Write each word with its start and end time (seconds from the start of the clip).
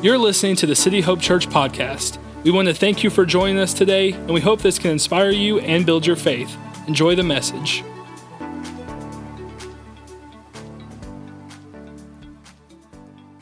You're 0.00 0.16
listening 0.16 0.54
to 0.56 0.66
the 0.66 0.76
City 0.76 1.00
Hope 1.00 1.20
Church 1.20 1.48
podcast. 1.48 2.18
We 2.44 2.52
want 2.52 2.68
to 2.68 2.74
thank 2.74 3.02
you 3.02 3.10
for 3.10 3.26
joining 3.26 3.58
us 3.58 3.74
today, 3.74 4.12
and 4.12 4.30
we 4.30 4.40
hope 4.40 4.62
this 4.62 4.78
can 4.78 4.92
inspire 4.92 5.30
you 5.30 5.58
and 5.58 5.84
build 5.84 6.06
your 6.06 6.14
faith. 6.14 6.56
Enjoy 6.86 7.16
the 7.16 7.24
message. 7.24 7.82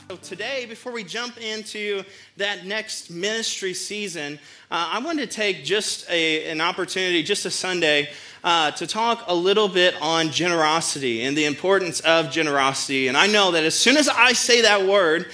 So 0.09 0.17
today, 0.23 0.65
before 0.65 0.93
we 0.93 1.05
jump 1.05 1.37
into 1.37 2.03
that 2.39 2.65
next 2.65 3.11
ministry 3.11 3.75
season, 3.75 4.39
uh, 4.71 4.93
I 4.93 5.01
wanted 5.01 5.31
to 5.31 5.37
take 5.37 5.63
just 5.63 6.09
a, 6.09 6.51
an 6.51 6.63
opportunity, 6.63 7.23
just 7.23 7.45
a 7.45 7.51
Sunday, 7.51 8.09
uh, 8.43 8.71
to 8.71 8.87
talk 8.87 9.25
a 9.27 9.35
little 9.35 9.69
bit 9.69 9.95
on 10.01 10.31
generosity 10.31 11.23
and 11.23 11.37
the 11.37 11.45
importance 11.45 12.01
of 12.01 12.31
generosity. 12.31 13.09
And 13.09 13.17
I 13.17 13.27
know 13.27 13.51
that 13.51 13.65
as 13.65 13.75
soon 13.75 13.99
as 13.99 14.09
I 14.09 14.33
say 14.33 14.63
that 14.63 14.87
word, 14.87 15.27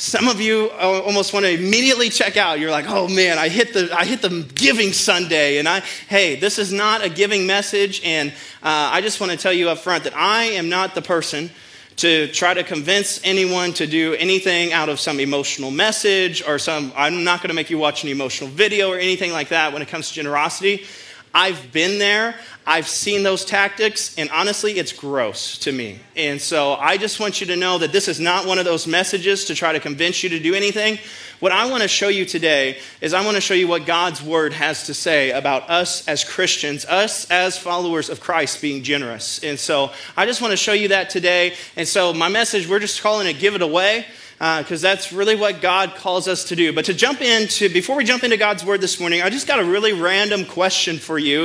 some 0.00 0.28
of 0.28 0.40
you 0.40 0.70
almost 0.70 1.34
want 1.34 1.44
to 1.44 1.52
immediately 1.52 2.08
check 2.08 2.38
out. 2.38 2.58
You're 2.58 2.70
like, 2.70 2.86
"Oh 2.88 3.06
man, 3.06 3.38
I 3.38 3.50
hit 3.50 3.74
the 3.74 3.94
I 3.94 4.06
hit 4.06 4.22
the 4.22 4.46
giving 4.54 4.94
Sunday," 4.94 5.58
and 5.58 5.68
I, 5.68 5.80
hey, 6.08 6.36
this 6.36 6.58
is 6.58 6.72
not 6.72 7.04
a 7.04 7.10
giving 7.10 7.46
message, 7.46 8.00
and 8.02 8.30
uh, 8.62 8.88
I 8.92 9.02
just 9.02 9.20
want 9.20 9.30
to 9.30 9.36
tell 9.36 9.52
you 9.52 9.68
up 9.68 9.78
front 9.78 10.04
that 10.04 10.16
I 10.16 10.44
am 10.44 10.70
not 10.70 10.94
the 10.94 11.02
person 11.02 11.50
to 11.96 12.28
try 12.28 12.54
to 12.54 12.64
convince 12.64 13.20
anyone 13.24 13.74
to 13.74 13.86
do 13.86 14.14
anything 14.14 14.72
out 14.72 14.88
of 14.88 14.98
some 14.98 15.20
emotional 15.20 15.70
message 15.70 16.42
or 16.46 16.58
some. 16.58 16.94
I'm 16.96 17.22
not 17.22 17.40
going 17.40 17.48
to 17.48 17.54
make 17.54 17.68
you 17.68 17.76
watch 17.76 18.02
an 18.02 18.08
emotional 18.08 18.48
video 18.48 18.90
or 18.90 18.96
anything 18.96 19.32
like 19.32 19.50
that 19.50 19.74
when 19.74 19.82
it 19.82 19.88
comes 19.88 20.08
to 20.08 20.14
generosity. 20.14 20.86
I've 21.34 21.72
been 21.72 21.98
there. 21.98 22.34
I've 22.66 22.88
seen 22.88 23.22
those 23.22 23.44
tactics, 23.44 24.16
and 24.18 24.28
honestly, 24.30 24.72
it's 24.72 24.92
gross 24.92 25.58
to 25.58 25.72
me. 25.72 26.00
And 26.16 26.40
so 26.40 26.74
I 26.74 26.96
just 26.96 27.20
want 27.20 27.40
you 27.40 27.46
to 27.48 27.56
know 27.56 27.78
that 27.78 27.92
this 27.92 28.08
is 28.08 28.20
not 28.20 28.46
one 28.46 28.58
of 28.58 28.64
those 28.64 28.86
messages 28.86 29.46
to 29.46 29.54
try 29.54 29.72
to 29.72 29.80
convince 29.80 30.22
you 30.22 30.28
to 30.30 30.40
do 30.40 30.54
anything. 30.54 30.98
What 31.40 31.52
I 31.52 31.70
want 31.70 31.82
to 31.82 31.88
show 31.88 32.08
you 32.08 32.26
today 32.26 32.78
is 33.00 33.14
I 33.14 33.24
want 33.24 33.36
to 33.36 33.40
show 33.40 33.54
you 33.54 33.66
what 33.66 33.86
God's 33.86 34.22
word 34.22 34.52
has 34.52 34.86
to 34.86 34.94
say 34.94 35.30
about 35.30 35.70
us 35.70 36.06
as 36.06 36.22
Christians, 36.22 36.84
us 36.84 37.30
as 37.30 37.56
followers 37.56 38.10
of 38.10 38.20
Christ 38.20 38.60
being 38.60 38.82
generous. 38.82 39.42
And 39.42 39.58
so 39.58 39.90
I 40.16 40.26
just 40.26 40.42
want 40.42 40.52
to 40.52 40.56
show 40.56 40.74
you 40.74 40.88
that 40.88 41.10
today. 41.10 41.54
And 41.76 41.88
so 41.88 42.12
my 42.12 42.28
message, 42.28 42.68
we're 42.68 42.78
just 42.78 43.02
calling 43.02 43.26
it 43.26 43.38
Give 43.38 43.54
It 43.54 43.62
Away 43.62 44.04
because 44.40 44.82
uh, 44.82 44.88
that's 44.88 45.12
really 45.12 45.36
what 45.36 45.60
God 45.60 45.96
calls 45.96 46.26
us 46.26 46.44
to 46.44 46.56
do. 46.56 46.72
But 46.72 46.86
to 46.86 46.94
jump 46.94 47.20
into, 47.20 47.68
before 47.68 47.94
we 47.94 48.04
jump 48.04 48.24
into 48.24 48.38
God's 48.38 48.64
word 48.64 48.80
this 48.80 48.98
morning, 48.98 49.20
I 49.20 49.28
just 49.28 49.46
got 49.46 49.58
a 49.58 49.64
really 49.64 49.92
random 49.92 50.46
question 50.46 50.96
for 50.96 51.18
you. 51.18 51.42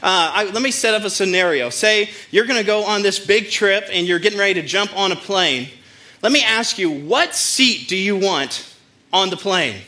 Uh, 0.00 0.30
I, 0.32 0.50
let 0.52 0.62
me 0.62 0.70
set 0.70 0.94
up 0.94 1.02
a 1.02 1.10
scenario. 1.10 1.70
Say 1.70 2.08
you're 2.30 2.46
going 2.46 2.60
to 2.60 2.64
go 2.64 2.84
on 2.84 3.02
this 3.02 3.18
big 3.18 3.50
trip 3.50 3.88
and 3.90 4.06
you're 4.06 4.20
getting 4.20 4.38
ready 4.38 4.54
to 4.60 4.62
jump 4.62 4.96
on 4.96 5.10
a 5.10 5.16
plane. 5.16 5.68
Let 6.22 6.30
me 6.30 6.44
ask 6.44 6.78
you, 6.78 6.88
what 6.88 7.34
seat 7.34 7.88
do 7.88 7.96
you 7.96 8.16
want 8.16 8.72
on 9.12 9.30
the 9.30 9.36
plane? 9.36 9.80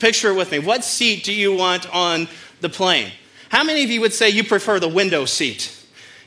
Picture 0.00 0.30
it 0.30 0.34
with 0.34 0.50
me. 0.50 0.58
What 0.58 0.82
seat 0.82 1.22
do 1.22 1.32
you 1.32 1.54
want 1.54 1.88
on 1.94 2.26
the 2.62 2.68
plane? 2.68 3.12
How 3.48 3.62
many 3.62 3.84
of 3.84 3.90
you 3.90 4.00
would 4.00 4.12
say 4.12 4.28
you 4.28 4.42
prefer 4.42 4.80
the 4.80 4.88
window 4.88 5.24
seat? 5.24 5.75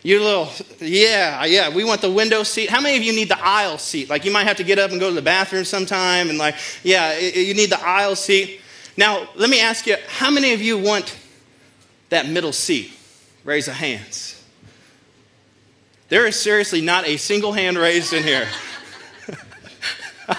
You 0.02 0.24
little, 0.24 0.50
yeah, 0.80 1.44
yeah, 1.44 1.70
we 1.70 1.84
want 1.84 2.00
the 2.00 2.12
window 2.12 2.44
seat. 2.44 2.70
How 2.70 2.80
many 2.80 2.96
of 2.96 3.04
you 3.04 3.12
need 3.12 3.28
the 3.28 3.40
aisle 3.40 3.78
seat? 3.78 4.10
Like 4.10 4.24
you 4.24 4.32
might 4.32 4.48
have 4.48 4.58
to 4.58 4.64
get 4.64 4.80
up 4.80 4.92
and 4.92 5.00
go 5.00 5.10
to 5.10 5.16
the 5.16 5.22
bathroom 5.22 5.66
sometime, 5.66 6.30
and 6.30 6.38
like, 6.38 6.56
yeah, 6.84 7.18
you 7.20 7.54
need 7.54 7.70
the 7.70 7.82
aisle 7.82 8.16
seat. 8.16 8.62
Now, 8.96 9.28
let 9.36 9.50
me 9.50 9.60
ask 9.60 9.86
you, 9.88 9.98
how 10.08 10.32
many 10.32 10.54
of 10.54 10.62
you 10.62 10.78
want 10.78 11.18
that 12.10 12.28
middle 12.28 12.54
seat? 12.54 12.94
Raise 13.44 13.68
a 13.68 13.74
hands. 13.74 14.42
There 16.08 16.26
is 16.26 16.40
seriously 16.40 16.82
not 16.82 17.06
a 17.06 17.18
single 17.18 17.52
hand 17.52 17.78
raised 17.78 18.14
in 18.14 18.24
here. 18.24 18.48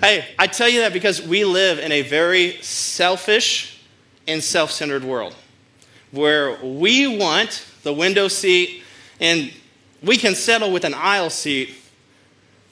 hey, 0.00 0.26
I 0.38 0.46
tell 0.46 0.68
you 0.68 0.80
that 0.80 0.92
because 0.92 1.20
we 1.20 1.44
live 1.44 1.78
in 1.78 1.92
a 1.92 2.02
very 2.02 2.62
selfish 2.62 3.82
and 4.28 4.42
self 4.42 4.70
centered 4.70 5.02
world 5.02 5.34
where 6.12 6.56
we 6.62 7.18
want 7.18 7.66
the 7.82 7.92
window 7.92 8.28
seat 8.28 8.81
and 9.22 9.52
we 10.02 10.16
can 10.16 10.34
settle 10.34 10.72
with 10.72 10.84
an 10.84 10.94
aisle 10.94 11.30
seat, 11.30 11.70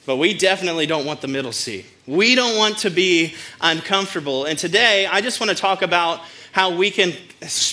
but 0.05 0.17
we 0.17 0.37
definitely 0.37 0.85
don't 0.85 1.05
want 1.05 1.21
the 1.21 1.27
middle 1.29 1.53
seat. 1.53 1.85
We 2.05 2.35
don't 2.35 2.57
want 2.57 2.79
to 2.79 2.89
be 2.89 3.35
uncomfortable. 3.61 4.43
And 4.43 4.59
today, 4.59 5.05
I 5.05 5.21
just 5.21 5.39
want 5.39 5.49
to 5.49 5.55
talk 5.55 5.81
about 5.81 6.19
how 6.51 6.75
we 6.75 6.91
can 6.91 7.13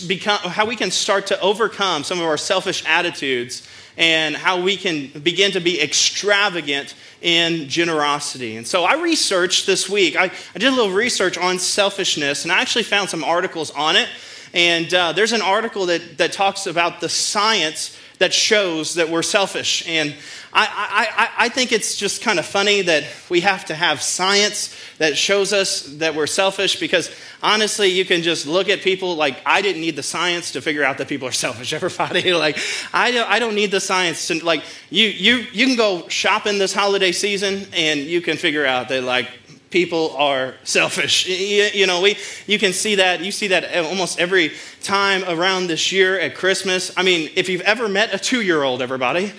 become 0.06 0.38
how 0.38 0.64
we 0.64 0.76
can 0.76 0.92
start 0.92 1.26
to 1.26 1.40
overcome 1.40 2.04
some 2.04 2.20
of 2.20 2.24
our 2.24 2.36
selfish 2.36 2.84
attitudes 2.86 3.66
and 3.96 4.36
how 4.36 4.60
we 4.60 4.76
can 4.76 5.08
begin 5.22 5.50
to 5.50 5.60
be 5.60 5.82
extravagant 5.82 6.94
in 7.20 7.68
generosity. 7.68 8.56
And 8.56 8.64
so 8.64 8.84
I 8.84 8.94
researched 8.94 9.66
this 9.66 9.88
week, 9.88 10.14
I, 10.14 10.30
I 10.54 10.58
did 10.58 10.72
a 10.72 10.76
little 10.76 10.92
research 10.92 11.36
on 11.36 11.58
selfishness, 11.58 12.44
and 12.44 12.52
I 12.52 12.60
actually 12.60 12.84
found 12.84 13.10
some 13.10 13.24
articles 13.24 13.72
on 13.72 13.96
it. 13.96 14.08
And 14.54 14.94
uh, 14.94 15.12
there's 15.12 15.32
an 15.32 15.42
article 15.42 15.86
that, 15.86 16.16
that 16.18 16.32
talks 16.32 16.68
about 16.68 17.00
the 17.00 17.08
science 17.08 17.98
that 18.18 18.32
shows 18.32 18.94
that 18.94 19.08
we're 19.08 19.22
selfish. 19.22 19.86
And 19.88 20.14
I, 20.52 21.08
I, 21.16 21.44
I 21.46 21.48
think 21.50 21.72
it's 21.72 21.96
just 21.96 22.22
kind 22.22 22.38
of 22.38 22.46
funny 22.46 22.82
that 22.82 23.04
we 23.28 23.40
have 23.40 23.66
to 23.66 23.74
have 23.74 24.02
science 24.02 24.74
that 24.98 25.16
shows 25.16 25.52
us 25.52 25.82
that 25.98 26.14
we're 26.14 26.26
selfish 26.26 26.80
because 26.80 27.10
honestly, 27.42 27.88
you 27.88 28.04
can 28.04 28.22
just 28.22 28.46
look 28.46 28.68
at 28.68 28.80
people 28.80 29.14
like 29.14 29.38
I 29.44 29.62
didn't 29.62 29.82
need 29.82 29.94
the 29.94 30.02
science 30.02 30.52
to 30.52 30.62
figure 30.62 30.82
out 30.84 30.98
that 30.98 31.08
people 31.08 31.28
are 31.28 31.32
selfish. 31.32 31.72
Everybody, 31.78 32.32
like 32.32 32.58
I 32.92 33.12
don't, 33.12 33.30
I 33.30 33.38
don't 33.38 33.54
need 33.54 33.70
the 33.70 33.80
science 33.80 34.26
to 34.28 34.44
like 34.44 34.64
you, 34.90 35.06
you, 35.06 35.46
you 35.52 35.66
can 35.66 35.76
go 35.76 36.08
shopping 36.08 36.58
this 36.58 36.72
holiday 36.72 37.12
season 37.12 37.66
and 37.74 38.00
you 38.00 38.20
can 38.20 38.36
figure 38.36 38.66
out 38.66 38.88
that 38.88 39.02
like 39.04 39.28
people 39.70 40.16
are 40.16 40.54
selfish. 40.64 41.26
You, 41.26 41.86
know, 41.86 42.00
we, 42.00 42.16
you 42.46 42.58
can 42.58 42.72
see 42.72 42.96
that. 42.96 43.20
You 43.20 43.32
see 43.32 43.48
that 43.48 43.74
almost 43.84 44.18
every 44.18 44.52
time 44.82 45.24
around 45.24 45.66
this 45.66 45.92
year 45.92 46.18
at 46.18 46.34
Christmas. 46.34 46.92
I 46.96 47.02
mean, 47.02 47.30
if 47.36 47.48
you've 47.48 47.62
ever 47.62 47.88
met 47.88 48.14
a 48.14 48.18
two 48.18 48.40
year 48.40 48.62
old, 48.62 48.82
everybody, 48.82 49.32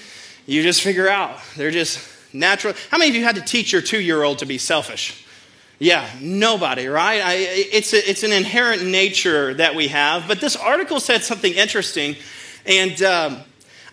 you 0.46 0.64
just 0.64 0.82
figure 0.82 1.10
out 1.10 1.40
they're 1.56 1.72
just 1.72 2.00
natural. 2.34 2.74
How 2.92 2.98
many 2.98 3.10
of 3.10 3.16
you 3.16 3.24
had 3.24 3.36
to 3.36 3.42
teach 3.42 3.72
your 3.72 3.82
two 3.82 4.00
year 4.00 4.24
old 4.24 4.40
to 4.40 4.46
be 4.46 4.58
selfish? 4.58 5.26
Yeah, 5.80 6.10
nobody, 6.20 6.88
right? 6.88 7.22
I, 7.22 7.34
it's, 7.36 7.94
a, 7.94 8.10
it's 8.10 8.24
an 8.24 8.34
inherent 8.34 8.86
nature 8.86 9.54
that 9.54 9.76
we 9.76 9.88
have. 9.88 10.28
But 10.28 10.42
this 10.42 10.58
article 10.58 11.00
said 11.00 11.24
something 11.24 11.54
interesting, 11.54 12.18
and 12.66 13.02
um, 13.02 13.38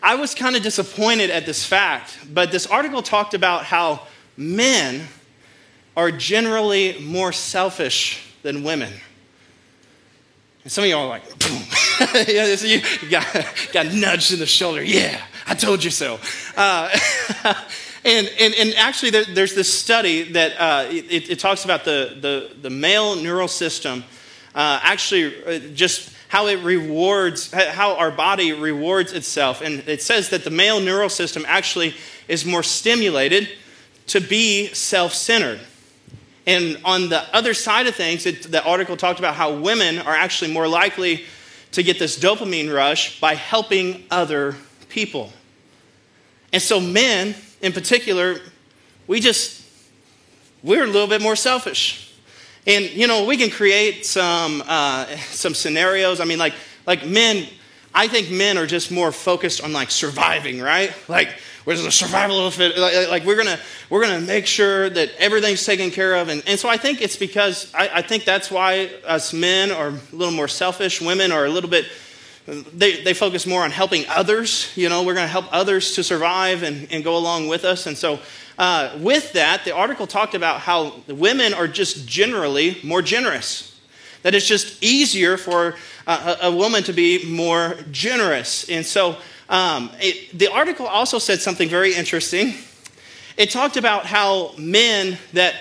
I 0.02 0.16
was 0.16 0.34
kind 0.34 0.56
of 0.56 0.64
disappointed 0.64 1.30
at 1.30 1.46
this 1.46 1.64
fact. 1.64 2.18
But 2.34 2.50
this 2.50 2.66
article 2.66 3.02
talked 3.02 3.34
about 3.34 3.64
how 3.64 4.02
men 4.36 5.06
are 5.96 6.10
generally 6.10 6.98
more 7.00 7.32
selfish 7.32 8.22
than 8.42 8.62
women. 8.62 8.92
And 10.62 10.72
some 10.72 10.84
of 10.84 10.90
y'all 10.90 11.04
are 11.04 11.08
like, 11.08 11.22
yeah, 12.28 12.54
you 12.54 12.82
got, 13.08 13.26
got 13.72 13.86
nudged 13.86 14.32
in 14.32 14.38
the 14.38 14.46
shoulder. 14.46 14.82
Yeah, 14.82 15.20
I 15.46 15.54
told 15.54 15.82
you 15.82 15.90
so. 15.90 16.18
Uh, 16.56 16.90
and, 18.04 18.30
and, 18.38 18.54
and 18.54 18.74
actually, 18.76 19.10
there, 19.10 19.24
there's 19.24 19.54
this 19.54 19.72
study 19.72 20.32
that 20.32 20.60
uh, 20.60 20.88
it, 20.90 21.30
it, 21.30 21.38
talks 21.38 21.64
about 21.64 21.84
the, 21.84 22.18
the, 22.20 22.60
the 22.60 22.70
male 22.70 23.16
neural 23.16 23.48
system, 23.48 24.04
uh, 24.54 24.80
actually, 24.82 25.44
uh, 25.44 25.58
just 25.74 26.14
how 26.28 26.48
it 26.48 26.62
rewards, 26.62 27.50
how 27.52 27.96
our 27.96 28.10
body 28.10 28.52
rewards 28.52 29.12
itself. 29.12 29.62
And 29.62 29.88
it 29.88 30.02
says 30.02 30.28
that 30.30 30.44
the 30.44 30.50
male 30.50 30.80
neural 30.80 31.08
system 31.08 31.44
actually 31.46 31.94
is 32.28 32.44
more 32.44 32.62
stimulated 32.62 33.48
to 34.08 34.20
be 34.20 34.66
self 34.74 35.14
centered. 35.14 35.60
And 36.46 36.78
on 36.84 37.08
the 37.08 37.22
other 37.34 37.54
side 37.54 37.86
of 37.86 37.96
things, 37.96 38.24
it, 38.24 38.44
the 38.44 38.62
article 38.64 38.96
talked 38.96 39.18
about 39.18 39.34
how 39.34 39.52
women 39.54 39.98
are 39.98 40.14
actually 40.14 40.52
more 40.52 40.68
likely 40.68 41.24
to 41.72 41.82
get 41.82 41.98
this 41.98 42.18
dopamine 42.18 42.72
rush 42.72 43.20
by 43.20 43.34
helping 43.34 44.04
other 44.10 44.54
people. 44.88 45.32
And 46.52 46.62
so, 46.62 46.80
men 46.80 47.34
in 47.60 47.72
particular, 47.72 48.40
we 49.06 49.20
just, 49.20 49.64
we're 50.62 50.84
a 50.84 50.86
little 50.86 51.08
bit 51.08 51.20
more 51.20 51.36
selfish. 51.36 52.14
And, 52.66 52.84
you 52.90 53.06
know, 53.06 53.24
we 53.24 53.36
can 53.36 53.50
create 53.50 54.06
some, 54.06 54.62
uh, 54.66 55.06
some 55.30 55.54
scenarios. 55.54 56.20
I 56.20 56.24
mean, 56.24 56.38
like, 56.38 56.54
like 56.86 57.06
men, 57.06 57.46
I 57.94 58.08
think 58.08 58.30
men 58.30 58.58
are 58.58 58.66
just 58.66 58.90
more 58.90 59.12
focused 59.12 59.62
on 59.62 59.72
like 59.72 59.90
surviving, 59.90 60.60
right? 60.60 60.92
Like, 61.08 61.30
where's 61.66 61.82
the 61.82 61.90
survival 61.92 62.46
of 62.46 62.58
it? 62.60 62.78
Like, 62.78 63.10
like, 63.10 63.24
we're 63.24 63.36
gonna 63.36 63.58
we're 63.90 64.00
gonna 64.00 64.20
make 64.20 64.46
sure 64.46 64.88
that 64.88 65.10
everything's 65.18 65.64
taken 65.64 65.90
care 65.90 66.14
of, 66.14 66.28
and, 66.28 66.42
and 66.46 66.58
so 66.58 66.70
I 66.70 66.78
think 66.78 67.02
it's 67.02 67.16
because 67.16 67.70
I, 67.74 67.90
I 67.96 68.02
think 68.02 68.24
that's 68.24 68.50
why 68.50 68.90
us 69.04 69.34
men 69.34 69.70
are 69.70 69.88
a 69.88 70.16
little 70.16 70.34
more 70.34 70.48
selfish. 70.48 71.02
Women 71.02 71.30
are 71.32 71.44
a 71.44 71.50
little 71.50 71.68
bit 71.68 71.86
they, 72.46 73.02
they 73.02 73.12
focus 73.12 73.46
more 73.46 73.62
on 73.62 73.72
helping 73.72 74.04
others. 74.08 74.72
You 74.76 74.88
know, 74.88 75.02
we're 75.02 75.14
going 75.14 75.26
to 75.26 75.32
help 75.32 75.46
others 75.52 75.96
to 75.96 76.04
survive 76.04 76.62
and, 76.62 76.86
and 76.92 77.02
go 77.02 77.16
along 77.16 77.48
with 77.48 77.64
us. 77.64 77.86
And 77.86 77.98
so, 77.98 78.20
uh, 78.58 78.96
with 79.00 79.32
that, 79.32 79.64
the 79.64 79.74
article 79.74 80.06
talked 80.06 80.34
about 80.34 80.60
how 80.60 80.94
women 81.08 81.52
are 81.52 81.68
just 81.68 82.06
generally 82.08 82.78
more 82.82 83.02
generous. 83.02 83.78
That 84.22 84.34
it's 84.34 84.46
just 84.46 84.82
easier 84.82 85.36
for 85.36 85.74
a, 86.06 86.38
a 86.42 86.52
woman 86.52 86.82
to 86.84 86.92
be 86.92 87.24
more 87.26 87.76
generous. 87.90 88.68
And 88.68 88.84
so, 88.84 89.16
um, 89.48 89.90
it, 90.00 90.36
the 90.36 90.50
article 90.50 90.86
also 90.86 91.18
said 91.18 91.40
something 91.40 91.68
very 91.68 91.94
interesting. 91.94 92.54
It 93.36 93.50
talked 93.50 93.76
about 93.76 94.06
how 94.06 94.52
men 94.58 95.18
that 95.32 95.54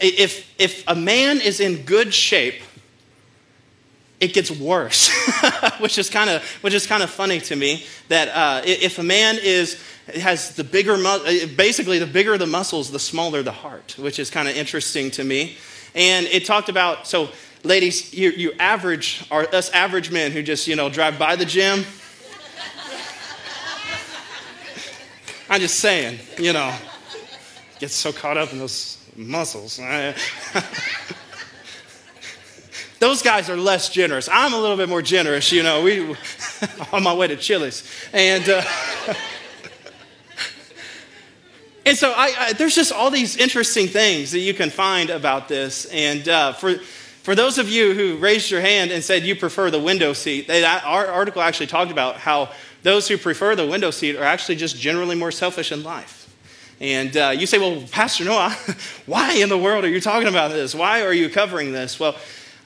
if, 0.00 0.52
if 0.58 0.84
a 0.88 0.94
man 0.94 1.40
is 1.40 1.60
in 1.60 1.82
good 1.82 2.12
shape, 2.12 2.62
it 4.18 4.34
gets 4.34 4.50
worse, 4.50 5.10
which 5.80 5.96
is 5.96 6.10
kind 6.10 6.28
of 6.28 6.44
which 6.60 6.74
is 6.74 6.86
kind 6.86 7.02
of 7.02 7.08
funny 7.08 7.40
to 7.40 7.56
me. 7.56 7.86
That 8.08 8.28
uh, 8.28 8.62
if 8.66 8.98
a 8.98 9.02
man 9.02 9.38
is 9.42 9.82
has 10.14 10.54
the 10.56 10.64
bigger, 10.64 10.96
basically 11.56 11.98
the 11.98 12.06
bigger 12.06 12.36
the 12.36 12.46
muscles, 12.46 12.90
the 12.90 12.98
smaller 12.98 13.42
the 13.42 13.52
heart, 13.52 13.96
which 13.98 14.18
is 14.18 14.28
kind 14.28 14.46
of 14.46 14.56
interesting 14.56 15.10
to 15.12 15.24
me. 15.24 15.56
And 15.94 16.26
it 16.26 16.44
talked 16.44 16.68
about 16.68 17.06
so, 17.06 17.30
ladies, 17.62 18.12
you, 18.14 18.30
you 18.30 18.52
average 18.58 19.24
are 19.30 19.46
us 19.54 19.70
average 19.70 20.10
men 20.10 20.32
who 20.32 20.42
just 20.42 20.66
you 20.66 20.76
know 20.76 20.88
drive 20.88 21.18
by 21.18 21.36
the 21.36 21.44
gym. 21.44 21.84
I'm 25.48 25.60
just 25.60 25.80
saying, 25.80 26.20
you 26.38 26.52
know, 26.52 26.72
get 27.80 27.90
so 27.90 28.12
caught 28.12 28.36
up 28.36 28.52
in 28.52 28.58
those 28.58 29.04
muscles. 29.16 29.80
Those 33.00 33.22
guys 33.22 33.48
are 33.48 33.56
less 33.56 33.88
generous. 33.88 34.28
I'm 34.30 34.52
a 34.52 34.60
little 34.60 34.76
bit 34.76 34.88
more 34.88 35.00
generous, 35.00 35.50
you 35.50 35.62
know. 35.62 35.82
We 35.82 36.14
on 36.92 37.02
my 37.02 37.14
way 37.14 37.28
to 37.28 37.36
Chili's, 37.36 37.82
and 38.12 38.46
uh, 38.46 38.62
and 41.86 41.96
so 41.96 42.12
I, 42.14 42.34
I, 42.38 42.52
there's 42.52 42.74
just 42.74 42.92
all 42.92 43.10
these 43.10 43.38
interesting 43.38 43.88
things 43.88 44.32
that 44.32 44.40
you 44.40 44.52
can 44.52 44.68
find 44.68 45.08
about 45.08 45.48
this. 45.48 45.86
And 45.86 46.28
uh, 46.28 46.52
for 46.52 46.74
for 47.30 47.36
those 47.36 47.58
of 47.58 47.68
you 47.68 47.94
who 47.94 48.16
raised 48.16 48.50
your 48.50 48.60
hand 48.60 48.90
and 48.90 49.04
said 49.04 49.22
you 49.22 49.36
prefer 49.36 49.70
the 49.70 49.78
window 49.78 50.12
seat, 50.12 50.48
they, 50.48 50.64
our 50.64 51.06
article 51.06 51.40
actually 51.40 51.68
talked 51.68 51.92
about 51.92 52.16
how 52.16 52.50
those 52.82 53.06
who 53.06 53.16
prefer 53.16 53.54
the 53.54 53.64
window 53.64 53.92
seat 53.92 54.16
are 54.16 54.24
actually 54.24 54.56
just 54.56 54.76
generally 54.76 55.14
more 55.14 55.30
selfish 55.30 55.70
in 55.70 55.84
life. 55.84 56.28
And 56.80 57.16
uh, 57.16 57.28
you 57.28 57.46
say, 57.46 57.58
well, 57.58 57.84
Pastor 57.92 58.24
Noah, 58.24 58.50
why 59.06 59.34
in 59.34 59.48
the 59.48 59.56
world 59.56 59.84
are 59.84 59.88
you 59.88 60.00
talking 60.00 60.26
about 60.26 60.50
this? 60.50 60.74
Why 60.74 61.02
are 61.02 61.12
you 61.12 61.28
covering 61.28 61.70
this? 61.70 62.00
Well, 62.00 62.16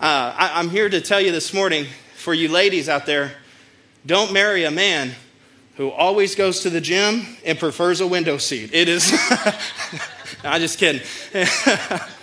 uh, 0.01 0.35
I, 0.35 0.53
I'm 0.55 0.71
here 0.71 0.89
to 0.89 1.03
tell 1.03 1.21
you 1.21 1.31
this 1.31 1.53
morning, 1.53 1.85
for 2.15 2.33
you 2.33 2.49
ladies 2.49 2.89
out 2.89 3.05
there, 3.05 3.33
don't 4.07 4.33
marry 4.33 4.65
a 4.65 4.71
man 4.71 5.13
who 5.77 5.91
always 5.91 6.35
goes 6.35 6.61
to 6.61 6.71
the 6.71 6.81
gym 6.81 7.37
and 7.45 7.59
prefers 7.59 8.01
a 8.01 8.07
window 8.07 8.39
seat. 8.39 8.73
It 8.73 8.89
is, 8.89 9.13
I'm 10.43 10.63
just 10.63 10.79
kidding. 10.79 11.03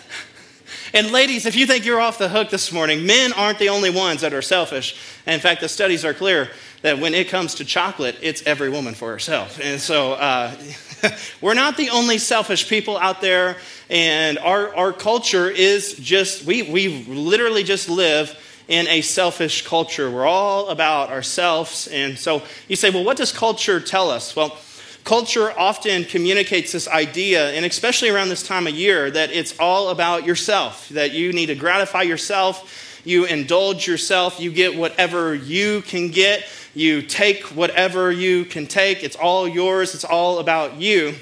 and 0.94 1.12
ladies, 1.12 1.46
if 1.46 1.56
you 1.56 1.66
think 1.66 1.86
you're 1.86 2.02
off 2.02 2.18
the 2.18 2.30
hook 2.30 2.50
this 2.50 2.72
morning, 2.72 3.06
men 3.06 3.32
aren't 3.34 3.60
the 3.60 3.70
only 3.70 3.90
ones 3.90 4.22
that 4.22 4.34
are 4.34 4.42
selfish. 4.42 5.00
in 5.26 5.40
fact, 5.40 5.62
the 5.62 5.70
studies 5.70 6.04
are 6.04 6.14
clear 6.14 6.50
that 6.82 7.00
when 7.00 7.14
it 7.14 7.30
comes 7.30 7.56
to 7.56 7.66
chocolate, 7.66 8.18
it's 8.22 8.42
every 8.46 8.70
woman 8.70 8.94
for 8.94 9.12
herself. 9.12 9.60
And 9.62 9.80
so 9.80 10.14
uh, 10.14 10.54
we're 11.42 11.54
not 11.54 11.78
the 11.78 11.92
only 11.92 12.18
selfish 12.18 12.68
people 12.68 12.98
out 12.98 13.22
there, 13.22 13.58
and 13.90 14.38
our, 14.40 14.76
our 14.76 14.94
culture 14.94 15.50
is 15.50 15.94
just, 15.94 16.46
we, 16.46 16.64
we 16.64 17.06
literally 17.06 17.64
just 17.64 17.90
live 17.90 18.38
in 18.68 18.88
a 18.88 19.02
selfish 19.02 19.68
culture. 19.68 20.10
We're 20.10 20.26
all 20.26 20.70
about 20.70 21.10
ourselves. 21.10 21.88
And 21.88 22.18
so 22.18 22.42
you 22.68 22.76
say, 22.76 22.90
well, 22.90 23.04
what 23.04 23.18
does 23.18 23.32
culture 23.32 23.80
tell 23.80 24.10
us? 24.10 24.36
Well, 24.36 24.58
culture 25.03 25.51
often 25.57 26.06
communicates 26.06 26.71
this 26.71 26.88
idea, 26.88 27.51
and 27.51 27.65
especially 27.65 28.09
around 28.09 28.30
this 28.30 28.44
time 28.44 28.68
of 28.68 28.74
year, 28.74 29.09
that 29.12 29.31
it's 29.31 29.57
all 29.59 29.89
about 29.89 30.25
yourself, 30.25 30.89
that 30.89 31.12
you 31.12 31.33
need 31.33 31.48
to 31.48 31.56
gratify 31.56 32.03
yourself. 32.03 33.00
You 33.03 33.25
indulge 33.25 33.88
yourself, 33.88 34.39
you 34.39 34.51
get 34.51 34.75
whatever 34.75 35.33
you 35.33 35.81
can 35.81 36.09
get, 36.09 36.45
you 36.75 37.01
take 37.01 37.44
whatever 37.45 38.12
you 38.12 38.45
can 38.45 38.68
take. 38.68 39.03
It's 39.03 39.15
all 39.15 39.48
yours, 39.48 39.95
it's 39.95 40.06
all 40.06 40.38
about 40.38 40.75
you. 40.75 41.15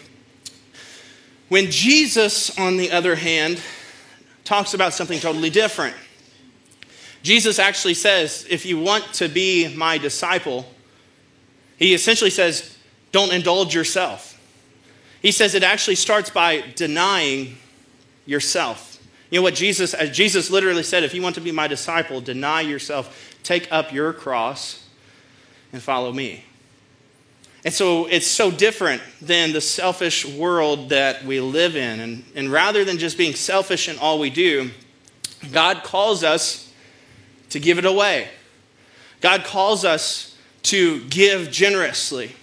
When 1.47 1.71
Jesus, 1.71 2.57
on 2.59 2.75
the 2.75 2.91
other 2.91 3.15
hand, 3.15 3.61
talks 4.43 4.73
about 4.73 4.93
something 4.93 5.19
totally 5.19 5.49
different, 5.49 5.95
Jesus 7.23 7.59
actually 7.59 7.93
says, 7.93 8.45
if 8.49 8.65
you 8.65 8.79
want 8.79 9.05
to 9.13 9.27
be 9.27 9.73
my 9.75 9.97
disciple, 9.97 10.65
he 11.77 11.93
essentially 11.93 12.29
says, 12.29 12.77
don't 13.11 13.31
indulge 13.33 13.73
yourself. 13.73 14.39
He 15.21 15.31
says 15.31 15.56
it 15.56 15.63
actually 15.63 15.95
starts 15.95 16.29
by 16.29 16.63
denying 16.75 17.57
yourself. 18.25 19.00
You 19.29 19.39
know 19.39 19.44
what 19.44 19.56
Jesus, 19.56 19.94
as 19.94 20.15
Jesus 20.15 20.50
literally 20.50 20.83
said, 20.83 21.03
if 21.03 21.13
you 21.13 21.21
want 21.21 21.35
to 21.35 21.41
be 21.41 21.51
my 21.51 21.67
disciple, 21.67 22.21
deny 22.21 22.61
yourself, 22.61 23.38
take 23.44 23.71
up 23.71 23.94
your 23.94 24.13
cross, 24.13 24.88
and 25.71 25.81
follow 25.81 26.11
me. 26.11 26.45
And 27.65 27.73
so 27.73 28.06
it's 28.06 28.25
so 28.25 28.50
different 28.50 29.01
than 29.21 29.51
the 29.51 29.61
selfish 29.61 30.25
world 30.25 30.89
that 30.89 31.25
we 31.25 31.41
live 31.41 31.75
in. 31.75 32.00
And, 32.00 32.23
and 32.33 32.51
rather 32.51 32.85
than 32.85 32.97
just 32.97 33.17
being 33.17 33.35
selfish 33.35 33.89
in 33.89 33.97
all 34.00 34.17
we 34.17 34.29
do, 34.29 34.71
God 35.51 35.83
calls 35.83 36.23
us 36.23 36.71
to 37.50 37.59
give 37.59 37.77
it 37.77 37.85
away. 37.85 38.29
God 39.21 39.44
calls 39.44 39.83
us 39.83 40.38
to 40.63 41.03
give 41.06 41.51
generously. 41.51 42.33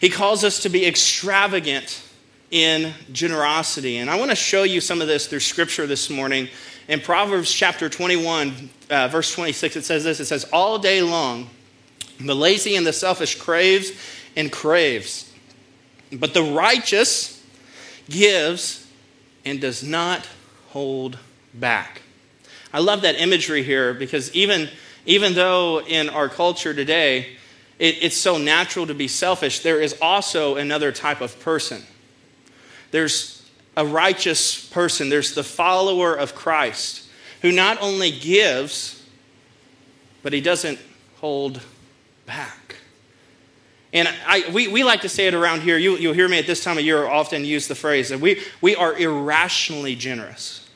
He 0.00 0.08
calls 0.08 0.44
us 0.44 0.60
to 0.62 0.70
be 0.70 0.86
extravagant 0.86 2.02
in 2.50 2.94
generosity. 3.12 3.98
And 3.98 4.08
I 4.08 4.18
want 4.18 4.30
to 4.30 4.36
show 4.36 4.62
you 4.62 4.80
some 4.80 5.02
of 5.02 5.08
this 5.08 5.26
through 5.26 5.40
scripture 5.40 5.86
this 5.86 6.08
morning. 6.08 6.48
In 6.88 7.00
Proverbs 7.00 7.52
chapter 7.52 7.90
21, 7.90 8.70
uh, 8.88 9.08
verse 9.08 9.34
26, 9.34 9.76
it 9.76 9.84
says 9.84 10.02
this 10.02 10.18
it 10.18 10.24
says, 10.24 10.44
All 10.52 10.78
day 10.78 11.02
long, 11.02 11.50
the 12.18 12.34
lazy 12.34 12.76
and 12.76 12.86
the 12.86 12.94
selfish 12.94 13.36
craves 13.36 13.92
and 14.36 14.50
craves, 14.50 15.30
but 16.10 16.32
the 16.32 16.42
righteous 16.42 17.44
gives 18.08 18.86
and 19.44 19.60
does 19.60 19.82
not 19.82 20.26
hold 20.70 21.18
back. 21.52 22.00
I 22.72 22.78
love 22.78 23.02
that 23.02 23.16
imagery 23.16 23.62
here 23.62 23.92
because 23.92 24.34
even, 24.34 24.70
even 25.04 25.34
though 25.34 25.82
in 25.82 26.08
our 26.08 26.30
culture 26.30 26.72
today 26.72 27.36
it, 27.80 27.96
it's 28.02 28.16
so 28.16 28.38
natural 28.38 28.86
to 28.86 28.94
be 28.94 29.08
selfish, 29.08 29.60
there 29.60 29.80
is 29.80 29.96
also 30.00 30.56
another 30.56 30.92
type 30.92 31.20
of 31.20 31.40
person. 31.40 31.82
There's 32.92 33.42
a 33.76 33.84
righteous 33.84 34.68
person, 34.68 35.08
there's 35.08 35.34
the 35.34 35.42
follower 35.42 36.14
of 36.14 36.34
Christ 36.34 37.08
who 37.42 37.50
not 37.50 37.80
only 37.80 38.10
gives, 38.10 39.02
but 40.22 40.32
he 40.32 40.42
doesn't 40.42 40.78
hold 41.16 41.62
back. 42.26 42.76
And 43.92 44.08
I, 44.26 44.44
we, 44.52 44.68
we 44.68 44.84
like 44.84 45.00
to 45.00 45.08
say 45.08 45.26
it 45.26 45.34
around 45.34 45.62
here. 45.62 45.76
You, 45.76 45.96
you'll 45.96 46.14
hear 46.14 46.28
me 46.28 46.38
at 46.38 46.46
this 46.46 46.62
time 46.62 46.78
of 46.78 46.84
year 46.84 47.08
often 47.08 47.44
use 47.44 47.66
the 47.66 47.74
phrase 47.74 48.10
that 48.10 48.20
we, 48.20 48.42
we 48.60 48.76
are 48.76 48.96
irrationally 48.96 49.96
generous. 49.96 50.68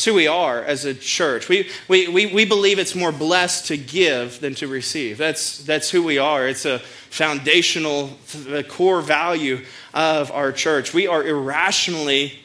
It's 0.00 0.06
who 0.06 0.14
we 0.14 0.28
are 0.28 0.64
as 0.64 0.86
a 0.86 0.94
church. 0.94 1.50
We, 1.50 1.68
we, 1.86 2.08
we, 2.08 2.24
we 2.24 2.46
believe 2.46 2.78
it's 2.78 2.94
more 2.94 3.12
blessed 3.12 3.66
to 3.66 3.76
give 3.76 4.40
than 4.40 4.54
to 4.54 4.66
receive. 4.66 5.18
That's, 5.18 5.58
that's 5.58 5.90
who 5.90 6.02
we 6.02 6.16
are. 6.16 6.48
It's 6.48 6.64
a 6.64 6.78
foundational, 6.78 8.16
a 8.48 8.62
core 8.62 9.02
value 9.02 9.62
of 9.92 10.30
our 10.30 10.52
church. 10.52 10.94
We 10.94 11.06
are 11.06 11.22
irrationally 11.22 12.38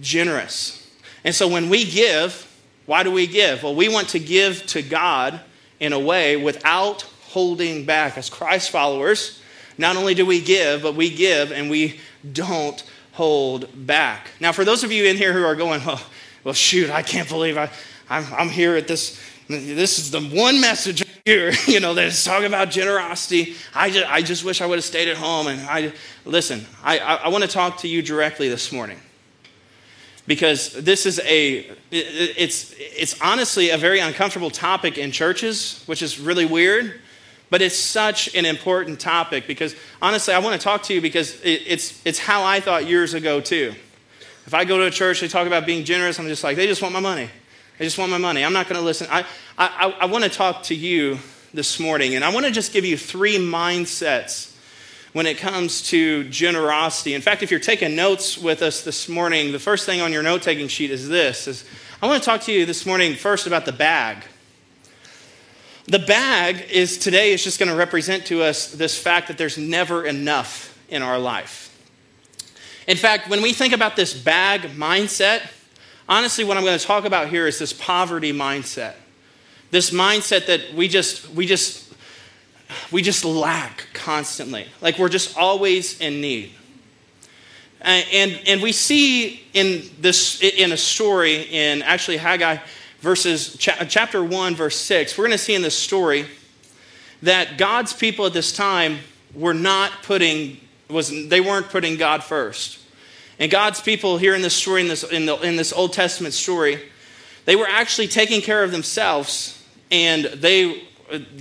generous. 0.00 0.90
And 1.22 1.32
so 1.32 1.46
when 1.46 1.68
we 1.68 1.84
give, 1.84 2.52
why 2.86 3.04
do 3.04 3.12
we 3.12 3.28
give? 3.28 3.62
Well, 3.62 3.76
we 3.76 3.88
want 3.88 4.08
to 4.08 4.18
give 4.18 4.66
to 4.66 4.82
God 4.82 5.38
in 5.78 5.92
a 5.92 6.00
way 6.00 6.36
without 6.36 7.02
holding 7.26 7.84
back. 7.84 8.18
As 8.18 8.28
Christ 8.28 8.70
followers, 8.70 9.40
not 9.78 9.96
only 9.96 10.14
do 10.14 10.26
we 10.26 10.40
give, 10.40 10.82
but 10.82 10.96
we 10.96 11.14
give 11.14 11.52
and 11.52 11.70
we 11.70 12.00
don't 12.32 12.82
hold 13.12 13.68
back. 13.86 14.32
Now, 14.40 14.50
for 14.50 14.64
those 14.64 14.82
of 14.82 14.90
you 14.90 15.04
in 15.04 15.16
here 15.16 15.32
who 15.32 15.44
are 15.44 15.54
going, 15.54 15.86
well, 15.86 16.02
well 16.46 16.54
shoot, 16.54 16.90
I 16.90 17.02
can't 17.02 17.28
believe 17.28 17.58
I, 17.58 17.68
I'm, 18.08 18.24
I'm 18.32 18.48
here 18.48 18.76
at 18.76 18.86
this. 18.86 19.20
This 19.48 19.98
is 19.98 20.12
the 20.12 20.20
one 20.20 20.60
message 20.60 21.04
here, 21.24 21.52
you 21.66 21.80
know, 21.80 21.92
that 21.94 22.06
is 22.06 22.22
talking 22.22 22.46
about 22.46 22.70
generosity. 22.70 23.56
I 23.74 23.90
just, 23.90 24.06
I 24.06 24.22
just 24.22 24.44
wish 24.44 24.60
I 24.60 24.66
would 24.66 24.78
have 24.78 24.84
stayed 24.84 25.08
at 25.08 25.16
home. 25.16 25.48
And 25.48 25.60
I 25.62 25.92
listen, 26.24 26.64
I, 26.84 27.00
I, 27.00 27.14
I 27.14 27.28
want 27.30 27.42
to 27.42 27.50
talk 27.50 27.78
to 27.78 27.88
you 27.88 28.00
directly 28.00 28.48
this 28.48 28.70
morning 28.70 29.00
because 30.28 30.72
this 30.72 31.04
is 31.04 31.18
a 31.24 31.68
it's 31.90 32.72
it's 32.78 33.20
honestly 33.20 33.70
a 33.70 33.76
very 33.76 33.98
uncomfortable 33.98 34.50
topic 34.50 34.98
in 34.98 35.10
churches 35.10 35.82
which 35.86 36.02
is 36.02 36.18
really 36.18 36.44
weird 36.44 37.00
but 37.50 37.62
it's 37.62 37.76
such 37.76 38.34
an 38.34 38.44
important 38.44 38.98
topic 38.98 39.46
because 39.46 39.76
honestly, 40.02 40.34
I 40.34 40.40
want 40.40 40.60
to 40.60 40.64
talk 40.64 40.82
to 40.84 40.94
you 40.94 41.00
because 41.00 41.40
it's, 41.44 42.04
it's 42.04 42.18
how 42.18 42.42
I 42.42 42.58
thought 42.58 42.86
years 42.86 43.14
ago, 43.14 43.40
too. 43.40 43.72
If 44.46 44.54
I 44.54 44.64
go 44.64 44.78
to 44.78 44.84
a 44.84 44.90
church, 44.90 45.20
they 45.20 45.28
talk 45.28 45.46
about 45.46 45.66
being 45.66 45.84
generous, 45.84 46.18
I'm 46.18 46.28
just 46.28 46.44
like, 46.44 46.56
they 46.56 46.66
just 46.66 46.80
want 46.80 46.94
my 46.94 47.00
money. 47.00 47.28
They 47.78 47.84
just 47.84 47.98
want 47.98 48.10
my 48.10 48.18
money. 48.18 48.44
I'm 48.44 48.52
not 48.52 48.68
going 48.68 48.78
to 48.78 48.84
listen. 48.84 49.08
I, 49.10 49.26
I, 49.58 49.96
I 50.00 50.06
want 50.06 50.24
to 50.24 50.30
talk 50.30 50.62
to 50.64 50.74
you 50.74 51.18
this 51.52 51.80
morning, 51.80 52.14
and 52.14 52.24
I 52.24 52.32
want 52.32 52.46
to 52.46 52.52
just 52.52 52.72
give 52.72 52.84
you 52.84 52.96
three 52.96 53.36
mindsets 53.36 54.54
when 55.12 55.26
it 55.26 55.38
comes 55.38 55.82
to 55.88 56.24
generosity. 56.24 57.14
In 57.14 57.22
fact, 57.22 57.42
if 57.42 57.50
you're 57.50 57.58
taking 57.58 57.96
notes 57.96 58.38
with 58.38 58.62
us 58.62 58.82
this 58.82 59.08
morning, 59.08 59.50
the 59.50 59.58
first 59.58 59.86
thing 59.86 60.00
on 60.00 60.12
your 60.12 60.22
note 60.22 60.42
taking 60.42 60.68
sheet 60.68 60.90
is 60.90 61.08
this 61.08 61.48
is 61.48 61.64
I 62.02 62.06
want 62.06 62.22
to 62.22 62.26
talk 62.26 62.42
to 62.42 62.52
you 62.52 62.66
this 62.66 62.84
morning 62.84 63.14
first 63.14 63.46
about 63.46 63.64
the 63.64 63.72
bag. 63.72 64.18
The 65.86 65.98
bag 65.98 66.66
is 66.70 66.98
today 66.98 67.32
is 67.32 67.42
just 67.42 67.58
going 67.58 67.70
to 67.70 67.74
represent 67.74 68.26
to 68.26 68.42
us 68.42 68.72
this 68.72 68.98
fact 68.98 69.28
that 69.28 69.38
there's 69.38 69.56
never 69.56 70.04
enough 70.04 70.78
in 70.90 71.02
our 71.02 71.18
life. 71.18 71.65
In 72.86 72.96
fact, 72.96 73.28
when 73.28 73.42
we 73.42 73.52
think 73.52 73.72
about 73.72 73.96
this 73.96 74.14
bag 74.14 74.62
mindset, 74.76 75.48
honestly, 76.08 76.44
what 76.44 76.56
I'm 76.56 76.64
going 76.64 76.78
to 76.78 76.84
talk 76.84 77.04
about 77.04 77.28
here 77.28 77.46
is 77.46 77.58
this 77.58 77.72
poverty 77.72 78.32
mindset. 78.32 78.94
This 79.70 79.90
mindset 79.90 80.46
that 80.46 80.72
we 80.74 80.86
just, 80.88 81.28
we 81.30 81.46
just, 81.46 81.92
we 82.92 83.02
just 83.02 83.24
lack 83.24 83.88
constantly. 83.92 84.66
Like 84.80 84.98
we're 84.98 85.08
just 85.08 85.36
always 85.36 86.00
in 86.00 86.20
need. 86.20 86.52
And, 87.80 88.06
and, 88.12 88.40
and 88.46 88.62
we 88.62 88.72
see 88.72 89.42
in 89.52 89.82
this, 90.00 90.42
in 90.42 90.72
a 90.72 90.76
story 90.76 91.42
in 91.42 91.82
actually 91.82 92.16
Haggai 92.16 92.58
verses, 93.00 93.56
chapter 93.58 94.22
1, 94.22 94.54
verse 94.54 94.76
6, 94.76 95.16
we're 95.16 95.26
going 95.26 95.36
to 95.36 95.38
see 95.38 95.54
in 95.54 95.62
this 95.62 95.78
story 95.78 96.26
that 97.22 97.58
God's 97.58 97.92
people 97.92 98.26
at 98.26 98.32
this 98.32 98.52
time 98.52 98.98
were 99.34 99.54
not 99.54 99.92
putting, 100.02 100.58
was, 100.88 101.28
they 101.28 101.40
weren't 101.40 101.68
putting 101.68 101.96
God 101.96 102.22
first. 102.22 102.78
And 103.38 103.50
God's 103.50 103.80
people 103.80 104.18
here 104.18 104.34
in 104.34 104.42
this 104.42 104.54
story, 104.54 104.82
in 104.82 104.88
this, 104.88 105.02
in, 105.02 105.26
the, 105.26 105.36
in 105.40 105.56
this 105.56 105.72
Old 105.72 105.92
Testament 105.92 106.34
story, 106.34 106.80
they 107.44 107.56
were 107.56 107.68
actually 107.68 108.08
taking 108.08 108.40
care 108.40 108.64
of 108.64 108.72
themselves, 108.72 109.62
and 109.90 110.24
they, 110.24 110.84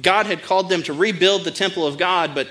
God 0.02 0.26
had 0.26 0.44
called 0.44 0.70
them 0.70 0.84
to 0.84 0.94
rebuild 0.94 1.44
the 1.44 1.52
temple 1.52 1.88
of 1.88 1.98
God, 1.98 2.36
but 2.36 2.48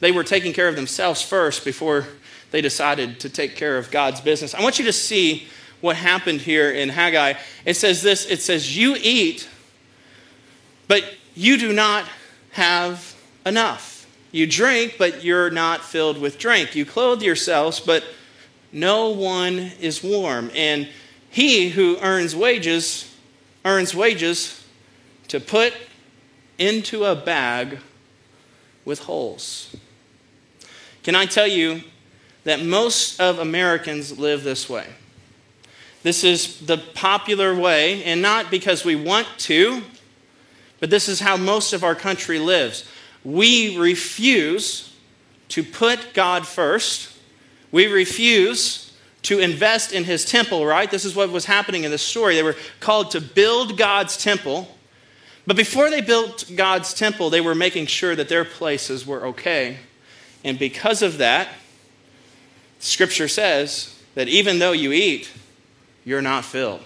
they 0.00 0.12
were 0.12 0.24
taking 0.24 0.52
care 0.52 0.68
of 0.68 0.76
themselves 0.76 1.22
first 1.22 1.64
before 1.64 2.06
they 2.50 2.60
decided 2.60 3.20
to 3.20 3.30
take 3.30 3.56
care 3.56 3.78
of 3.78 3.90
God's 3.90 4.20
business. 4.20 4.54
I 4.54 4.62
want 4.62 4.78
you 4.78 4.84
to 4.86 4.92
see 4.92 5.46
what 5.80 5.96
happened 5.96 6.40
here 6.40 6.70
in 6.70 6.88
Haggai. 6.88 7.34
It 7.64 7.74
says 7.74 8.02
this 8.02 8.26
it 8.26 8.40
says, 8.40 8.76
You 8.76 8.96
eat, 9.00 9.48
but 10.86 11.04
you 11.34 11.56
do 11.56 11.72
not 11.72 12.04
have 12.52 13.14
enough. 13.46 13.97
You 14.30 14.46
drink, 14.46 14.96
but 14.98 15.24
you're 15.24 15.50
not 15.50 15.82
filled 15.82 16.20
with 16.20 16.38
drink. 16.38 16.74
You 16.74 16.84
clothe 16.84 17.22
yourselves, 17.22 17.80
but 17.80 18.04
no 18.72 19.08
one 19.08 19.58
is 19.80 20.02
warm. 20.02 20.50
And 20.54 20.88
he 21.30 21.70
who 21.70 21.96
earns 21.98 22.36
wages 22.36 23.14
earns 23.64 23.94
wages 23.94 24.64
to 25.28 25.40
put 25.40 25.74
into 26.58 27.04
a 27.04 27.14
bag 27.14 27.78
with 28.84 29.00
holes. 29.00 29.74
Can 31.02 31.14
I 31.14 31.26
tell 31.26 31.46
you 31.46 31.82
that 32.44 32.62
most 32.62 33.20
of 33.20 33.38
Americans 33.38 34.18
live 34.18 34.42
this 34.42 34.68
way? 34.68 34.86
This 36.02 36.24
is 36.24 36.60
the 36.60 36.78
popular 36.78 37.54
way, 37.54 38.04
and 38.04 38.22
not 38.22 38.50
because 38.50 38.84
we 38.84 38.96
want 38.96 39.26
to, 39.38 39.82
but 40.80 40.90
this 40.90 41.08
is 41.08 41.20
how 41.20 41.36
most 41.36 41.72
of 41.72 41.82
our 41.82 41.94
country 41.94 42.38
lives. 42.38 42.84
We 43.28 43.76
refuse 43.76 44.90
to 45.50 45.62
put 45.62 46.14
God 46.14 46.46
first. 46.46 47.14
We 47.70 47.86
refuse 47.86 48.90
to 49.24 49.38
invest 49.38 49.92
in 49.92 50.04
his 50.04 50.24
temple, 50.24 50.64
right? 50.64 50.90
This 50.90 51.04
is 51.04 51.14
what 51.14 51.30
was 51.30 51.44
happening 51.44 51.84
in 51.84 51.90
this 51.90 52.00
story. 52.00 52.36
They 52.36 52.42
were 52.42 52.56
called 52.80 53.10
to 53.10 53.20
build 53.20 53.76
God's 53.76 54.16
temple. 54.16 54.74
But 55.46 55.58
before 55.58 55.90
they 55.90 56.00
built 56.00 56.50
God's 56.56 56.94
temple, 56.94 57.28
they 57.28 57.42
were 57.42 57.54
making 57.54 57.84
sure 57.84 58.16
that 58.16 58.30
their 58.30 58.46
places 58.46 59.06
were 59.06 59.26
okay. 59.26 59.76
And 60.42 60.58
because 60.58 61.02
of 61.02 61.18
that, 61.18 61.48
Scripture 62.78 63.28
says 63.28 63.94
that 64.14 64.28
even 64.28 64.58
though 64.58 64.72
you 64.72 64.90
eat, 64.92 65.30
you're 66.02 66.22
not 66.22 66.46
filled. 66.46 66.80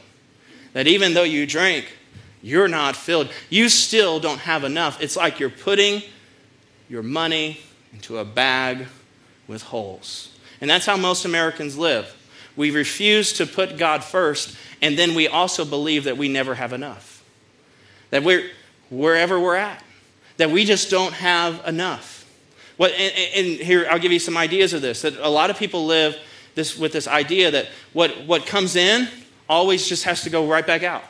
That 0.72 0.88
even 0.88 1.14
though 1.14 1.22
you 1.22 1.46
drink, 1.46 1.96
you're 2.42 2.66
not 2.66 2.96
filled. 2.96 3.30
You 3.48 3.68
still 3.68 4.18
don't 4.18 4.40
have 4.40 4.64
enough. 4.64 5.00
It's 5.00 5.16
like 5.16 5.38
you're 5.38 5.48
putting 5.48 6.02
your 6.88 7.02
money 7.02 7.60
into 7.92 8.18
a 8.18 8.24
bag 8.24 8.86
with 9.46 9.62
holes. 9.62 10.36
And 10.60 10.70
that's 10.70 10.86
how 10.86 10.96
most 10.96 11.24
Americans 11.24 11.76
live. 11.76 12.16
We 12.56 12.70
refuse 12.70 13.32
to 13.34 13.46
put 13.46 13.78
God 13.78 14.04
first, 14.04 14.56
and 14.80 14.98
then 14.98 15.14
we 15.14 15.26
also 15.26 15.64
believe 15.64 16.04
that 16.04 16.16
we 16.16 16.28
never 16.28 16.54
have 16.54 16.72
enough. 16.72 17.24
That 18.10 18.22
we're 18.22 18.50
wherever 18.90 19.40
we're 19.40 19.56
at, 19.56 19.82
that 20.36 20.50
we 20.50 20.64
just 20.64 20.90
don't 20.90 21.14
have 21.14 21.66
enough. 21.66 22.28
What, 22.76 22.92
and, 22.92 23.12
and 23.34 23.46
here, 23.60 23.86
I'll 23.90 23.98
give 23.98 24.12
you 24.12 24.18
some 24.18 24.36
ideas 24.36 24.72
of 24.72 24.82
this 24.82 25.02
that 25.02 25.16
a 25.18 25.28
lot 25.28 25.50
of 25.50 25.58
people 25.58 25.86
live 25.86 26.18
this, 26.54 26.78
with 26.78 26.92
this 26.92 27.08
idea 27.08 27.50
that 27.50 27.68
what, 27.92 28.26
what 28.26 28.46
comes 28.46 28.76
in 28.76 29.08
always 29.48 29.88
just 29.88 30.04
has 30.04 30.22
to 30.24 30.30
go 30.30 30.46
right 30.46 30.66
back 30.66 30.82
out. 30.82 31.04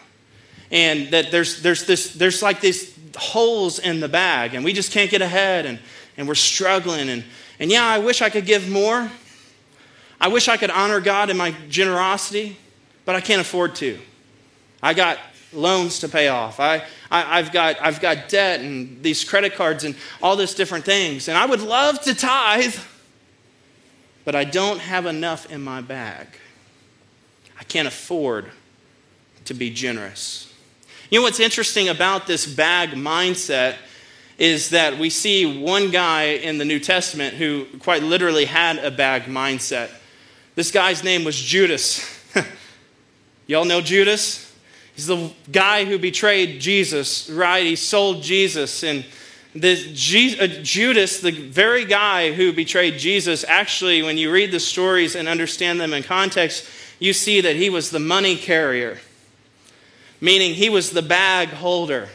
And 0.71 1.11
that 1.11 1.31
there's, 1.31 1.61
there's, 1.63 1.85
this, 1.85 2.15
there's 2.15 2.43
like 2.43 2.61
these 2.61 2.92
holes 3.17 3.79
in 3.79 4.01
the 4.01 4.09
bag, 4.09 4.55
and 4.55 4.65
we 4.65 4.73
just 4.73 4.93
can't 4.93 5.11
get 5.11 5.23
ahead, 5.23 5.67
and, 5.67 5.79
and 6.17 6.29
we're 6.29 6.35
struggling. 6.35 7.09
And, 7.09 7.25
and 7.59 7.71
yeah, 7.71 7.85
I 7.85 7.99
wish 7.99 8.23
I 8.23 8.31
could 8.31 8.47
give 8.47 8.69
more. 8.69 9.11
I 10.21 10.29
wish 10.29 10.49
I 10.49 10.57
could 10.57 10.71
honor 10.71 11.01
God 11.01 11.31
in 11.31 11.37
my 11.37 11.53
generosity, 11.69 12.57
but 13.05 13.17
I 13.17 13.21
can't 13.21 13.41
afford 13.41 13.75
to. 13.77 13.99
I 14.83 14.95
got 14.95 15.19
loans 15.53 16.01
to 16.01 16.09
pay 16.09 16.29
off. 16.29 16.61
I, 16.61 16.85
I, 17.11 17.41
have 17.41 17.53
got, 17.53 17.77
I've 17.81 18.01
got 18.01 18.29
debt 18.29 18.61
and 18.61 19.03
these 19.03 19.25
credit 19.25 19.55
cards 19.55 19.85
and 19.85 19.95
all 20.23 20.37
these 20.37 20.55
different 20.55 20.85
things. 20.85 21.29
And 21.29 21.37
I 21.37 21.47
would 21.47 21.61
love 21.61 22.01
to 22.03 22.15
tithe, 22.15 22.77
but 24.25 24.35
I 24.35 24.45
don't 24.45 24.81
have 24.81 25.07
enough 25.07 25.51
in 25.51 25.63
my 25.63 25.81
bag. 25.81 26.27
I 27.59 27.65
can't 27.65 27.89
afford 27.89 28.51
to 29.45 29.55
be 29.55 29.71
generous. 29.71 30.52
You 31.13 31.19
know 31.19 31.25
what's 31.25 31.41
interesting 31.41 31.91
about 31.91 32.27
this 32.27 32.47
bag 32.47 32.93
mindset 32.93 33.77
is 34.39 34.71
that 34.71 34.97
we 34.97 35.11
see 35.11 35.61
one 35.61 35.91
guy 35.91 36.23
in 36.23 36.57
the 36.57 36.65
New 36.65 36.81
Testament 36.81 37.35
who 37.35 37.67
quite 37.81 38.03
literally 38.03 38.47
had 38.47 38.79
a 38.79 38.91
bag 38.91 39.25
mindset. 39.25 39.91
This 40.55 40.71
guy's 40.71 41.05
name 41.05 41.23
was 41.23 41.39
Judas. 41.39 42.19
Y'all 43.47 43.67
know 43.67 43.83
Judas? 43.83 44.57
He's 44.95 45.07
the 45.07 45.31
guy 45.51 45.85
who 45.85 45.99
betrayed 45.99 46.63
Jesus, 46.63 47.29
right? 47.29 47.67
He 47.67 47.77
sold 47.77 48.23
Jesus 48.23 48.83
and 48.83 49.05
this 49.55 49.85
uh, 50.41 50.47
Judas, 50.63 51.21
the 51.21 51.31
very 51.31 51.85
guy 51.85 52.33
who 52.33 52.55
betrayed 52.55 52.99
Jesus, 52.99 53.45
actually, 53.47 54.03
when 54.03 54.17
you 54.17 54.33
read 54.33 54.51
the 54.51 54.61
stories 54.61 55.15
and 55.15 55.29
understand 55.29 55.79
them 55.79 55.93
in 55.93 56.05
context, 56.05 56.67
you 56.99 57.13
see 57.13 57.43
that 57.43 57.57
he 57.57 57.69
was 57.69 57.91
the 57.91 58.01
money 58.01 58.35
carrier, 58.35 58.99
meaning 60.23 60.55
he 60.55 60.71
was 60.71 60.91
the 60.91 61.03
bag 61.03 61.49
holder. 61.49 62.09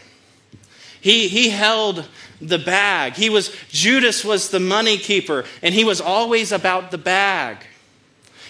He, 1.02 1.28
he 1.28 1.50
held 1.50 2.08
the 2.42 2.58
bag. 2.58 3.14
He 3.14 3.30
was 3.30 3.56
Judas 3.70 4.24
was 4.24 4.50
the 4.50 4.60
money 4.60 4.98
keeper, 4.98 5.44
and 5.62 5.76
he 5.76 5.84
was 5.84 6.02
always 6.02 6.52
about 6.52 6.90
the 6.90 6.98
bag. 6.98 7.58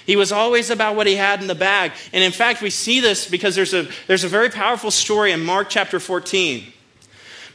He 0.06 0.16
was 0.16 0.32
always 0.32 0.70
about 0.70 0.96
what 0.96 1.08
he 1.08 1.16
had 1.16 1.42
in 1.42 1.48
the 1.48 1.56
bag. 1.56 1.92
And 2.14 2.24
in 2.24 2.32
fact, 2.32 2.62
we 2.62 2.70
see 2.70 3.02
this 3.02 3.30
because 3.30 3.56
there's 3.56 3.74
a, 3.74 3.90
there's 4.06 4.24
a 4.24 4.30
very 4.30 4.50
powerful 4.50 4.90
story 4.90 5.34
in 5.34 5.44
Mark 5.44 5.70
chapter 5.70 6.00
14. 6.00 6.72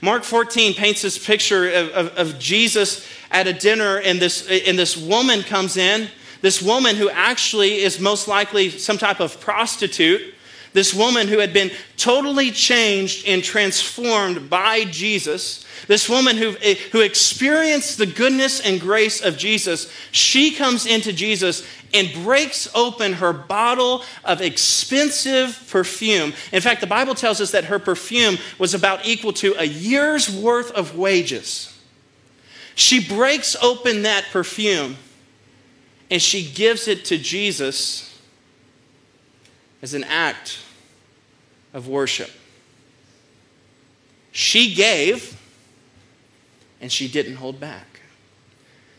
Mark 0.03 0.25
14 0.25 0.75
paints 0.75 1.01
this 1.01 1.25
picture 1.25 1.71
of, 1.71 1.89
of, 1.91 2.19
of 2.19 2.39
Jesus 2.39 3.09
at 3.31 3.47
a 3.47 3.53
dinner, 3.53 3.99
and 3.99 4.21
this, 4.21 4.47
and 4.49 4.79
this 4.79 4.99
woman 4.99 5.43
comes 5.43 5.79
in. 5.79 6.09
This 6.43 6.61
woman 6.61 6.97
who 6.97 7.09
actually 7.09 7.79
is 7.79 8.01
most 8.01 8.29
likely 8.29 8.69
some 8.69 8.99
type 8.99 9.21
of 9.21 9.41
prostitute. 9.41 10.32
This 10.73 10.95
woman 10.95 11.29
who 11.29 11.39
had 11.39 11.53
been 11.53 11.71
totally 11.97 12.51
changed 12.51 13.27
and 13.29 13.45
transformed 13.45 14.49
by 14.49 14.85
Jesus. 14.85 15.65
This 15.87 16.09
woman 16.09 16.37
who, 16.37 16.57
eh, 16.63 16.77
who 16.93 17.01
experienced 17.01 17.99
the 17.99 18.07
goodness 18.07 18.61
and 18.61 18.81
grace 18.81 19.21
of 19.21 19.37
Jesus, 19.37 19.93
she 20.13 20.55
comes 20.55 20.87
into 20.87 21.13
Jesus 21.13 21.67
and 21.93 22.11
breaks 22.25 22.69
open 22.75 23.15
her 23.15 23.33
bottle 23.35 24.03
of 24.25 24.41
expensive 24.41 25.63
perfume. 25.69 26.33
In 26.53 26.63
fact, 26.63 26.81
the 26.81 26.87
Bible 26.87 27.15
tells 27.15 27.41
us 27.41 27.51
that 27.51 27.65
her 27.65 27.79
perfume 27.79 28.39
was 28.59 28.73
about 28.73 29.05
equal 29.07 29.35
to 29.35 29.55
a 29.59 29.65
year's 29.65 30.35
worth 30.35 30.71
of 30.73 30.97
wages. 30.97 31.69
She 32.75 33.07
breaks 33.07 33.55
open 33.61 34.03
that 34.03 34.25
perfume 34.33 34.97
and 36.11 36.23
she 36.23 36.51
gives 36.51 36.89
it 36.89 37.05
to 37.07 37.19
Jesus 37.19 38.12
as 39.83 39.95
an 39.95 40.05
act 40.05 40.61
of 41.75 41.89
worship. 41.89 42.31
She 44.31 44.75
gave 44.75 45.39
and 46.81 46.91
she 46.91 47.09
didn't 47.09 47.37
hold 47.37 47.61
back. 47.61 48.01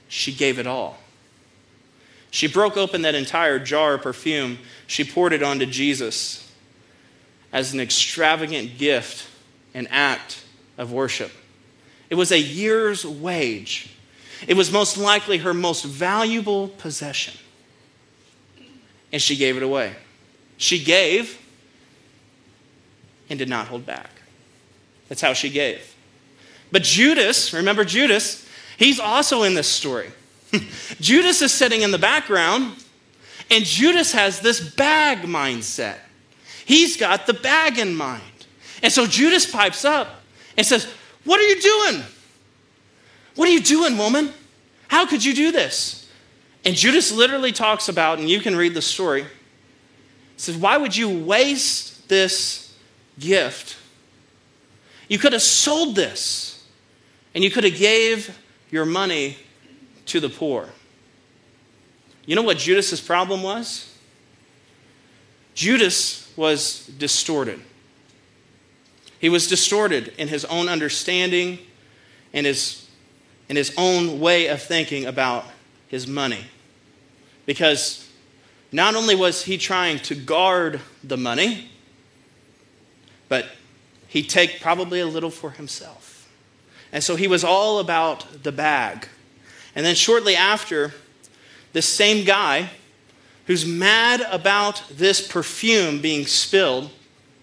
She 0.07 0.31
gave 0.33 0.59
it 0.59 0.67
all. 0.67 0.97
She 2.29 2.47
broke 2.47 2.77
open 2.77 3.03
that 3.03 3.15
entire 3.15 3.59
jar 3.59 3.95
of 3.95 4.01
perfume. 4.01 4.59
She 4.87 5.03
poured 5.03 5.33
it 5.33 5.43
onto 5.43 5.65
Jesus 5.65 6.51
as 7.51 7.73
an 7.73 7.79
extravagant 7.79 8.77
gift, 8.77 9.27
an 9.73 9.87
act 9.91 10.43
of 10.77 10.91
worship. 10.91 11.31
It 12.09 12.15
was 12.15 12.31
a 12.31 12.39
year's 12.39 13.05
wage. 13.05 13.95
It 14.47 14.55
was 14.55 14.71
most 14.71 14.97
likely 14.97 15.39
her 15.39 15.53
most 15.53 15.85
valuable 15.85 16.69
possession. 16.69 17.33
And 19.11 19.21
she 19.21 19.35
gave 19.35 19.57
it 19.57 19.63
away. 19.63 19.95
She 20.57 20.83
gave 20.83 21.39
and 23.29 23.39
did 23.39 23.49
not 23.49 23.67
hold 23.67 23.85
back. 23.85 24.09
That's 25.09 25.21
how 25.21 25.33
she 25.33 25.49
gave. 25.49 25.95
But 26.71 26.83
Judas, 26.83 27.53
remember 27.53 27.85
Judas, 27.85 28.47
he's 28.77 28.99
also 28.99 29.43
in 29.43 29.53
this 29.53 29.67
story. 29.67 30.09
Judas 30.99 31.41
is 31.41 31.51
sitting 31.51 31.81
in 31.81 31.91
the 31.91 31.97
background, 31.97 32.75
and 33.51 33.63
Judas 33.63 34.11
has 34.13 34.39
this 34.39 34.59
bag 34.59 35.19
mindset. 35.19 35.97
He's 36.65 36.97
got 36.97 37.27
the 37.27 37.33
bag 37.33 37.77
in 37.77 37.95
mind. 37.95 38.21
And 38.81 38.91
so 38.91 39.05
Judas 39.05 39.49
pipes 39.49 39.85
up 39.85 40.21
and 40.57 40.65
says, 40.65 40.91
What 41.23 41.39
are 41.39 41.47
you 41.47 41.61
doing? 41.61 42.03
What 43.35 43.47
are 43.49 43.51
you 43.51 43.61
doing, 43.61 43.97
woman? 43.97 44.31
How 44.87 45.05
could 45.05 45.23
you 45.23 45.33
do 45.33 45.51
this? 45.51 46.09
And 46.65 46.75
Judas 46.75 47.11
literally 47.11 47.51
talks 47.51 47.89
about, 47.89 48.19
and 48.19 48.29
you 48.29 48.39
can 48.39 48.55
read 48.55 48.73
the 48.73 48.81
story, 48.81 49.25
says, 50.37 50.57
Why 50.57 50.77
would 50.77 50.95
you 50.95 51.09
waste 51.25 52.09
this 52.09 52.73
gift? 53.19 53.77
You 55.07 55.19
could 55.19 55.33
have 55.33 55.41
sold 55.41 55.95
this 55.95 56.65
and 57.35 57.43
you 57.43 57.51
could 57.51 57.63
have 57.63 57.75
gave 57.75 58.37
your 58.71 58.85
money 58.85 59.37
to 60.07 60.19
the 60.19 60.29
poor. 60.29 60.69
You 62.25 62.35
know 62.35 62.41
what 62.41 62.57
Judas's 62.57 63.01
problem 63.01 63.43
was? 63.43 63.89
Judas 65.53 66.31
was 66.35 66.87
distorted. 66.97 67.59
He 69.19 69.29
was 69.29 69.47
distorted 69.47 70.13
in 70.17 70.27
his 70.27 70.45
own 70.45 70.67
understanding 70.67 71.59
and 72.33 72.45
his, 72.45 72.89
in 73.49 73.55
his 73.55 73.73
own 73.77 74.19
way 74.19 74.47
of 74.47 74.61
thinking 74.61 75.05
about 75.05 75.45
his 75.87 76.07
money. 76.07 76.45
Because 77.45 78.09
not 78.73 78.95
only 78.95 79.15
was 79.15 79.43
he 79.43 79.57
trying 79.57 79.99
to 79.99 80.15
guard 80.15 80.81
the 81.03 81.15
money, 81.15 81.69
but 83.29 83.45
he'd 84.07 84.29
take 84.29 84.59
probably 84.59 84.99
a 84.99 85.05
little 85.05 85.29
for 85.29 85.51
himself. 85.51 86.29
And 86.91 87.03
so 87.03 87.15
he 87.15 87.27
was 87.27 87.43
all 87.43 87.79
about 87.79 88.43
the 88.43 88.51
bag. 88.51 89.07
And 89.75 89.85
then 89.85 89.95
shortly 89.95 90.35
after, 90.35 90.93
this 91.73 91.87
same 91.87 92.25
guy 92.25 92.69
who's 93.47 93.65
mad 93.65 94.21
about 94.31 94.83
this 94.89 95.25
perfume 95.25 96.01
being 96.01 96.25
spilled, 96.25 96.89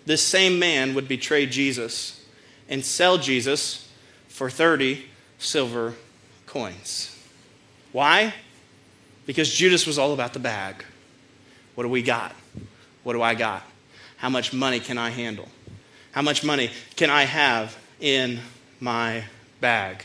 this 0.07 0.23
same 0.23 0.59
man 0.59 0.95
would 0.95 1.07
betray 1.09 1.47
Jesus 1.47 2.25
and 2.69 2.85
sell 2.85 3.19
Jesus 3.19 3.89
for 4.29 4.51
30 4.51 5.05
silver 5.39 5.95
coins. 6.47 7.17
Why? 7.93 8.35
Because 9.27 9.53
Judas 9.53 9.87
was 9.87 9.99
all 9.99 10.13
about 10.13 10.33
the 10.33 10.39
bag. 10.39 10.85
What 11.81 11.85
do 11.85 11.93
we 11.93 12.03
got? 12.03 12.35
What 13.05 13.15
do 13.15 13.23
I 13.23 13.35
got? 13.35 13.63
How 14.19 14.29
much 14.29 14.53
money 14.53 14.81
can 14.81 14.99
I 14.99 15.09
handle? 15.09 15.49
How 16.13 16.21
much 16.21 16.45
money 16.45 16.69
can 16.95 17.09
I 17.09 17.23
have 17.23 17.75
in 18.01 18.41
my 18.81 19.25
bag? 19.63 20.05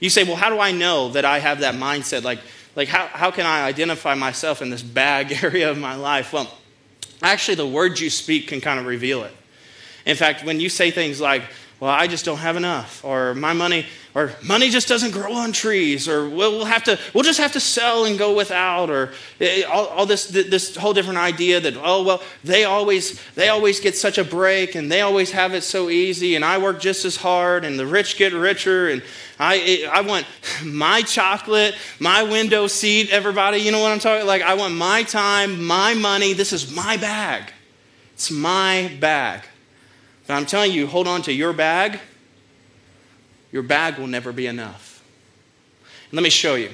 You 0.00 0.10
say, 0.10 0.24
well, 0.24 0.36
how 0.36 0.50
do 0.50 0.60
I 0.60 0.72
know 0.72 1.08
that 1.12 1.24
I 1.24 1.38
have 1.38 1.60
that 1.60 1.76
mindset? 1.76 2.24
Like, 2.24 2.40
like 2.76 2.88
how, 2.88 3.06
how 3.06 3.30
can 3.30 3.46
I 3.46 3.62
identify 3.62 4.14
myself 4.14 4.60
in 4.60 4.68
this 4.68 4.82
bag 4.82 5.32
area 5.42 5.70
of 5.70 5.78
my 5.78 5.94
life? 5.94 6.30
Well, 6.30 6.52
actually, 7.22 7.54
the 7.54 7.66
words 7.66 8.02
you 8.02 8.10
speak 8.10 8.48
can 8.48 8.60
kind 8.60 8.78
of 8.78 8.84
reveal 8.84 9.24
it. 9.24 9.32
In 10.04 10.16
fact, 10.16 10.44
when 10.44 10.60
you 10.60 10.68
say 10.68 10.90
things 10.90 11.22
like, 11.22 11.44
well, 11.80 11.90
I 11.90 12.06
just 12.06 12.26
don't 12.26 12.36
have 12.36 12.56
enough, 12.56 13.02
or 13.02 13.34
my 13.34 13.54
money, 13.54 13.86
or 14.14 14.30
money 14.44 14.70
just 14.70 14.86
doesn't 14.86 15.10
grow 15.10 15.32
on 15.32 15.50
trees, 15.50 16.08
or 16.08 16.28
we'll, 16.28 16.64
have 16.64 16.84
to, 16.84 16.96
we'll 17.12 17.24
just 17.24 17.40
have 17.40 17.52
to 17.52 17.60
sell 17.60 18.04
and 18.04 18.16
go 18.16 18.32
without, 18.32 18.88
or 18.88 19.12
eh, 19.40 19.62
all, 19.64 19.86
all, 19.86 20.06
this, 20.06 20.26
this 20.28 20.76
whole 20.76 20.92
different 20.92 21.18
idea 21.18 21.58
that, 21.58 21.74
oh, 21.76 22.04
well, 22.04 22.22
they 22.44 22.62
always, 22.62 23.20
they 23.34 23.48
always 23.48 23.80
get 23.80 23.96
such 23.96 24.16
a 24.16 24.22
break, 24.22 24.76
and 24.76 24.90
they 24.90 25.00
always 25.00 25.32
have 25.32 25.52
it 25.52 25.62
so 25.62 25.90
easy, 25.90 26.36
and 26.36 26.44
I 26.44 26.58
work 26.58 26.80
just 26.80 27.04
as 27.04 27.16
hard, 27.16 27.64
and 27.64 27.76
the 27.76 27.86
rich 27.86 28.16
get 28.16 28.32
richer, 28.32 28.88
and 28.88 29.02
I, 29.40 29.88
I 29.92 30.02
want 30.02 30.26
my 30.64 31.02
chocolate, 31.02 31.74
my 31.98 32.22
window 32.22 32.68
seat, 32.68 33.10
everybody, 33.10 33.58
you 33.58 33.72
know 33.72 33.80
what 33.80 33.90
I'm 33.90 33.98
talking, 33.98 34.26
like, 34.28 34.42
I 34.42 34.54
want 34.54 34.74
my 34.74 35.02
time, 35.02 35.64
my 35.64 35.94
money, 35.94 36.34
this 36.34 36.52
is 36.52 36.74
my 36.74 36.96
bag. 36.96 37.52
It's 38.12 38.30
my 38.30 38.96
bag. 39.00 39.42
But 40.28 40.34
I'm 40.34 40.46
telling 40.46 40.70
you, 40.70 40.86
hold 40.86 41.08
on 41.08 41.22
to 41.22 41.32
your 41.32 41.52
bag. 41.52 41.98
Your 43.54 43.62
bag 43.62 43.98
will 43.98 44.08
never 44.08 44.32
be 44.32 44.48
enough. 44.48 45.00
Let 46.10 46.24
me 46.24 46.28
show 46.28 46.56
you. 46.56 46.70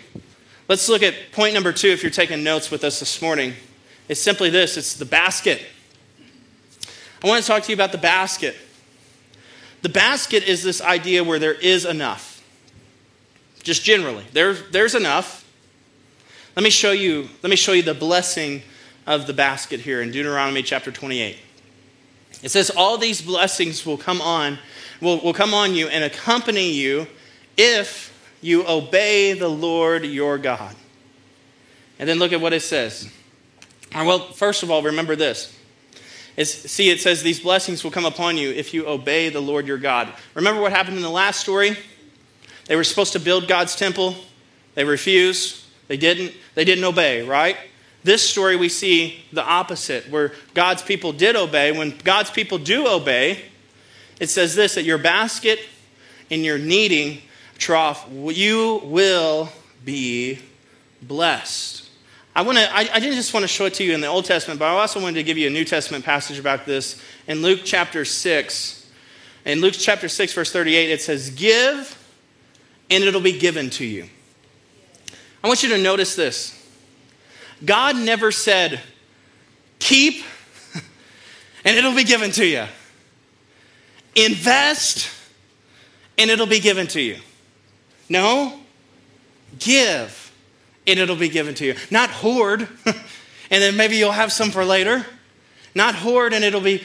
Let's 0.67 0.89
look 0.89 1.03
at 1.03 1.15
point 1.31 1.53
number 1.53 1.75
two 1.75 1.89
if 1.89 2.03
you're 2.03 2.11
taking 2.11 2.43
notes 2.43 2.71
with 2.71 2.85
us 2.85 3.01
this 3.01 3.21
morning. 3.21 3.53
It's 4.09 4.19
simply 4.19 4.49
this 4.49 4.79
it's 4.79 4.95
the 4.95 5.05
basket. 5.05 5.61
I 7.23 7.29
want 7.29 7.43
to 7.43 7.47
talk 7.47 7.65
to 7.65 7.69
you 7.69 7.75
about 7.75 7.93
the 7.93 7.99
basket. 7.99 8.57
The 9.83 9.91
basket 9.91 10.45
is 10.45 10.63
this 10.63 10.81
idea 10.81 11.23
where 11.23 11.39
there 11.39 11.53
is 11.53 11.85
enough. 11.85 12.43
Just 13.63 13.85
generally, 13.85 14.25
there, 14.33 14.55
there's 14.55 14.95
enough. 14.95 15.47
Let 16.57 16.63
me 16.63 16.71
show 16.71 16.93
you, 16.93 17.29
let 17.43 17.51
me 17.51 17.57
show 17.57 17.73
you 17.73 17.83
the 17.83 17.93
blessing 17.93 18.63
of 19.07 19.27
the 19.27 19.35
basket 19.35 19.81
here 19.81 20.01
in 20.01 20.13
Deuteronomy 20.13 20.63
chapter 20.63 20.91
28. 20.91 21.37
It 22.43 22.49
says, 22.49 22.71
All 22.71 22.97
these 22.97 23.21
blessings 23.21 23.85
will 23.85 23.99
come 23.99 24.23
on, 24.23 24.59
will, 25.01 25.21
will 25.21 25.33
come 25.33 25.55
on 25.55 25.75
you 25.75 25.89
and 25.89 26.05
accompany 26.05 26.71
you 26.71 27.07
if 27.57 28.11
you 28.41 28.67
obey 28.67 29.33
the 29.33 29.49
Lord 29.49 30.05
your 30.05 30.39
God. 30.39 30.75
And 31.99 32.09
then 32.09 32.19
look 32.19 32.33
at 32.33 32.41
what 32.41 32.53
it 32.53 32.63
says. 32.63 33.11
Well, 33.95 34.33
first 34.33 34.63
of 34.63 34.71
all, 34.71 34.83
remember 34.83 35.17
this. 35.17 35.57
It's, 36.37 36.51
see, 36.51 36.91
it 36.91 37.01
says 37.01 37.23
these 37.23 37.41
blessings 37.41 37.85
will 37.85 37.91
come 37.91 38.07
upon 38.07 38.39
you 38.39 38.51
if 38.51 38.73
you 38.73 38.87
obey 38.87 39.29
the 39.29 39.41
Lord 39.41 39.67
your 39.67 39.79
God. 39.79 40.09
Remember 40.35 40.61
what 40.61 40.73
happened 40.73 40.97
in 40.97 41.03
the 41.03 41.11
last 41.11 41.41
story? 41.41 41.77
They 42.67 42.77
were 42.77 42.85
supposed 42.85 43.13
to 43.13 43.21
build 43.21 43.49
God's 43.49 43.77
temple. 43.77 44.15
They 44.75 44.85
refused. 44.85 45.65
They 45.89 45.97
didn't. 45.97 46.33
They 46.55 46.65
didn't 46.65 46.85
obey, 46.85 47.23
right? 47.23 47.57
This 48.05 48.27
story, 48.27 48.57
we 48.57 48.69
see 48.69 49.25
the 49.33 49.45
opposite, 49.45 50.09
where 50.09 50.33
God's 50.55 50.83
people 50.83 51.13
did 51.13 51.37
obey. 51.37 51.73
When 51.73 51.99
God's 51.99 52.31
people 52.31 52.57
do 52.57 52.87
obey, 52.87 53.50
it 54.21 54.29
says 54.29 54.55
this 54.55 54.77
that 54.77 54.85
your 54.85 54.99
basket 54.99 55.59
and 56.31 56.45
your 56.45 56.59
kneading 56.59 57.23
trough, 57.59 58.07
you 58.11 58.81
will 58.85 59.49
be 59.85 60.39
blessed. 61.03 61.89
I, 62.35 62.43
want 62.43 62.59
to, 62.59 62.73
I, 62.73 62.81
I 62.81 63.01
didn't 63.01 63.17
just 63.17 63.35
want 63.35 63.43
to 63.43 63.49
show 63.49 63.67
it 63.67 63.75
to 63.75 63.85
you 63.85 63.93
in 63.93 64.01
the 64.01 64.07
Old 64.07 64.25
Testament, 64.25 64.61
but 64.61 64.67
I 64.67 64.81
also 64.81 65.01
wanted 65.01 65.15
to 65.15 65.23
give 65.25 65.37
you 65.37 65.49
a 65.49 65.51
New 65.51 65.65
Testament 65.65 66.05
passage 66.05 66.39
about 66.39 66.65
this. 66.65 67.03
In 67.27 67.43
Luke 67.43 67.61
chapter 67.65 68.05
6, 68.05 68.91
in 69.45 69.61
Luke 69.61 69.75
chapter 69.77 70.09
6, 70.09 70.33
verse 70.33 70.53
38, 70.53 70.91
it 70.91 71.03
says, 71.03 71.31
Give, 71.31 71.99
and 72.89 73.03
it'll 73.03 73.21
be 73.21 73.39
given 73.39 73.69
to 73.71 73.85
you. 73.85 74.09
I 75.43 75.49
want 75.49 75.63
you 75.63 75.71
to 75.71 75.79
notice 75.79 76.15
this. 76.15 76.57
God 77.65 77.97
never 77.97 78.31
said, 78.31 78.81
keep 79.79 80.25
and 81.65 81.77
it'll 81.77 81.95
be 81.95 82.05
given 82.05 82.31
to 82.33 82.47
you. 82.47 82.65
Invest 84.15 85.11
and 86.19 86.31
it'll 86.31 86.47
be 86.47 86.61
given 86.61 86.87
to 86.89 87.01
you. 87.01 87.17
No, 88.09 88.59
give 89.59 90.33
and 90.87 90.99
it'll 90.99 91.17
be 91.17 91.29
given 91.29 91.55
to 91.55 91.67
you. 91.67 91.75
Not 91.91 92.11
hoard 92.11 92.69
and 92.87 92.97
then 93.63 93.77
maybe 93.77 93.97
you'll 93.97 94.13
have 94.13 94.33
some 94.33 94.51
for 94.51 94.65
later. 94.65 95.07
Not 95.75 95.95
hoard 95.95 96.33
and 96.33 96.45
it'll 96.45 96.61
be, 96.61 96.83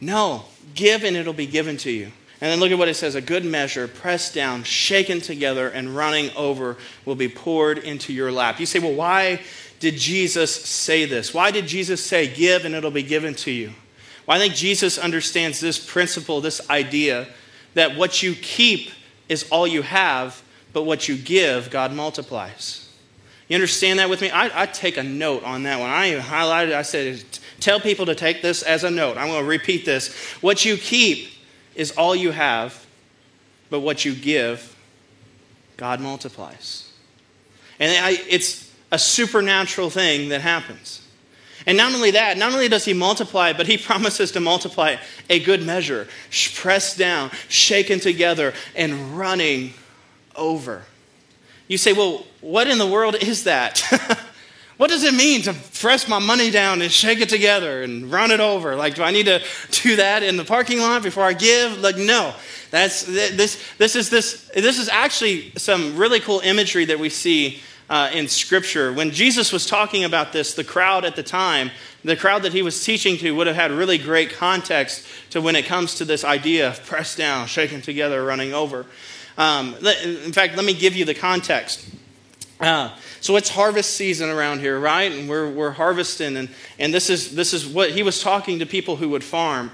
no, 0.00 0.44
give 0.74 1.04
and 1.04 1.16
it'll 1.16 1.32
be 1.32 1.46
given 1.46 1.76
to 1.78 1.90
you. 1.90 2.12
And 2.40 2.52
then 2.52 2.60
look 2.60 2.70
at 2.70 2.78
what 2.78 2.88
it 2.88 2.94
says 2.94 3.14
a 3.14 3.22
good 3.22 3.46
measure, 3.46 3.88
pressed 3.88 4.34
down, 4.34 4.62
shaken 4.62 5.22
together, 5.22 5.68
and 5.68 5.96
running 5.96 6.30
over 6.36 6.76
will 7.06 7.14
be 7.14 7.28
poured 7.28 7.78
into 7.78 8.12
your 8.12 8.30
lap. 8.30 8.60
You 8.60 8.66
say, 8.66 8.78
well, 8.78 8.92
why 8.92 9.40
did 9.80 9.96
Jesus 9.96 10.54
say 10.54 11.06
this? 11.06 11.32
Why 11.32 11.50
did 11.50 11.66
Jesus 11.66 12.04
say, 12.04 12.32
Give 12.32 12.64
and 12.64 12.74
it'll 12.74 12.90
be 12.90 13.02
given 13.02 13.34
to 13.36 13.50
you? 13.50 13.72
Well, 14.26 14.36
I 14.36 14.40
think 14.40 14.54
Jesus 14.54 14.98
understands 14.98 15.60
this 15.60 15.78
principle, 15.78 16.40
this 16.40 16.68
idea 16.68 17.28
that 17.74 17.96
what 17.96 18.22
you 18.22 18.34
keep 18.34 18.90
is 19.28 19.46
all 19.50 19.66
you 19.66 19.82
have, 19.82 20.42
but 20.72 20.82
what 20.82 21.08
you 21.08 21.16
give, 21.16 21.70
God 21.70 21.92
multiplies. 21.92 22.88
You 23.48 23.54
understand 23.54 24.00
that 24.00 24.10
with 24.10 24.20
me? 24.20 24.30
I, 24.30 24.62
I 24.62 24.66
take 24.66 24.96
a 24.96 25.02
note 25.02 25.44
on 25.44 25.62
that 25.62 25.78
one. 25.78 25.88
I 25.88 26.10
even 26.10 26.22
highlighted, 26.22 26.74
I 26.74 26.82
said, 26.82 27.22
tell 27.60 27.78
people 27.78 28.06
to 28.06 28.14
take 28.14 28.42
this 28.42 28.62
as 28.62 28.82
a 28.82 28.90
note. 28.90 29.16
I'm 29.16 29.28
going 29.28 29.42
to 29.42 29.48
repeat 29.48 29.84
this. 29.84 30.12
What 30.40 30.64
you 30.64 30.76
keep 30.76 31.28
is 31.76 31.92
all 31.92 32.16
you 32.16 32.32
have, 32.32 32.84
but 33.70 33.80
what 33.80 34.04
you 34.04 34.14
give, 34.14 34.74
God 35.76 36.00
multiplies. 36.00 36.90
And 37.78 38.04
I, 38.04 38.18
it's 38.28 38.72
a 38.90 38.98
supernatural 38.98 39.90
thing 39.90 40.30
that 40.30 40.40
happens. 40.40 41.05
And 41.66 41.76
not 41.76 41.92
only 41.92 42.12
that, 42.12 42.38
not 42.38 42.52
only 42.52 42.68
does 42.68 42.84
he 42.84 42.94
multiply, 42.94 43.52
but 43.52 43.66
he 43.66 43.76
promises 43.90 44.32
to 44.32 44.40
multiply 44.40 44.96
a 45.28 45.40
good 45.40 45.62
measure, 45.62 46.08
pressed 46.54 46.98
down, 46.98 47.30
shaken 47.48 48.00
together, 48.00 48.54
and 48.74 49.18
running 49.18 49.74
over. 50.36 50.82
You 51.68 51.78
say, 51.78 51.92
well, 51.92 52.24
what 52.40 52.68
in 52.68 52.78
the 52.78 52.86
world 52.86 53.16
is 53.16 53.44
that? 53.44 53.82
what 54.76 54.88
does 54.88 55.02
it 55.02 55.14
mean 55.14 55.42
to 55.42 55.52
press 55.52 56.06
my 56.06 56.20
money 56.20 56.50
down 56.50 56.80
and 56.80 56.92
shake 56.92 57.20
it 57.20 57.28
together 57.28 57.82
and 57.82 58.12
run 58.12 58.30
it 58.30 58.38
over? 58.38 58.76
Like, 58.76 58.94
do 58.94 59.02
I 59.02 59.10
need 59.10 59.26
to 59.26 59.42
do 59.70 59.96
that 59.96 60.22
in 60.22 60.36
the 60.36 60.44
parking 60.44 60.78
lot 60.78 61.02
before 61.02 61.24
I 61.24 61.32
give? 61.32 61.78
Like, 61.80 61.96
no. 61.96 62.34
That's 62.70 63.02
this. 63.04 63.62
This 63.78 63.96
is 63.96 64.10
this. 64.10 64.50
This 64.54 64.78
is 64.78 64.88
actually 64.88 65.52
some 65.56 65.96
really 65.96 66.20
cool 66.20 66.40
imagery 66.40 66.84
that 66.86 66.98
we 66.98 67.08
see 67.08 67.60
uh, 67.88 68.10
in 68.12 68.28
Scripture. 68.28 68.92
When 68.92 69.10
Jesus 69.10 69.52
was 69.52 69.66
talking 69.66 70.04
about 70.04 70.32
this, 70.32 70.54
the 70.54 70.64
crowd 70.64 71.04
at 71.04 71.16
the 71.16 71.22
time, 71.22 71.70
the 72.04 72.16
crowd 72.16 72.42
that 72.42 72.52
he 72.52 72.62
was 72.62 72.84
teaching 72.84 73.16
to, 73.18 73.32
would 73.32 73.46
have 73.46 73.56
had 73.56 73.70
really 73.70 73.98
great 73.98 74.32
context 74.32 75.06
to 75.30 75.40
when 75.40 75.56
it 75.56 75.66
comes 75.66 75.96
to 75.96 76.04
this 76.04 76.24
idea 76.24 76.68
of 76.68 76.84
pressed 76.84 77.18
down, 77.18 77.46
shaken 77.46 77.80
together, 77.80 78.24
running 78.24 78.54
over. 78.54 78.86
Um, 79.38 79.74
in 80.04 80.32
fact, 80.32 80.56
let 80.56 80.64
me 80.64 80.74
give 80.74 80.96
you 80.96 81.04
the 81.04 81.14
context. 81.14 81.88
Uh, 82.58 82.90
so 83.20 83.36
it's 83.36 83.50
harvest 83.50 83.96
season 83.96 84.30
around 84.30 84.60
here, 84.60 84.78
right? 84.78 85.12
And 85.12 85.28
we're, 85.28 85.50
we're 85.50 85.72
harvesting, 85.72 86.36
and, 86.36 86.48
and 86.78 86.94
this, 86.94 87.10
is, 87.10 87.34
this 87.34 87.52
is 87.52 87.66
what 87.66 87.90
he 87.90 88.02
was 88.02 88.22
talking 88.22 88.60
to 88.60 88.66
people 88.66 88.96
who 88.96 89.10
would 89.10 89.22
farm. 89.24 89.70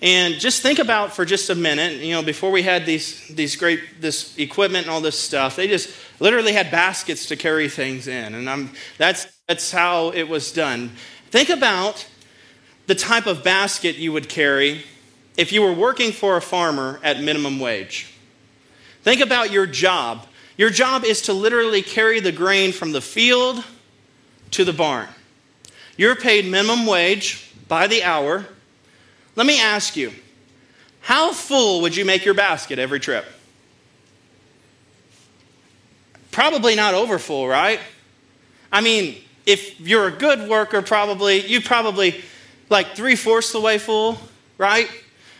And 0.00 0.34
just 0.34 0.62
think 0.62 0.78
about 0.78 1.12
for 1.12 1.24
just 1.24 1.50
a 1.50 1.56
minute, 1.56 1.94
you 1.94 2.12
know, 2.12 2.22
before 2.22 2.52
we 2.52 2.62
had 2.62 2.86
these, 2.86 3.26
these 3.28 3.56
great, 3.56 4.00
this 4.00 4.36
equipment 4.38 4.86
and 4.86 4.94
all 4.94 5.00
this 5.00 5.18
stuff, 5.18 5.56
they 5.56 5.66
just 5.66 5.90
literally 6.20 6.52
had 6.52 6.70
baskets 6.70 7.26
to 7.26 7.36
carry 7.36 7.68
things 7.68 8.06
in. 8.06 8.34
And 8.34 8.48
I'm, 8.48 8.70
that's, 8.96 9.26
that's 9.48 9.72
how 9.72 10.10
it 10.10 10.28
was 10.28 10.52
done. 10.52 10.92
Think 11.30 11.48
about 11.48 12.06
the 12.86 12.94
type 12.94 13.26
of 13.26 13.42
basket 13.42 13.96
you 13.96 14.12
would 14.12 14.28
carry 14.28 14.84
if 15.36 15.52
you 15.52 15.62
were 15.62 15.72
working 15.72 16.12
for 16.12 16.36
a 16.36 16.40
farmer 16.40 17.00
at 17.02 17.20
minimum 17.20 17.58
wage. 17.58 18.14
Think 19.02 19.20
about 19.20 19.50
your 19.50 19.66
job. 19.66 20.26
Your 20.56 20.70
job 20.70 21.04
is 21.04 21.22
to 21.22 21.32
literally 21.32 21.82
carry 21.82 22.20
the 22.20 22.32
grain 22.32 22.72
from 22.72 22.92
the 22.92 23.00
field 23.00 23.64
to 24.52 24.64
the 24.64 24.72
barn. 24.72 25.08
You're 25.96 26.16
paid 26.16 26.46
minimum 26.46 26.86
wage 26.86 27.52
by 27.66 27.88
the 27.88 28.04
hour 28.04 28.46
let 29.38 29.46
me 29.46 29.60
ask 29.60 29.94
you 29.94 30.10
how 30.98 31.32
full 31.32 31.82
would 31.82 31.94
you 31.94 32.04
make 32.04 32.24
your 32.24 32.34
basket 32.34 32.80
every 32.80 32.98
trip? 32.98 33.24
Probably 36.32 36.74
not 36.74 36.94
over 36.94 37.20
full, 37.20 37.46
right? 37.46 37.78
I 38.72 38.80
mean, 38.80 39.22
if 39.46 39.80
you're 39.80 40.08
a 40.08 40.10
good 40.10 40.48
worker, 40.48 40.82
probably, 40.82 41.46
you 41.46 41.60
probably 41.60 42.20
like 42.68 42.96
three 42.96 43.14
fourths 43.14 43.52
the 43.52 43.60
way 43.60 43.78
full, 43.78 44.18
right? 44.58 44.90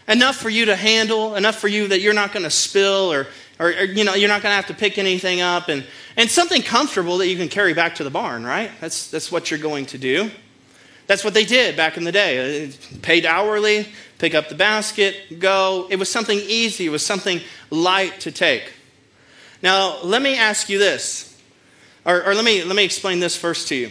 Enough 0.07 0.37
for 0.37 0.49
you 0.49 0.67
to 0.67 0.77
handle, 0.77 1.35
enough 1.35 1.57
for 1.57 1.67
you 1.67 1.89
that 1.89 2.01
you're 2.01 2.15
not 2.15 2.33
going 2.33 2.45
to 2.45 2.51
spill 2.51 3.13
or, 3.13 3.27
or, 3.59 3.67
or, 3.67 3.83
you 3.83 4.05
know, 4.05 4.15
you're 4.15 4.29
not 4.29 4.43
going 4.43 4.53
to 4.53 4.57
have 4.57 4.69
to 4.69 4.75
pick 4.75 4.97
anything 4.97 5.41
up 5.41 5.69
and, 5.69 5.85
and 6.17 6.31
something 6.31 6.63
comfortable 6.63 7.19
that 7.19 7.27
you 7.27 7.37
can 7.37 7.49
carry 7.49 7.75
back 7.75 7.97
to 7.97 8.05
the 8.05 8.11
barn, 8.11 8.47
right? 8.47 8.71
That's, 8.81 9.11
that's 9.11 9.33
what 9.33 9.51
you're 9.51 9.59
going 9.59 9.87
to 9.87 9.99
do. 9.99 10.31
That's 11.09 11.25
what 11.25 11.33
they 11.33 11.47
did 11.47 11.75
back 11.75 11.97
in 11.97 12.05
the 12.05 12.13
day. 12.13 12.67
Uh, 12.67 12.71
paid 13.01 13.25
hourly, 13.25 13.89
pick 14.19 14.35
up 14.35 14.51
the 14.51 14.55
basket, 14.55 15.41
go. 15.41 15.89
It 15.91 15.97
was 15.97 16.11
something 16.11 16.39
easy, 16.39 16.87
it 16.87 16.91
was 16.91 17.05
something 17.05 17.41
light 17.71 18.21
to 18.21 18.31
take. 18.31 18.75
Now, 19.63 20.01
let 20.03 20.21
me 20.21 20.37
ask 20.37 20.69
you 20.69 20.79
this, 20.79 21.37
or, 22.05 22.23
or 22.25 22.35
let, 22.35 22.45
me, 22.45 22.63
let 22.63 22.77
me 22.77 22.85
explain 22.85 23.21
this 23.21 23.37
first 23.37 23.69
to 23.69 23.75
you. 23.75 23.91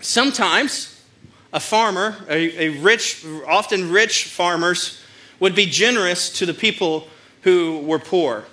Sometimes 0.00 1.04
a 1.52 1.60
farmer, 1.60 2.24
a, 2.28 2.66
a 2.66 2.80
rich, 2.80 3.26
often 3.46 3.90
rich 3.90 4.26
farmers, 4.26 5.02
would 5.40 5.56
be 5.56 5.66
generous 5.66 6.30
to 6.38 6.46
the 6.46 6.54
people 6.54 7.08
who 7.42 7.80
were 7.80 7.98
poor. 7.98 8.44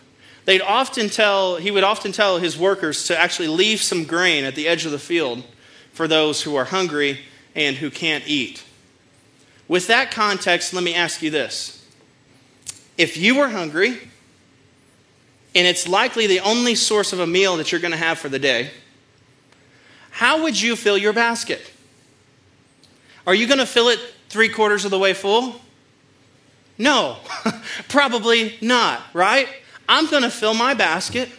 They'd 0.45 0.61
often 0.61 1.07
tell, 1.07 1.57
he 1.57 1.69
would 1.69 1.83
often 1.83 2.11
tell 2.13 2.39
his 2.39 2.57
workers 2.57 3.05
to 3.05 3.17
actually 3.17 3.47
leave 3.47 3.79
some 3.79 4.05
grain 4.05 4.43
at 4.43 4.55
the 4.55 4.67
edge 4.67 4.87
of 4.87 4.91
the 4.91 4.97
field 4.97 5.43
for 5.93 6.07
those 6.07 6.41
who 6.41 6.55
are 6.55 6.65
hungry 6.65 7.19
and 7.59 7.75
who 7.75 7.91
can't 7.91 8.23
eat. 8.25 8.63
With 9.67 9.87
that 9.87 10.11
context, 10.11 10.73
let 10.73 10.83
me 10.83 10.95
ask 10.95 11.21
you 11.21 11.29
this. 11.29 11.85
If 12.97 13.17
you 13.17 13.37
were 13.37 13.49
hungry, 13.49 13.99
and 15.53 15.67
it's 15.67 15.87
likely 15.87 16.25
the 16.25 16.39
only 16.39 16.73
source 16.73 17.11
of 17.11 17.19
a 17.19 17.27
meal 17.27 17.57
that 17.57 17.71
you're 17.71 17.81
going 17.81 17.91
to 17.91 17.97
have 17.97 18.17
for 18.17 18.29
the 18.29 18.39
day, 18.39 18.71
how 20.09 20.43
would 20.43 20.59
you 20.59 20.75
fill 20.75 20.97
your 20.97 21.11
basket? 21.11 21.71
Are 23.27 23.35
you 23.35 23.45
going 23.45 23.59
to 23.59 23.65
fill 23.65 23.89
it 23.89 23.99
three 24.29 24.49
quarters 24.49 24.85
of 24.85 24.91
the 24.91 24.99
way 24.99 25.13
full? 25.13 25.59
No, 26.77 27.17
probably 27.89 28.55
not, 28.61 29.01
right? 29.13 29.49
I'm 29.87 30.09
going 30.09 30.23
to 30.23 30.31
fill 30.31 30.53
my 30.53 30.73
basket 30.73 31.29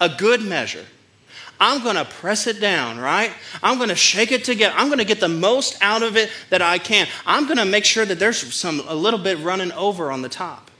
a 0.00 0.08
good 0.08 0.42
measure. 0.42 0.84
I'm 1.58 1.82
going 1.82 1.96
to 1.96 2.04
press 2.04 2.46
it 2.46 2.60
down, 2.60 2.98
right? 2.98 3.32
I'm 3.62 3.78
going 3.78 3.88
to 3.88 3.96
shake 3.96 4.32
it 4.32 4.44
together. 4.44 4.74
I'm 4.76 4.88
going 4.88 4.98
to 4.98 5.04
get 5.04 5.20
the 5.20 5.28
most 5.28 5.78
out 5.80 6.02
of 6.02 6.16
it 6.16 6.30
that 6.50 6.60
I 6.60 6.78
can. 6.78 7.06
I'm 7.24 7.46
going 7.46 7.56
to 7.56 7.64
make 7.64 7.84
sure 7.84 8.04
that 8.04 8.18
there's 8.18 8.54
some 8.54 8.82
a 8.86 8.94
little 8.94 9.18
bit 9.18 9.38
running 9.38 9.72
over 9.72 10.10
on 10.10 10.22
the 10.22 10.28
top 10.28 10.70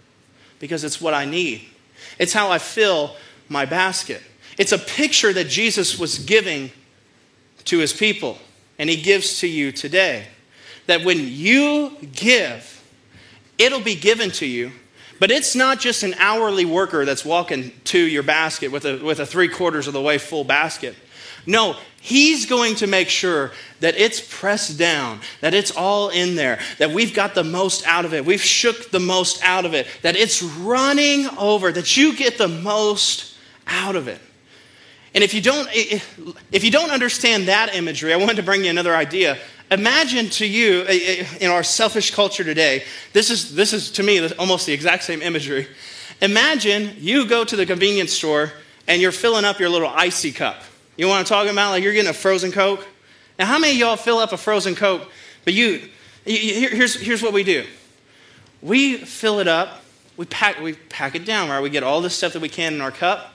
because 0.58 0.84
it's 0.84 1.00
what 1.00 1.14
I 1.14 1.24
need. 1.24 1.62
It's 2.18 2.32
how 2.32 2.50
I 2.50 2.58
fill 2.58 3.16
my 3.48 3.64
basket. 3.64 4.22
It's 4.58 4.72
a 4.72 4.78
picture 4.78 5.32
that 5.32 5.48
Jesus 5.48 5.98
was 5.98 6.18
giving 6.18 6.70
to 7.64 7.78
his 7.78 7.92
people 7.92 8.38
and 8.78 8.88
he 8.90 9.00
gives 9.00 9.40
to 9.40 9.46
you 9.46 9.72
today. 9.72 10.26
That 10.86 11.04
when 11.04 11.18
you 11.20 11.96
give, 12.12 12.84
it'll 13.58 13.80
be 13.80 13.96
given 13.96 14.30
to 14.32 14.46
you 14.46 14.72
but 15.18 15.30
it's 15.30 15.54
not 15.54 15.80
just 15.80 16.02
an 16.02 16.14
hourly 16.18 16.64
worker 16.64 17.04
that's 17.04 17.24
walking 17.24 17.72
to 17.84 17.98
your 17.98 18.22
basket 18.22 18.70
with 18.70 18.84
a, 18.84 18.98
with 18.98 19.20
a 19.20 19.26
three 19.26 19.48
quarters 19.48 19.86
of 19.86 19.92
the 19.92 20.02
way 20.02 20.18
full 20.18 20.44
basket. 20.44 20.94
No, 21.46 21.76
he's 22.00 22.46
going 22.46 22.74
to 22.76 22.86
make 22.86 23.08
sure 23.08 23.52
that 23.80 23.96
it's 23.96 24.20
pressed 24.20 24.78
down, 24.78 25.20
that 25.40 25.54
it's 25.54 25.70
all 25.70 26.08
in 26.08 26.34
there, 26.34 26.58
that 26.78 26.90
we've 26.90 27.14
got 27.14 27.34
the 27.34 27.44
most 27.44 27.86
out 27.86 28.04
of 28.04 28.12
it, 28.12 28.24
we've 28.24 28.42
shook 28.42 28.90
the 28.90 29.00
most 29.00 29.42
out 29.44 29.64
of 29.64 29.74
it, 29.74 29.86
that 30.02 30.16
it's 30.16 30.42
running 30.42 31.26
over, 31.38 31.70
that 31.70 31.96
you 31.96 32.16
get 32.16 32.36
the 32.36 32.48
most 32.48 33.34
out 33.66 33.96
of 33.96 34.08
it. 34.08 34.20
And 35.16 35.24
if 35.24 35.32
you 35.32 35.40
don't, 35.40 35.66
if 35.72 36.62
you 36.62 36.70
don't 36.70 36.90
understand 36.90 37.48
that 37.48 37.74
imagery, 37.74 38.12
I 38.12 38.16
wanted 38.16 38.36
to 38.36 38.42
bring 38.42 38.64
you 38.64 38.70
another 38.70 38.94
idea. 38.94 39.38
Imagine 39.70 40.28
to 40.28 40.46
you, 40.46 40.82
in 41.40 41.50
our 41.50 41.62
selfish 41.62 42.14
culture 42.14 42.44
today, 42.44 42.84
this 43.14 43.30
is, 43.30 43.54
this 43.54 43.72
is 43.72 43.90
to 43.92 44.02
me 44.02 44.28
almost 44.34 44.66
the 44.66 44.74
exact 44.74 45.04
same 45.04 45.22
imagery. 45.22 45.68
Imagine 46.20 46.96
you 46.98 47.26
go 47.26 47.46
to 47.46 47.56
the 47.56 47.64
convenience 47.64 48.12
store 48.12 48.52
and 48.86 49.00
you're 49.00 49.10
filling 49.10 49.46
up 49.46 49.58
your 49.58 49.70
little 49.70 49.88
icy 49.88 50.32
cup. 50.32 50.60
You 50.98 51.08
what 51.08 51.18
I'm 51.18 51.24
talking 51.24 51.50
about? 51.50 51.70
Like 51.70 51.82
you're 51.82 51.94
getting 51.94 52.10
a 52.10 52.14
frozen 52.14 52.52
Coke. 52.52 52.86
Now, 53.38 53.46
how 53.46 53.58
many 53.58 53.72
of 53.72 53.78
y'all 53.78 53.96
fill 53.96 54.18
up 54.18 54.32
a 54.32 54.36
frozen 54.36 54.74
Coke? 54.74 55.10
But 55.46 55.54
you, 55.54 55.88
here's, 56.26 56.94
here's 56.94 57.22
what 57.22 57.32
we 57.32 57.42
do 57.42 57.64
we 58.60 58.98
fill 58.98 59.40
it 59.40 59.48
up, 59.48 59.82
we 60.18 60.26
pack, 60.26 60.60
we 60.60 60.74
pack 60.74 61.14
it 61.14 61.24
down, 61.24 61.48
right? 61.48 61.62
We 61.62 61.70
get 61.70 61.82
all 61.82 62.02
the 62.02 62.10
stuff 62.10 62.34
that 62.34 62.42
we 62.42 62.50
can 62.50 62.74
in 62.74 62.82
our 62.82 62.90
cup, 62.90 63.32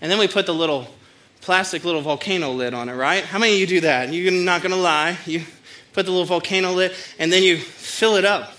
and 0.00 0.10
then 0.10 0.18
we 0.18 0.26
put 0.26 0.46
the 0.46 0.54
little 0.54 0.88
plastic 1.40 1.84
little 1.84 2.00
volcano 2.00 2.52
lid 2.52 2.74
on 2.74 2.88
it, 2.88 2.94
right? 2.94 3.24
How 3.24 3.38
many 3.38 3.54
of 3.54 3.60
you 3.60 3.66
do 3.66 3.80
that? 3.80 4.12
You're 4.12 4.32
not 4.32 4.62
going 4.62 4.72
to 4.72 4.80
lie. 4.80 5.18
You 5.26 5.42
put 5.92 6.06
the 6.06 6.12
little 6.12 6.26
volcano 6.26 6.72
lid, 6.72 6.92
and 7.18 7.32
then 7.32 7.42
you 7.42 7.56
fill 7.56 8.16
it 8.16 8.24
up 8.24 8.52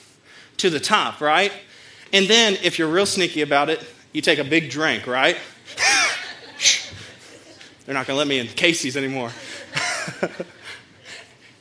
to 0.58 0.70
the 0.70 0.80
top, 0.80 1.22
right? 1.22 1.52
And 2.12 2.28
then, 2.28 2.58
if 2.64 2.80
you're 2.80 2.90
real 2.90 3.06
sneaky 3.06 3.42
about 3.42 3.70
it, 3.70 3.86
you 4.14 4.22
take 4.22 4.40
a 4.40 4.44
big 4.44 4.70
drink, 4.70 5.08
right? 5.08 5.38
They're 7.86 7.94
not 7.94 8.08
going 8.08 8.16
to 8.16 8.20
let 8.20 8.28
me 8.28 8.40
in 8.40 8.48
Casey's 8.48 8.98
anymore. 8.98 9.32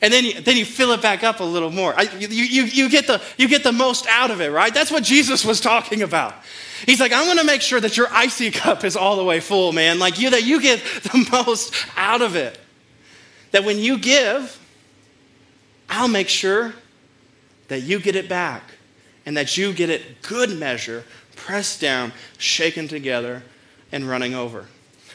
and 0.00 0.12
then 0.12 0.24
you, 0.24 0.40
then 0.40 0.56
you 0.56 0.64
fill 0.64 0.92
it 0.92 1.02
back 1.02 1.24
up 1.24 1.40
a 1.40 1.44
little 1.44 1.70
more. 1.70 1.92
I, 1.96 2.02
you, 2.02 2.28
you, 2.28 2.64
you, 2.64 2.88
get 2.88 3.06
the, 3.08 3.20
you 3.37 3.48
get 3.48 3.64
the 3.64 3.72
most 3.72 4.06
out 4.06 4.30
of 4.30 4.40
it, 4.40 4.52
right? 4.52 4.72
That's 4.72 4.92
what 4.92 5.02
Jesus 5.02 5.44
was 5.44 5.61
talking 5.61 6.02
about. 6.02 6.34
He's 6.87 7.00
like, 7.00 7.12
I'm 7.12 7.24
going 7.24 7.38
to 7.38 7.44
make 7.44 7.62
sure 7.62 7.80
that 7.80 7.96
your 7.96 8.06
icy 8.11 8.50
cup 8.52 8.84
is 8.84 8.96
all 8.96 9.16
the 9.16 9.24
way 9.24 9.40
full, 9.40 9.72
man. 9.72 9.98
Like 9.98 10.20
you, 10.20 10.30
that 10.30 10.44
you 10.44 10.61
get 10.61 10.80
the 11.02 11.28
most 11.32 11.74
out 11.96 12.22
of 12.22 12.37
it. 12.37 12.58
That 13.50 13.64
when 13.64 13.78
you 13.78 13.98
give, 13.98 14.58
I'll 15.88 16.08
make 16.08 16.28
sure 16.28 16.74
that 17.68 17.80
you 17.80 17.98
get 17.98 18.14
it 18.14 18.28
back 18.28 18.62
and 19.26 19.37
that 19.37 19.56
you 19.56 19.72
get 19.72 19.90
it 19.90 20.22
good 20.22 20.56
measure, 20.56 21.04
pressed 21.34 21.80
down, 21.80 22.12
shaken 22.37 22.87
together, 22.88 23.42
and 23.90 24.08
running 24.08 24.34
over. 24.34 24.66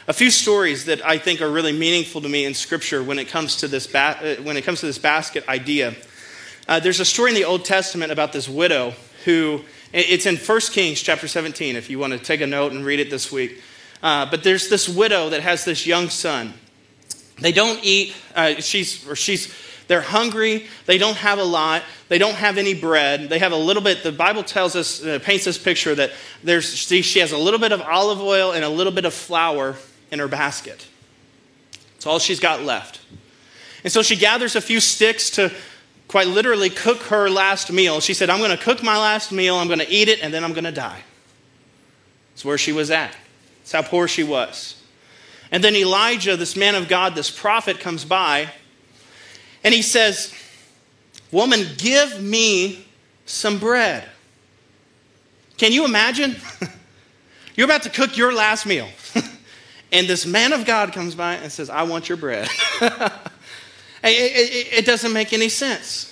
A 0.05 0.11
few 0.11 0.31
stories 0.31 0.83
that 0.85 1.05
I 1.05 1.17
think 1.17 1.41
are 1.41 1.49
really 1.49 1.71
meaningful 1.71 2.19
to 2.19 2.27
me 2.27 2.43
in 2.43 2.53
Scripture 2.53 3.01
when 3.01 3.17
it 3.19 3.29
comes 3.29 3.55
to 3.57 3.69
this, 3.69 3.87
ba- 3.87 4.37
uh, 4.37 4.43
when 4.43 4.57
it 4.57 4.65
comes 4.65 4.81
to 4.81 4.85
this 4.85 4.97
basket 4.97 5.47
idea. 5.47 5.95
Uh, 6.67 6.81
there's 6.81 6.99
a 6.99 7.05
story 7.05 7.31
in 7.31 7.35
the 7.35 7.45
Old 7.45 7.63
Testament 7.63 8.11
about 8.11 8.33
this 8.33 8.49
widow 8.49 8.93
who, 9.23 9.61
it's 9.93 10.25
in 10.25 10.35
1 10.35 10.59
Kings 10.73 11.01
chapter 11.01 11.29
17, 11.29 11.77
if 11.77 11.89
you 11.89 11.99
want 11.99 12.11
to 12.11 12.19
take 12.19 12.41
a 12.41 12.47
note 12.47 12.73
and 12.73 12.83
read 12.85 12.99
it 12.99 13.09
this 13.09 13.31
week. 13.31 13.61
Uh, 14.01 14.29
but 14.29 14.43
there's 14.43 14.67
this 14.67 14.89
widow 14.89 15.29
that 15.29 15.39
has 15.39 15.63
this 15.63 15.87
young 15.87 16.09
son. 16.09 16.53
They 17.39 17.53
don't 17.53 17.79
eat, 17.81 18.13
uh, 18.35 18.55
she's, 18.55 19.07
or 19.07 19.15
she's, 19.15 19.55
they're 19.87 20.01
hungry. 20.01 20.67
They 20.85 20.97
don't 20.97 21.15
have 21.15 21.39
a 21.39 21.45
lot. 21.45 21.81
They 22.09 22.17
don't 22.17 22.35
have 22.35 22.57
any 22.57 22.73
bread. 22.73 23.29
They 23.29 23.39
have 23.39 23.53
a 23.53 23.57
little 23.57 23.81
bit. 23.81 24.03
The 24.03 24.11
Bible 24.11 24.43
tells 24.43 24.75
us, 24.75 25.01
uh, 25.01 25.19
paints 25.23 25.45
this 25.45 25.57
picture 25.57 25.95
that 25.95 26.11
there's, 26.43 26.75
she, 26.75 27.01
she 27.03 27.19
has 27.19 27.31
a 27.31 27.37
little 27.37 27.59
bit 27.59 27.71
of 27.71 27.81
olive 27.81 28.19
oil 28.19 28.51
and 28.51 28.65
a 28.65 28.69
little 28.69 28.91
bit 28.91 29.05
of 29.05 29.13
flour 29.13 29.77
in 30.13 30.19
her 30.19 30.27
basket. 30.27 30.87
It's 31.95 32.05
all 32.05 32.19
she's 32.19 32.39
got 32.39 32.61
left. 32.61 33.01
And 33.83 33.91
so 33.91 34.01
she 34.01 34.15
gathers 34.15 34.55
a 34.55 34.61
few 34.61 34.79
sticks 34.79 35.31
to 35.31 35.51
quite 36.07 36.27
literally 36.27 36.69
cook 36.69 37.01
her 37.03 37.29
last 37.29 37.71
meal. 37.71 37.99
She 37.99 38.13
said, 38.13 38.29
I'm 38.29 38.39
going 38.39 38.55
to 38.55 38.63
cook 38.63 38.83
my 38.83 38.97
last 38.97 39.31
meal, 39.31 39.55
I'm 39.55 39.67
going 39.67 39.79
to 39.79 39.89
eat 39.89 40.07
it, 40.07 40.21
and 40.21 40.33
then 40.33 40.43
I'm 40.43 40.53
going 40.53 40.63
to 40.63 40.71
die. 40.71 41.01
It's 42.33 42.45
where 42.45 42.57
she 42.57 42.71
was 42.71 42.91
at. 42.91 43.15
it's 43.61 43.71
how 43.71 43.81
poor 43.81 44.07
she 44.07 44.23
was. 44.23 44.81
And 45.51 45.63
then 45.63 45.75
Elijah, 45.75 46.37
this 46.37 46.55
man 46.55 46.75
of 46.75 46.87
God, 46.87 47.15
this 47.15 47.29
prophet, 47.29 47.79
comes 47.79 48.05
by 48.05 48.49
and 49.63 49.73
he 49.73 49.81
says, 49.81 50.33
Woman, 51.31 51.65
give 51.77 52.21
me 52.21 52.85
some 53.25 53.57
bread. 53.57 54.03
Can 55.57 55.71
you 55.71 55.85
imagine? 55.85 56.35
You're 57.55 57.65
about 57.65 57.83
to 57.83 57.89
cook 57.89 58.17
your 58.17 58.33
last 58.33 58.65
meal. 58.65 58.87
And 59.93 60.07
this 60.07 60.25
man 60.25 60.53
of 60.53 60.65
God 60.65 60.91
comes 60.91 61.13
by 61.13 61.35
and 61.35 61.51
says, 61.51 61.69
I 61.69 61.83
want 61.83 62.09
your 62.09 62.17
bread. 62.17 62.49
it, 62.81 62.91
it, 64.03 64.73
it 64.79 64.85
doesn't 64.85 65.13
make 65.13 65.31
any 65.33 65.49
sense. 65.49 66.09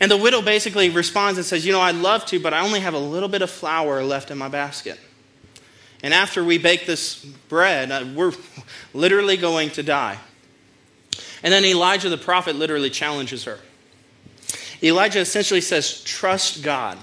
And 0.00 0.10
the 0.10 0.16
widow 0.16 0.40
basically 0.40 0.88
responds 0.88 1.38
and 1.38 1.46
says, 1.46 1.64
You 1.66 1.72
know, 1.72 1.82
I'd 1.82 1.96
love 1.96 2.24
to, 2.26 2.40
but 2.40 2.54
I 2.54 2.60
only 2.60 2.80
have 2.80 2.94
a 2.94 2.98
little 2.98 3.28
bit 3.28 3.42
of 3.42 3.50
flour 3.50 4.02
left 4.02 4.30
in 4.30 4.38
my 4.38 4.48
basket. 4.48 4.98
And 6.02 6.14
after 6.14 6.42
we 6.42 6.56
bake 6.56 6.86
this 6.86 7.22
bread, 7.24 7.90
uh, 7.92 8.06
we're 8.14 8.32
literally 8.94 9.36
going 9.36 9.70
to 9.70 9.82
die. 9.82 10.18
And 11.42 11.52
then 11.52 11.64
Elijah 11.64 12.08
the 12.08 12.16
prophet 12.16 12.56
literally 12.56 12.88
challenges 12.88 13.44
her. 13.44 13.58
Elijah 14.82 15.20
essentially 15.20 15.60
says, 15.60 16.02
Trust 16.04 16.62
God, 16.62 16.96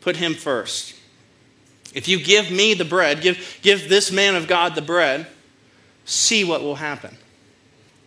put 0.00 0.16
him 0.16 0.32
first. 0.32 0.95
If 1.94 2.08
you 2.08 2.22
give 2.22 2.50
me 2.50 2.74
the 2.74 2.84
bread, 2.84 3.20
give, 3.20 3.58
give 3.62 3.88
this 3.88 4.12
man 4.12 4.34
of 4.34 4.46
God 4.46 4.74
the 4.74 4.82
bread, 4.82 5.26
see 6.04 6.44
what 6.44 6.62
will 6.62 6.76
happen. 6.76 7.16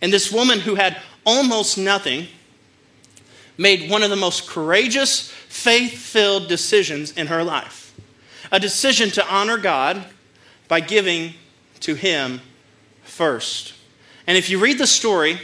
And 0.02 0.14
this 0.14 0.32
woman 0.32 0.60
who 0.60 0.76
had 0.76 1.02
almost 1.26 1.78
nothing 1.78 2.28
made 3.58 3.90
one 3.90 4.04
of 4.04 4.10
the 4.10 4.16
most 4.16 4.48
courageous, 4.48 5.30
faith 5.30 5.98
filled 5.98 6.48
decisions 6.48 7.12
in 7.12 7.28
her 7.28 7.44
life 7.44 7.90
a 8.52 8.60
decision 8.60 9.10
to 9.12 9.28
honor 9.28 9.58
God 9.58 10.04
by 10.68 10.80
giving 10.80 11.34
to 11.82 11.96
Him 11.96 12.42
first. 13.04 13.74
And 14.28 14.38
if 14.38 14.50
you 14.50 14.60
read 14.60 14.78
the 14.78 14.88
story, 14.88 15.40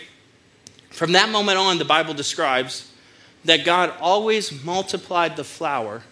from 0.89 1.11
that 1.11 1.29
moment 1.29 1.57
on, 1.57 1.77
the 1.77 1.85
Bible 1.85 2.13
describes 2.13 2.91
that 3.43 3.65
God 3.65 3.93
always 3.99 4.63
multiplied 4.63 5.35
the 5.35 5.43
flour 5.43 6.03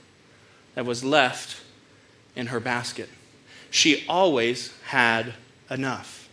that 0.76 0.86
was 0.86 1.04
left 1.04 1.63
in 2.36 2.48
her 2.48 2.60
basket. 2.60 3.10
She 3.70 4.06
always 4.08 4.74
had 4.86 5.34
enough. 5.70 6.30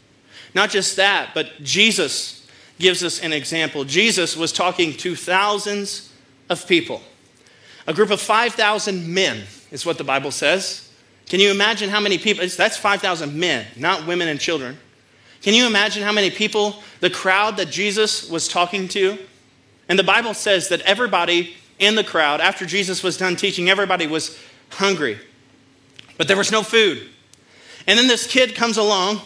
Not 0.54 0.70
just 0.70 0.96
that, 0.96 1.30
but 1.34 1.62
Jesus 1.62 2.46
gives 2.78 3.04
us 3.04 3.20
an 3.20 3.32
example. 3.32 3.84
Jesus 3.84 4.36
was 4.36 4.52
talking 4.52 4.92
to 4.94 5.14
thousands 5.14 6.12
of 6.48 6.66
people. 6.66 7.02
A 7.86 7.94
group 7.94 8.10
of 8.10 8.20
5,000 8.20 9.12
men 9.12 9.42
is 9.70 9.86
what 9.86 9.98
the 9.98 10.04
Bible 10.04 10.30
says. 10.30 10.90
Can 11.26 11.40
you 11.40 11.50
imagine 11.50 11.88
how 11.90 12.00
many 12.00 12.18
people? 12.18 12.46
That's 12.46 12.76
5,000 12.76 13.38
men, 13.38 13.66
not 13.76 14.06
women 14.06 14.28
and 14.28 14.40
children. 14.40 14.78
Can 15.42 15.54
you 15.54 15.66
imagine 15.66 16.02
how 16.02 16.12
many 16.12 16.30
people, 16.30 16.82
the 17.00 17.10
crowd 17.10 17.56
that 17.56 17.70
Jesus 17.70 18.28
was 18.28 18.48
talking 18.48 18.88
to? 18.88 19.18
And 19.88 19.98
the 19.98 20.04
Bible 20.04 20.34
says 20.34 20.68
that 20.68 20.80
everybody 20.82 21.54
in 21.78 21.94
the 21.94 22.04
crowd, 22.04 22.40
after 22.40 22.66
Jesus 22.66 23.02
was 23.02 23.16
done 23.16 23.36
teaching, 23.36 23.70
everybody 23.70 24.06
was 24.06 24.38
hungry. 24.70 25.18
But 26.20 26.28
there 26.28 26.36
was 26.36 26.52
no 26.52 26.62
food. 26.62 27.08
And 27.86 27.98
then 27.98 28.06
this 28.06 28.26
kid 28.26 28.54
comes 28.54 28.76
along 28.76 29.22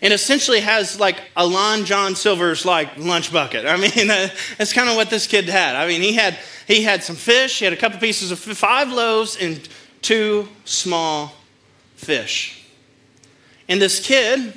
and 0.00 0.12
essentially 0.12 0.60
has 0.60 1.00
like 1.00 1.20
a 1.36 1.44
Long 1.44 1.84
John 1.84 2.14
Silver's 2.14 2.64
like 2.64 2.96
lunch 2.96 3.32
bucket. 3.32 3.66
I 3.66 3.76
mean, 3.76 4.06
that's 4.56 4.72
kind 4.72 4.88
of 4.88 4.94
what 4.94 5.10
this 5.10 5.26
kid 5.26 5.48
had. 5.48 5.74
I 5.74 5.88
mean, 5.88 6.02
he 6.02 6.12
had 6.12 6.38
he 6.68 6.82
had 6.82 7.02
some 7.02 7.16
fish, 7.16 7.58
he 7.58 7.64
had 7.64 7.74
a 7.74 7.76
couple 7.76 7.98
pieces 7.98 8.30
of 8.30 8.38
five 8.38 8.92
loaves 8.92 9.36
and 9.36 9.68
two 10.02 10.48
small 10.64 11.34
fish. 11.96 12.64
And 13.68 13.82
this 13.82 13.98
kid 13.98 14.54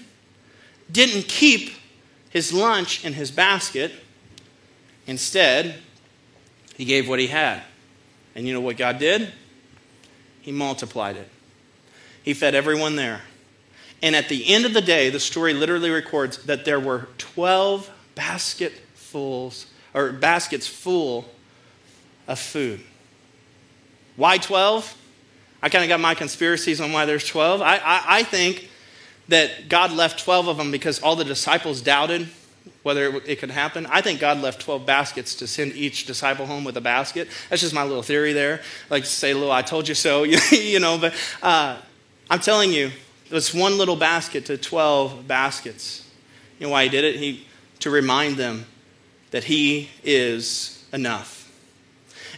didn't 0.91 1.23
keep 1.27 1.71
his 2.29 2.53
lunch 2.53 3.03
in 3.03 3.13
his 3.13 3.31
basket. 3.31 3.93
Instead, 5.07 5.73
he 6.75 6.85
gave 6.85 7.09
what 7.09 7.17
he 7.17 7.25
had. 7.25 7.63
And 8.35 8.45
you 8.45 8.53
know 8.53 8.61
what 8.61 8.77
God 8.77 8.99
did? 8.99 9.33
He 10.43 10.51
multiplied 10.51 11.17
it. 11.17 11.31
He 12.27 12.33
fed 12.33 12.55
everyone 12.55 12.97
there. 12.97 13.21
And 14.01 14.13
at 14.13 14.27
the 14.27 14.53
end 14.53 14.65
of 14.65 14.73
the 14.73 14.81
day, 14.81 15.09
the 15.09 15.17
story 15.17 15.53
literally 15.53 15.89
records 15.89 16.43
that 16.43 16.65
there 16.65 16.77
were 16.77 17.07
12 17.19 17.89
basketfuls 18.15 19.67
or 19.93 20.11
baskets 20.11 20.67
full 20.67 21.23
of 22.27 22.37
food. 22.37 22.81
Why 24.17 24.39
12? 24.39 24.93
I 25.63 25.69
kind 25.69 25.85
of 25.85 25.87
got 25.87 26.01
my 26.01 26.15
conspiracies 26.15 26.81
on 26.81 26.91
why 26.91 27.05
there's 27.05 27.25
12. 27.25 27.61
I, 27.61 27.77
I, 27.77 28.03
I 28.05 28.23
think 28.23 28.69
that 29.29 29.69
God 29.69 29.93
left 29.93 30.21
12 30.21 30.49
of 30.49 30.57
them 30.57 30.69
because 30.69 30.99
all 30.99 31.15
the 31.15 31.23
disciples 31.23 31.79
doubted 31.79 32.27
whether 32.83 33.15
it 33.25 33.39
could 33.39 33.51
happen. 33.51 33.85
I 33.85 34.01
think 34.01 34.19
God 34.19 34.41
left 34.41 34.59
12 34.61 34.85
baskets 34.85 35.35
to 35.35 35.47
send 35.47 35.75
each 35.75 36.05
disciple 36.05 36.45
home 36.45 36.65
with 36.65 36.75
a 36.75 36.81
basket. 36.81 37.29
That's 37.49 37.61
just 37.61 37.73
my 37.73 37.83
little 37.83 38.03
theory 38.03 38.33
there. 38.33 38.61
Like 38.89 39.05
say 39.05 39.33
little, 39.33 39.51
I 39.51 39.61
told 39.61 39.87
you 39.87 39.95
so, 39.95 40.23
you 40.51 40.81
know, 40.81 40.97
but 40.97 41.13
uh, 41.41 41.77
I'm 42.29 42.39
telling 42.39 42.73
you, 42.73 42.91
it's 43.29 43.53
one 43.53 43.77
little 43.77 43.95
basket 43.95 44.45
to 44.47 44.57
12 44.57 45.27
baskets. 45.27 46.05
You 46.59 46.67
know 46.67 46.71
why 46.71 46.83
he 46.83 46.89
did 46.89 47.03
it? 47.03 47.15
He, 47.15 47.45
to 47.79 47.89
remind 47.89 48.35
them 48.37 48.65
that 49.31 49.45
he 49.45 49.89
is 50.03 50.85
enough. 50.91 51.37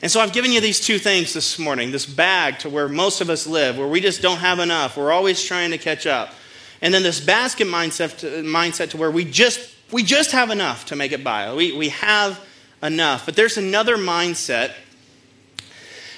And 0.02 0.12
so 0.12 0.22
I've 0.22 0.32
given 0.32 0.52
you 0.52 0.62
these 0.62 0.80
two 0.80 0.98
things 0.98 1.34
this 1.34 1.60
morning 1.60 1.92
this 1.92 2.06
bag 2.06 2.60
to 2.60 2.70
where 2.70 2.88
most 2.88 3.20
of 3.20 3.30
us 3.30 3.48
live, 3.48 3.78
where 3.78 3.88
we 3.88 4.00
just 4.00 4.22
don't 4.22 4.38
have 4.38 4.60
enough. 4.60 4.96
We're 4.96 5.12
always 5.12 5.44
trying 5.44 5.72
to 5.72 5.78
catch 5.78 6.06
up. 6.06 6.34
And 6.82 6.94
then 6.94 7.04
this 7.04 7.20
basket 7.20 7.68
mindset 7.68 8.20
to, 8.20 8.28
mindset 8.44 8.92
to 8.92 8.98
where 8.98 9.12
we 9.12 9.26
just, 9.26 9.76
we 9.92 10.04
just 10.04 10.32
have 10.32 10.52
enough 10.52 10.86
to 10.86 10.96
make 10.96 11.12
it 11.12 11.24
by. 11.24 11.54
We, 11.54 11.76
we 11.76 11.90
have 11.90 12.40
enough. 12.82 13.26
But 13.26 13.36
there's 13.36 13.58
another 13.58 13.98
mindset. 13.98 14.74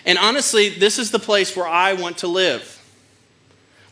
And 0.06 0.18
honestly, 0.18 0.70
this 0.70 1.00
is 1.00 1.10
the 1.10 1.20
place 1.20 1.56
where 1.56 1.68
I 1.68 1.94
want 1.94 2.20
to 2.20 2.28
live. 2.28 2.81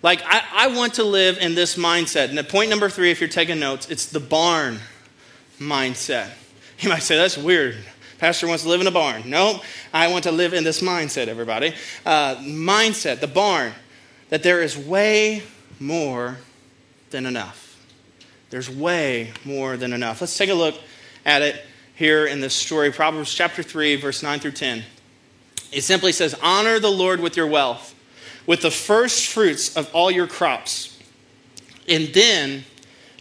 Like, 0.02 0.22
I, 0.26 0.44
I 0.54 0.68
want 0.76 0.96
to 0.96 1.04
live 1.04 1.38
in 1.40 1.56
this 1.56 1.76
mindset. 1.76 2.36
And 2.36 2.48
point 2.48 2.70
number 2.70 2.90
three, 2.90 3.12
if 3.12 3.20
you're 3.20 3.30
taking 3.30 3.60
notes, 3.60 3.90
it's 3.90 4.06
the 4.06 4.20
barn 4.20 4.80
mindset. 5.60 6.30
You 6.80 6.88
might 6.88 7.04
say, 7.04 7.18
that's 7.18 7.38
weird. 7.38 7.76
Pastor 8.20 8.48
wants 8.48 8.64
to 8.64 8.70
live 8.70 8.80
in 8.80 8.88
a 8.88 8.92
barn. 8.92 9.30
No, 9.30 9.62
I 9.94 10.08
want 10.08 10.24
to 10.24 10.32
live 10.32 10.54
in 10.54 10.64
this 10.64 10.82
mindset, 10.82 11.28
everybody. 11.28 11.74
Uh, 12.06 12.36
mindset, 12.38 13.20
the 13.20 13.28
barn, 13.28 13.74
that 14.30 14.44
there 14.44 14.62
is 14.62 14.78
way 14.78 15.44
more 15.80 16.38
than 17.10 17.26
enough. 17.26 17.78
There's 18.50 18.70
way 18.70 19.32
more 19.46 19.78
than 19.78 19.94
enough. 19.94 20.22
Let's 20.22 20.38
take 20.38 20.50
a 20.50 20.54
look 20.54 20.76
at 21.26 21.42
it 21.42 21.66
here 21.96 22.26
in 22.26 22.40
this 22.40 22.54
story, 22.54 22.92
Proverbs 22.92 23.34
chapter 23.34 23.62
3, 23.62 23.98
verse 23.98 24.24
9 24.24 24.40
through 24.40 24.52
10. 24.52 24.84
It 25.72 25.82
simply 25.82 26.12
says, 26.12 26.36
Honor 26.42 26.80
the 26.80 26.92
Lord 26.92 27.20
with 27.20 27.38
your 27.38 27.48
wealth, 27.48 27.94
with 28.50 28.64
the 28.64 28.72
first 28.72 29.28
fruits 29.28 29.78
of 29.78 29.94
all 29.94 30.10
your 30.10 30.26
crops, 30.26 30.98
and 31.88 32.08
then 32.08 32.66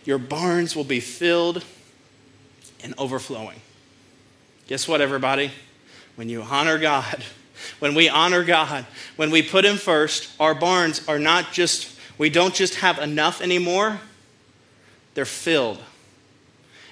your 0.06 0.16
barns 0.16 0.74
will 0.74 0.84
be 0.84 1.00
filled 1.00 1.62
and 2.82 2.94
overflowing. 2.96 3.60
Guess 4.68 4.88
what, 4.88 5.02
everybody? 5.02 5.50
When 6.16 6.30
you 6.30 6.40
honor 6.40 6.78
God, 6.78 7.22
when 7.78 7.94
we 7.94 8.08
honor 8.08 8.42
God, 8.42 8.86
when 9.16 9.30
we 9.30 9.42
put 9.42 9.66
Him 9.66 9.76
first, 9.76 10.30
our 10.40 10.54
barns 10.54 11.06
are 11.06 11.18
not 11.18 11.52
just 11.52 11.94
we 12.16 12.30
don't 12.30 12.54
just 12.54 12.76
have 12.76 12.98
enough 12.98 13.42
anymore, 13.42 14.00
they're 15.12 15.26
filled 15.26 15.78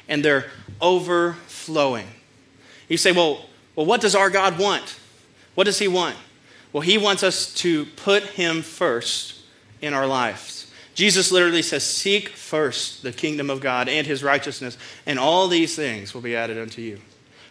and 0.09 0.22
they're 0.22 0.51
overflowing. 0.83 2.09
You 2.90 2.99
say, 2.99 3.12
well, 3.12 3.46
well, 3.75 3.87
what 3.87 4.03
does 4.03 4.14
our 4.14 4.29
God 4.29 4.59
want? 4.59 5.01
What 5.55 5.64
does 5.64 5.79
He 5.79 5.88
want? 5.88 6.16
Well, 6.72 6.83
He 6.83 6.98
wants 6.98 7.22
us 7.22 7.52
to 7.55 7.85
put 7.85 8.22
Him 8.24 8.62
first 8.62 9.40
in 9.81 9.94
our 9.94 10.07
lives. 10.07 10.70
Jesus 10.94 11.31
literally 11.31 11.62
says, 11.62 11.85
Seek 11.85 12.31
first 12.31 13.02
the 13.02 13.12
kingdom 13.12 13.50
of 13.50 13.61
God 13.61 13.88
and 13.88 14.07
His 14.07 14.22
righteousness, 14.22 14.79
and 15.05 15.18
all 15.18 15.48
these 15.48 15.76
things 15.76 16.14
will 16.14 16.22
be 16.22 16.37
added 16.37 16.59
unto 16.59 16.83
you. 16.83 17.00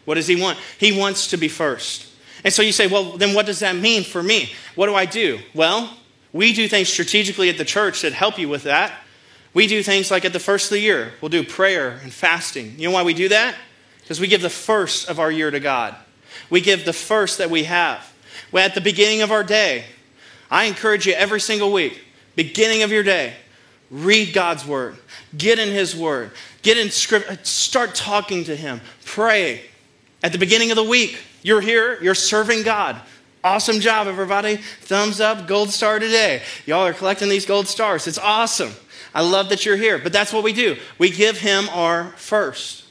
What 0.06 0.16
does 0.16 0.28
He 0.28 0.40
want? 0.40 0.60
He 0.78 0.98
wants 0.98 1.28
to 1.28 1.38
be 1.38 1.48
first. 1.48 2.08
And 2.46 2.54
so 2.54 2.62
you 2.62 2.72
say, 2.72 2.86
well, 2.86 3.18
then 3.18 3.34
what 3.34 3.48
does 3.48 3.60
that 3.60 3.76
mean 3.76 4.04
for 4.04 4.22
me? 4.22 4.52
What 4.76 4.86
do 4.86 4.94
I 4.94 5.06
do? 5.06 5.40
Well, 5.56 5.98
we 6.32 6.54
do 6.54 6.68
things 6.68 6.90
strategically 6.90 7.50
at 7.50 7.58
the 7.58 7.66
church 7.66 8.04
that 8.04 8.14
help 8.14 8.38
you 8.38 8.48
with 8.48 8.64
that. 8.64 8.94
We 9.56 9.66
do 9.66 9.82
things 9.82 10.12
like 10.12 10.26
at 10.26 10.34
the 10.34 10.40
first 10.40 10.66
of 10.66 10.72
the 10.72 10.80
year, 10.80 11.14
we'll 11.22 11.30
do 11.30 11.44
prayer 11.44 12.00
and 12.04 12.14
fasting. 12.14 12.76
You 12.78 12.90
know 12.90 12.94
why 12.94 13.02
we 13.02 13.16
do 13.16 13.30
that? 13.30 13.56
Because 14.02 14.20
we 14.20 14.28
give 14.28 14.44
the 14.44 14.50
first 14.52 15.10
of 15.10 15.20
our 15.20 15.32
year 15.32 15.50
to 15.50 15.60
God. 15.60 15.96
We 16.52 16.62
give 16.62 16.86
the 16.86 16.94
first 16.94 17.40
that 17.40 17.50
we 17.50 17.64
have. 17.64 18.14
At 18.56 18.74
the 18.74 18.82
beginning 18.82 19.22
of 19.22 19.32
our 19.32 19.44
day, 19.44 19.86
I 20.50 20.66
encourage 20.66 21.06
you 21.06 21.14
every 21.14 21.42
single 21.42 21.72
week, 21.72 22.02
beginning 22.36 22.84
of 22.84 22.92
your 22.92 23.04
day, 23.04 23.34
read 23.92 24.34
God's 24.34 24.66
word, 24.66 24.98
get 25.38 25.60
in 25.60 25.70
His 25.70 25.96
word, 25.96 26.32
get 26.62 26.78
in 26.78 26.90
script, 26.90 27.46
start 27.46 27.96
talking 27.96 28.44
to 28.46 28.56
Him, 28.56 28.82
pray. 29.04 29.62
At 30.24 30.32
the 30.32 30.38
beginning 30.38 30.72
of 30.72 30.78
the 30.78 30.84
week, 30.84 31.22
you're 31.44 31.62
here, 31.62 32.02
you're 32.02 32.16
serving 32.16 32.64
God. 32.64 33.00
Awesome 33.44 33.80
job, 33.80 34.08
everybody. 34.08 34.58
Thumbs 34.82 35.22
up, 35.22 35.48
gold 35.48 35.70
star 35.70 36.00
today. 36.00 36.42
Y'all 36.66 36.88
are 36.88 36.94
collecting 36.94 37.30
these 37.30 37.46
gold 37.46 37.68
stars. 37.68 38.08
It's 38.08 38.18
awesome. 38.18 38.72
I 39.14 39.22
love 39.22 39.50
that 39.50 39.68
you're 39.68 39.78
here. 39.78 40.00
But 40.00 40.12
that's 40.12 40.34
what 40.34 40.44
we 40.44 40.52
do. 40.52 40.78
We 40.98 41.12
give 41.12 41.38
him 41.38 41.70
our 41.70 42.06
first. 42.18 42.86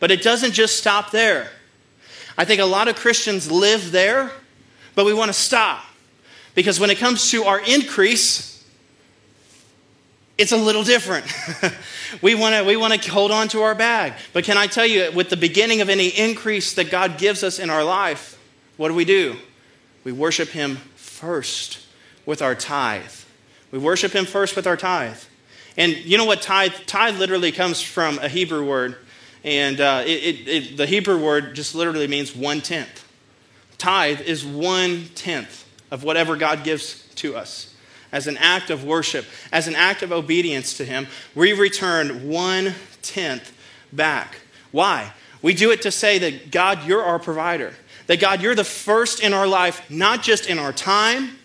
But 0.00 0.10
it 0.10 0.22
doesn't 0.22 0.50
just 0.50 0.76
stop 0.76 1.12
there. 1.12 1.48
I 2.36 2.44
think 2.44 2.60
a 2.60 2.64
lot 2.64 2.88
of 2.88 2.96
Christians 2.96 3.52
live 3.52 3.92
there, 3.92 4.32
but 5.00 5.06
we 5.06 5.14
want 5.14 5.30
to 5.30 5.32
stop. 5.32 5.82
Because 6.54 6.78
when 6.78 6.90
it 6.90 6.98
comes 6.98 7.30
to 7.30 7.44
our 7.44 7.58
increase, 7.58 8.62
it's 10.36 10.52
a 10.52 10.58
little 10.58 10.84
different. 10.84 11.24
we 12.22 12.34
want 12.34 12.54
to 12.54 12.64
we 12.64 12.76
want 12.76 12.92
to 12.92 13.10
hold 13.10 13.30
on 13.30 13.48
to 13.48 13.62
our 13.62 13.74
bag. 13.74 14.12
But 14.34 14.44
can 14.44 14.58
I 14.58 14.66
tell 14.66 14.84
you 14.84 15.10
with 15.12 15.30
the 15.30 15.38
beginning 15.38 15.80
of 15.80 15.88
any 15.88 16.08
increase 16.08 16.74
that 16.74 16.90
God 16.90 17.16
gives 17.16 17.42
us 17.42 17.58
in 17.58 17.70
our 17.70 17.82
life, 17.82 18.38
what 18.76 18.88
do 18.88 18.94
we 18.94 19.06
do? 19.06 19.36
We 20.04 20.12
worship 20.12 20.50
him 20.50 20.76
first 20.96 21.78
with 22.26 22.42
our 22.42 22.54
tithe. 22.54 23.10
We 23.70 23.78
worship 23.78 24.12
him 24.12 24.26
first 24.26 24.54
with 24.54 24.66
our 24.66 24.76
tithe. 24.76 25.16
And 25.78 25.96
you 25.96 26.18
know 26.18 26.26
what 26.26 26.42
tithe? 26.42 26.74
Tithe 26.84 27.18
literally 27.18 27.52
comes 27.52 27.80
from 27.80 28.18
a 28.18 28.28
Hebrew 28.28 28.68
word. 28.68 28.98
And 29.44 29.80
uh, 29.80 30.02
it, 30.04 30.10
it, 30.10 30.48
it, 30.48 30.76
the 30.76 30.84
Hebrew 30.84 31.18
word 31.18 31.54
just 31.54 31.74
literally 31.74 32.06
means 32.06 32.36
one 32.36 32.60
tenth. 32.60 33.06
Tithe 33.80 34.20
is 34.20 34.44
one 34.44 35.06
tenth 35.14 35.66
of 35.90 36.04
whatever 36.04 36.36
God 36.36 36.64
gives 36.64 37.02
to 37.16 37.34
us. 37.34 37.74
As 38.12 38.26
an 38.26 38.36
act 38.36 38.68
of 38.68 38.84
worship, 38.84 39.24
as 39.50 39.68
an 39.68 39.74
act 39.74 40.02
of 40.02 40.12
obedience 40.12 40.76
to 40.76 40.84
Him, 40.84 41.06
we 41.34 41.54
return 41.54 42.28
one 42.28 42.74
tenth 43.00 43.56
back. 43.90 44.36
Why? 44.70 45.12
We 45.40 45.54
do 45.54 45.70
it 45.70 45.80
to 45.82 45.90
say 45.90 46.18
that 46.18 46.50
God, 46.50 46.86
you're 46.86 47.02
our 47.02 47.18
provider. 47.18 47.72
That 48.06 48.20
God, 48.20 48.42
you're 48.42 48.54
the 48.54 48.64
first 48.64 49.22
in 49.22 49.32
our 49.32 49.46
life, 49.46 49.88
not 49.90 50.22
just 50.22 50.46
in 50.46 50.58
our 50.58 50.74
time, 50.74 51.38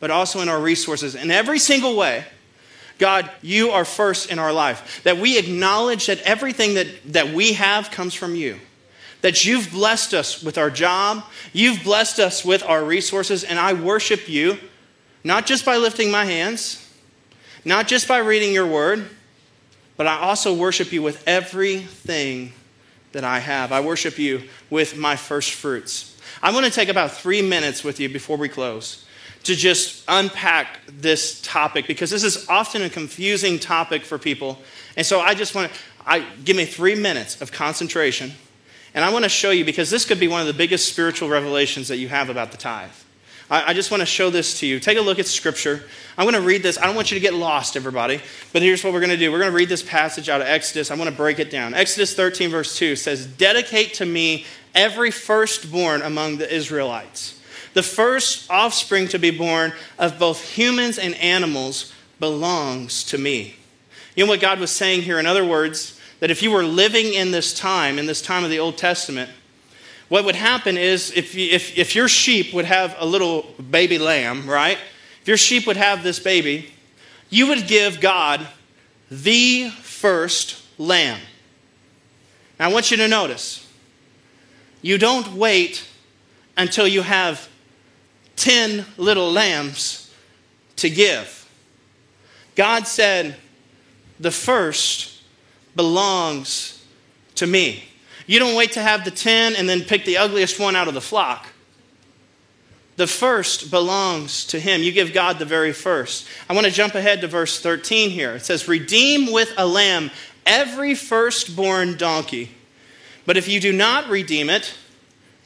but 0.00 0.10
also 0.10 0.40
in 0.40 0.48
our 0.48 0.60
resources. 0.60 1.14
In 1.14 1.30
every 1.30 1.60
single 1.60 1.96
way, 1.96 2.24
God, 2.98 3.30
you 3.40 3.70
are 3.70 3.84
first 3.84 4.32
in 4.32 4.40
our 4.40 4.52
life. 4.52 5.02
That 5.04 5.18
we 5.18 5.38
acknowledge 5.38 6.06
that 6.06 6.20
everything 6.22 6.74
that, 6.74 6.88
that 7.12 7.32
we 7.32 7.52
have 7.52 7.92
comes 7.92 8.14
from 8.14 8.34
you. 8.34 8.58
That 9.22 9.44
you've 9.44 9.72
blessed 9.72 10.14
us 10.14 10.42
with 10.42 10.58
our 10.58 10.70
job, 10.70 11.24
you've 11.52 11.82
blessed 11.82 12.20
us 12.20 12.44
with 12.44 12.62
our 12.62 12.84
resources, 12.84 13.42
and 13.42 13.58
I 13.58 13.72
worship 13.72 14.28
you, 14.28 14.58
not 15.24 15.46
just 15.46 15.64
by 15.64 15.76
lifting 15.76 16.10
my 16.10 16.24
hands, 16.24 16.88
not 17.64 17.88
just 17.88 18.06
by 18.06 18.18
reading 18.18 18.52
your 18.52 18.66
word, 18.66 19.08
but 19.96 20.06
I 20.06 20.18
also 20.20 20.54
worship 20.54 20.92
you 20.92 21.02
with 21.02 21.26
everything 21.26 22.52
that 23.12 23.24
I 23.24 23.40
have. 23.40 23.72
I 23.72 23.80
worship 23.80 24.18
you 24.18 24.42
with 24.70 24.96
my 24.96 25.16
first 25.16 25.52
fruits. 25.52 26.16
I 26.42 26.52
want 26.52 26.66
to 26.66 26.72
take 26.72 26.88
about 26.88 27.10
three 27.10 27.42
minutes 27.42 27.82
with 27.82 27.98
you 27.98 28.08
before 28.08 28.36
we 28.36 28.48
close 28.48 29.04
to 29.44 29.54
just 29.54 30.04
unpack 30.08 30.80
this 30.86 31.40
topic 31.42 31.86
because 31.86 32.10
this 32.10 32.24
is 32.24 32.48
often 32.48 32.82
a 32.82 32.90
confusing 32.90 33.58
topic 33.58 34.02
for 34.02 34.18
people. 34.18 34.58
And 34.96 35.06
so 35.06 35.20
I 35.20 35.34
just 35.34 35.54
want 35.54 35.72
to 35.72 35.78
I, 36.06 36.20
give 36.44 36.56
me 36.56 36.64
three 36.64 36.94
minutes 36.94 37.40
of 37.40 37.52
concentration. 37.52 38.32
And 38.94 39.04
I 39.04 39.12
want 39.12 39.24
to 39.24 39.28
show 39.28 39.50
you 39.50 39.64
because 39.64 39.90
this 39.90 40.04
could 40.04 40.20
be 40.20 40.28
one 40.28 40.40
of 40.40 40.46
the 40.46 40.54
biggest 40.54 40.88
spiritual 40.88 41.28
revelations 41.28 41.88
that 41.88 41.98
you 41.98 42.08
have 42.08 42.30
about 42.30 42.50
the 42.50 42.56
tithe. 42.56 42.90
I, 43.50 43.70
I 43.70 43.74
just 43.74 43.90
want 43.90 44.00
to 44.00 44.06
show 44.06 44.30
this 44.30 44.60
to 44.60 44.66
you. 44.66 44.80
Take 44.80 44.98
a 44.98 45.02
look 45.02 45.18
at 45.18 45.26
Scripture. 45.26 45.84
I'm 46.16 46.24
going 46.24 46.34
to 46.34 46.46
read 46.46 46.62
this. 46.62 46.78
I 46.78 46.86
don't 46.86 46.96
want 46.96 47.10
you 47.10 47.16
to 47.16 47.20
get 47.20 47.34
lost, 47.34 47.76
everybody. 47.76 48.20
But 48.52 48.62
here's 48.62 48.82
what 48.82 48.92
we're 48.92 49.00
going 49.00 49.10
to 49.10 49.16
do 49.16 49.30
we're 49.30 49.38
going 49.38 49.50
to 49.50 49.56
read 49.56 49.68
this 49.68 49.82
passage 49.82 50.28
out 50.28 50.40
of 50.40 50.46
Exodus. 50.46 50.90
I 50.90 50.96
want 50.96 51.10
to 51.10 51.16
break 51.16 51.38
it 51.38 51.50
down. 51.50 51.74
Exodus 51.74 52.14
13, 52.14 52.50
verse 52.50 52.76
2 52.76 52.96
says, 52.96 53.26
Dedicate 53.26 53.94
to 53.94 54.06
me 54.06 54.46
every 54.74 55.10
firstborn 55.10 56.02
among 56.02 56.38
the 56.38 56.52
Israelites. 56.52 57.40
The 57.74 57.82
first 57.82 58.50
offspring 58.50 59.08
to 59.08 59.18
be 59.18 59.30
born 59.30 59.72
of 59.98 60.18
both 60.18 60.42
humans 60.42 60.98
and 60.98 61.14
animals 61.16 61.92
belongs 62.18 63.04
to 63.04 63.18
me. 63.18 63.56
You 64.16 64.24
know 64.24 64.30
what 64.30 64.40
God 64.40 64.58
was 64.58 64.70
saying 64.70 65.02
here? 65.02 65.18
In 65.18 65.26
other 65.26 65.44
words, 65.44 65.97
that 66.20 66.30
if 66.30 66.42
you 66.42 66.50
were 66.50 66.64
living 66.64 67.14
in 67.14 67.30
this 67.30 67.54
time, 67.54 67.98
in 67.98 68.06
this 68.06 68.22
time 68.22 68.44
of 68.44 68.50
the 68.50 68.58
Old 68.58 68.76
Testament, 68.76 69.30
what 70.08 70.24
would 70.24 70.34
happen 70.34 70.76
is 70.76 71.12
if, 71.12 71.34
you, 71.34 71.50
if, 71.50 71.76
if 71.76 71.94
your 71.94 72.08
sheep 72.08 72.54
would 72.54 72.64
have 72.64 72.96
a 72.98 73.06
little 73.06 73.42
baby 73.70 73.98
lamb, 73.98 74.48
right? 74.48 74.78
If 75.20 75.28
your 75.28 75.36
sheep 75.36 75.66
would 75.66 75.76
have 75.76 76.02
this 76.02 76.18
baby, 76.18 76.72
you 77.30 77.48
would 77.48 77.66
give 77.66 78.00
God 78.00 78.46
the 79.10 79.70
first 79.70 80.62
lamb. 80.78 81.20
Now, 82.58 82.70
I 82.70 82.72
want 82.72 82.90
you 82.90 82.96
to 82.96 83.08
notice 83.08 83.66
you 84.80 84.96
don't 84.96 85.34
wait 85.34 85.86
until 86.56 86.86
you 86.86 87.02
have 87.02 87.48
10 88.36 88.84
little 88.96 89.30
lambs 89.30 90.12
to 90.76 90.88
give. 90.88 91.48
God 92.54 92.86
said, 92.86 93.36
The 94.18 94.30
first 94.30 95.17
belongs 95.78 96.84
to 97.36 97.46
me. 97.46 97.84
You 98.26 98.40
don't 98.40 98.56
wait 98.56 98.72
to 98.72 98.82
have 98.82 99.04
the 99.04 99.12
10 99.12 99.54
and 99.54 99.68
then 99.68 99.82
pick 99.82 100.04
the 100.04 100.18
ugliest 100.18 100.58
one 100.58 100.74
out 100.74 100.88
of 100.88 100.94
the 100.94 101.00
flock. 101.00 101.46
The 102.96 103.06
first 103.06 103.70
belongs 103.70 104.44
to 104.46 104.58
him. 104.58 104.82
You 104.82 104.90
give 104.90 105.12
God 105.12 105.38
the 105.38 105.44
very 105.44 105.72
first. 105.72 106.26
I 106.50 106.52
want 106.52 106.66
to 106.66 106.72
jump 106.72 106.96
ahead 106.96 107.20
to 107.20 107.28
verse 107.28 107.60
13 107.60 108.10
here. 108.10 108.32
It 108.32 108.44
says, 108.44 108.66
Redeem 108.66 109.32
with 109.32 109.54
a 109.56 109.64
lamb 109.64 110.10
every 110.44 110.96
firstborn 110.96 111.96
donkey. 111.96 112.50
But 113.24 113.36
if 113.36 113.46
you 113.46 113.60
do 113.60 113.72
not 113.72 114.08
redeem 114.08 114.50
it, 114.50 114.74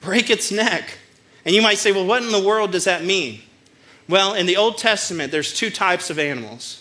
break 0.01 0.31
its 0.31 0.51
neck. 0.51 0.97
And 1.45 1.55
you 1.55 1.61
might 1.61 1.77
say, 1.77 1.93
well, 1.93 2.07
what 2.07 2.23
in 2.23 2.33
the 2.33 2.43
world 2.43 2.73
does 2.73 2.85
that 2.85 3.05
mean? 3.05 3.43
Well, 4.09 4.33
in 4.33 4.47
the 4.47 4.57
Old 4.57 4.79
Testament, 4.79 5.31
there's 5.31 5.53
two 5.53 5.69
types 5.69 6.09
of 6.09 6.19
animals 6.19 6.79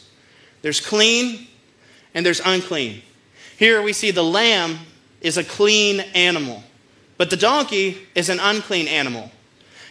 there's 0.61 0.79
clean 0.79 1.47
and 2.13 2.25
there's 2.25 2.39
unclean. 2.39 3.01
Here 3.61 3.83
we 3.83 3.93
see 3.93 4.09
the 4.09 4.23
lamb 4.23 4.79
is 5.21 5.37
a 5.37 5.43
clean 5.43 5.99
animal, 6.15 6.63
but 7.19 7.29
the 7.29 7.37
donkey 7.37 8.07
is 8.15 8.27
an 8.27 8.39
unclean 8.39 8.87
animal. 8.87 9.29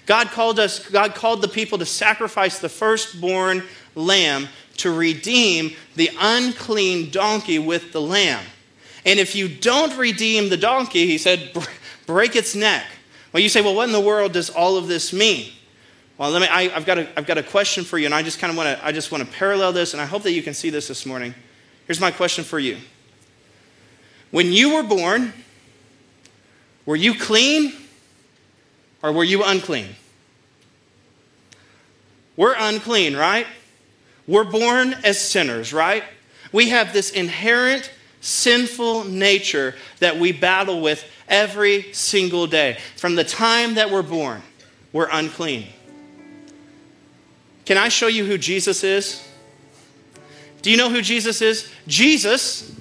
God 0.07 0.27
called 0.33 0.59
us, 0.59 0.85
God 0.89 1.15
called 1.15 1.41
the 1.41 1.47
people 1.47 1.79
to 1.79 1.87
sacrifice 1.87 2.59
the 2.59 2.69
firstborn 2.69 3.63
lamb 3.95 4.49
to 4.79 4.91
redeem 4.91 5.77
the 5.95 6.11
unclean 6.19 7.13
donkey 7.13 7.61
with 7.61 7.93
the 7.93 8.01
lamb. 8.01 8.45
And 9.07 9.21
if 9.21 9.37
you 9.37 9.47
don't 9.47 9.97
redeem 9.97 10.49
the 10.49 10.57
donkey, 10.57 11.07
he 11.07 11.17
said, 11.17 11.57
break 12.07 12.35
its 12.35 12.57
neck. 12.57 12.87
Well, 13.33 13.41
you 13.41 13.49
say, 13.49 13.61
well, 13.61 13.77
what 13.77 13.87
in 13.87 13.93
the 13.93 14.01
world 14.01 14.33
does 14.33 14.51
all 14.51 14.79
of 14.79 14.89
this 14.89 15.13
mean? 15.13 15.53
Well, 16.19 16.33
let 16.33 16.43
me, 16.43 16.49
I, 16.49 16.71
have 16.71 16.87
got 16.87 16.99
a, 16.99 17.09
I've 17.17 17.27
got 17.27 17.39
a 17.39 17.43
question 17.45 17.85
for 17.85 17.99
you, 17.99 18.07
and 18.07 18.15
I 18.17 18.25
just 18.25 18.41
kind 18.41 18.51
of 18.51 18.57
want 18.57 18.77
to, 18.77 18.85
I 18.85 18.91
just 18.91 19.13
want 19.13 19.25
to 19.25 19.31
parallel 19.31 19.73
this, 19.73 19.93
and 19.93 20.03
I 20.03 20.07
hope 20.07 20.25
that 20.25 20.33
you 20.33 20.43
can 20.43 20.55
see 20.55 20.71
this 20.71 20.89
this 20.89 21.07
morning. 21.07 21.37
Here's 21.87 22.01
my 22.01 22.11
question 22.11 22.43
for 22.43 22.59
you. 22.59 22.77
When 24.31 24.53
you 24.53 24.75
were 24.75 24.83
born, 24.83 25.33
were 26.87 26.97
you 26.97 27.14
clean 27.14 27.73
or 29.03 29.12
were 29.12 29.25
you 29.25 29.43
unclean? 29.45 29.88
We're 32.37 32.55
unclean, 32.57 33.16
right? 33.16 33.47
We're 34.27 34.45
born 34.45 34.95
as 35.05 35.21
sinners, 35.21 35.73
right? 35.73 36.05
We 36.53 36.71
have 36.71 36.93
this 36.93 37.11
inherent 37.11 37.93
sinful 38.21 39.05
nature 39.05 39.75
that 39.99 40.19
we 40.19 40.33
battle 40.33 40.81
with 40.81 41.05
every 41.29 41.93
single 41.93 42.47
day. 42.47 42.79
From 42.97 43.14
the 43.14 43.25
time 43.25 43.75
that 43.75 43.90
we're 43.90 44.03
born, 44.03 44.43
we're 44.93 45.09
unclean. 45.11 45.66
Can 47.64 47.79
I 47.79 47.88
show 47.88 48.07
you 48.07 48.25
who 48.25 48.38
Jesus 48.38 48.85
is? 48.85 49.27
Do 50.62 50.71
you 50.71 50.77
know 50.77 50.90
who 50.90 51.03
Jesus 51.03 51.40
is? 51.40 51.71
Jesus 51.87 52.80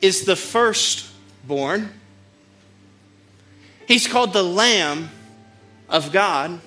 is 0.00 0.24
the 0.24 0.36
firstborn. 0.36 1.92
He's 3.86 4.06
called 4.06 4.32
the 4.32 4.42
Lamb 4.42 5.10
of 5.88 6.12
God, 6.12 6.60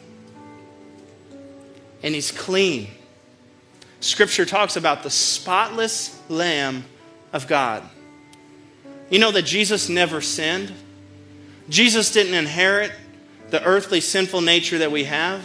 and 2.04 2.16
he's 2.16 2.32
clean. 2.32 2.88
Scripture 4.00 4.46
talks 4.46 4.76
about 4.76 5.04
the 5.04 5.10
spotless 5.10 6.20
Lamb 6.28 6.84
of 7.32 7.48
God. 7.48 7.84
You 9.10 9.20
know 9.20 9.32
that 9.32 9.44
Jesus 9.44 9.90
never 9.90 10.22
sinned? 10.22 10.74
Jesus 11.70 12.12
didn't 12.12 12.34
inherit 12.34 12.92
the 13.50 13.64
earthly 13.64 14.02
sinful 14.02 14.42
nature 14.42 14.80
that 14.80 14.92
we 14.92 15.04
have. 15.04 15.42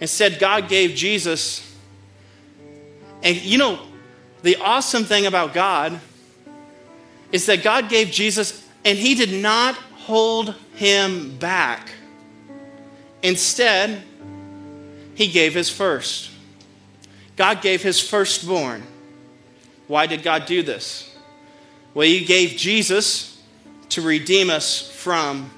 Instead, 0.00 0.38
God 0.38 0.68
gave 0.68 0.94
Jesus. 0.94 1.76
And 3.22 3.36
you 3.36 3.58
know, 3.58 3.80
the 4.42 4.56
awesome 4.56 5.04
thing 5.04 5.26
about 5.26 5.52
God 5.52 6.00
is 7.32 7.46
that 7.46 7.62
God 7.62 7.88
gave 7.88 8.10
Jesus 8.10 8.66
and 8.84 8.96
he 8.96 9.14
did 9.14 9.32
not 9.32 9.74
hold 9.74 10.54
him 10.74 11.36
back. 11.38 11.90
Instead, 13.22 14.02
he 15.14 15.28
gave 15.28 15.54
his 15.54 15.68
first. 15.68 16.30
God 17.36 17.60
gave 17.60 17.82
his 17.82 18.00
firstborn. 18.00 18.82
Why 19.88 20.06
did 20.06 20.22
God 20.22 20.46
do 20.46 20.62
this? 20.62 21.16
Well, 21.94 22.06
He 22.06 22.24
gave 22.24 22.50
Jesus 22.50 23.42
to 23.88 24.02
redeem 24.02 24.50
us 24.50 24.88
from 24.90 25.50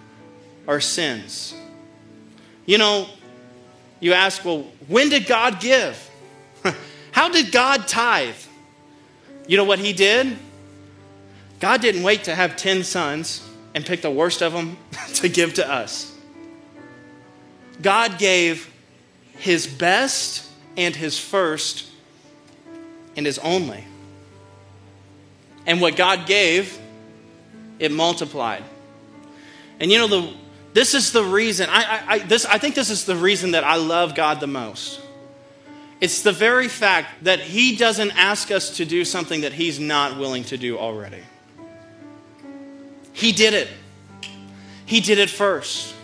our 0.67 0.81
sins. 0.81 1.55
You 2.65 2.79
know, 2.79 3.09
you 3.99 4.13
ask, 4.13 4.45
well, 4.45 4.65
when 4.87 5.09
did 5.09 5.27
God 5.27 5.61
give? 5.61 6.11
How 7.13 7.29
did 7.29 7.51
God 7.51 7.89
tithe? 7.89 8.37
You 9.49 9.57
know 9.57 9.65
what 9.65 9.81
he 9.81 9.93
did? 9.93 10.39
God 11.61 11.81
didn't 11.83 12.03
wait 12.03 12.25
to 12.25 12.35
have 12.35 12.57
10 12.57 12.83
sons 12.83 13.47
and 13.75 13.85
pick 13.85 14.03
the 14.03 14.11
worst 14.11 14.43
of 14.43 14.53
them 14.53 14.79
to 15.15 15.29
give 15.29 15.55
to 15.55 15.71
us. 15.71 16.13
God 17.81 18.19
gave 18.19 18.71
his 19.39 19.67
best 19.67 20.47
and 20.77 20.95
his 20.95 21.19
first 21.19 21.89
and 23.17 23.27
his 23.27 23.39
only. 23.39 23.85
And 25.67 25.81
what 25.81 25.97
God 25.97 26.27
gave, 26.27 26.79
it 27.79 27.93
multiplied. 27.93 28.65
And 29.79 29.91
you 29.91 29.99
know, 29.99 30.09
the, 30.09 30.35
this 30.73 30.95
is 30.95 31.13
the 31.13 31.25
reason, 31.25 31.69
I, 31.71 31.83
I, 31.83 32.03
I, 32.07 32.19
this, 32.21 32.45
I 32.45 32.59
think 32.59 32.75
this 32.75 32.91
is 32.91 33.05
the 33.05 33.17
reason 33.17 33.53
that 33.53 33.65
I 33.65 33.77
love 33.77 34.15
God 34.15 34.41
the 34.41 34.47
most. 34.47 35.01
It's 36.01 36.23
the 36.23 36.33
very 36.33 36.69
fact 36.69 37.25
that 37.25 37.41
He 37.41 37.77
doesn't 37.77 38.13
ask 38.13 38.51
us 38.51 38.77
to 38.79 38.85
do 38.85 39.05
something 39.05 39.43
that 39.43 39.53
He's 39.53 39.79
not 39.79 40.19
willing 40.19 40.45
to 40.45 40.57
do 40.57 40.79
already. 40.79 41.23
He 43.13 43.33
did 43.33 43.55
it. 43.55 43.69
He 44.87 45.01
did 45.01 45.19
it 45.19 45.31
first. 45.31 45.95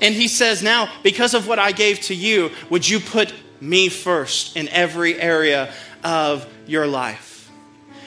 And 0.00 0.14
He 0.14 0.28
says, 0.28 0.62
Now, 0.62 0.90
because 1.02 1.34
of 1.34 1.48
what 1.48 1.58
I 1.58 1.72
gave 1.72 2.00
to 2.02 2.14
you, 2.14 2.50
would 2.70 2.88
you 2.88 3.00
put 3.00 3.32
me 3.60 3.88
first 3.88 4.56
in 4.56 4.68
every 4.68 5.20
area 5.20 5.72
of 6.04 6.46
your 6.66 6.86
life? 6.86 7.50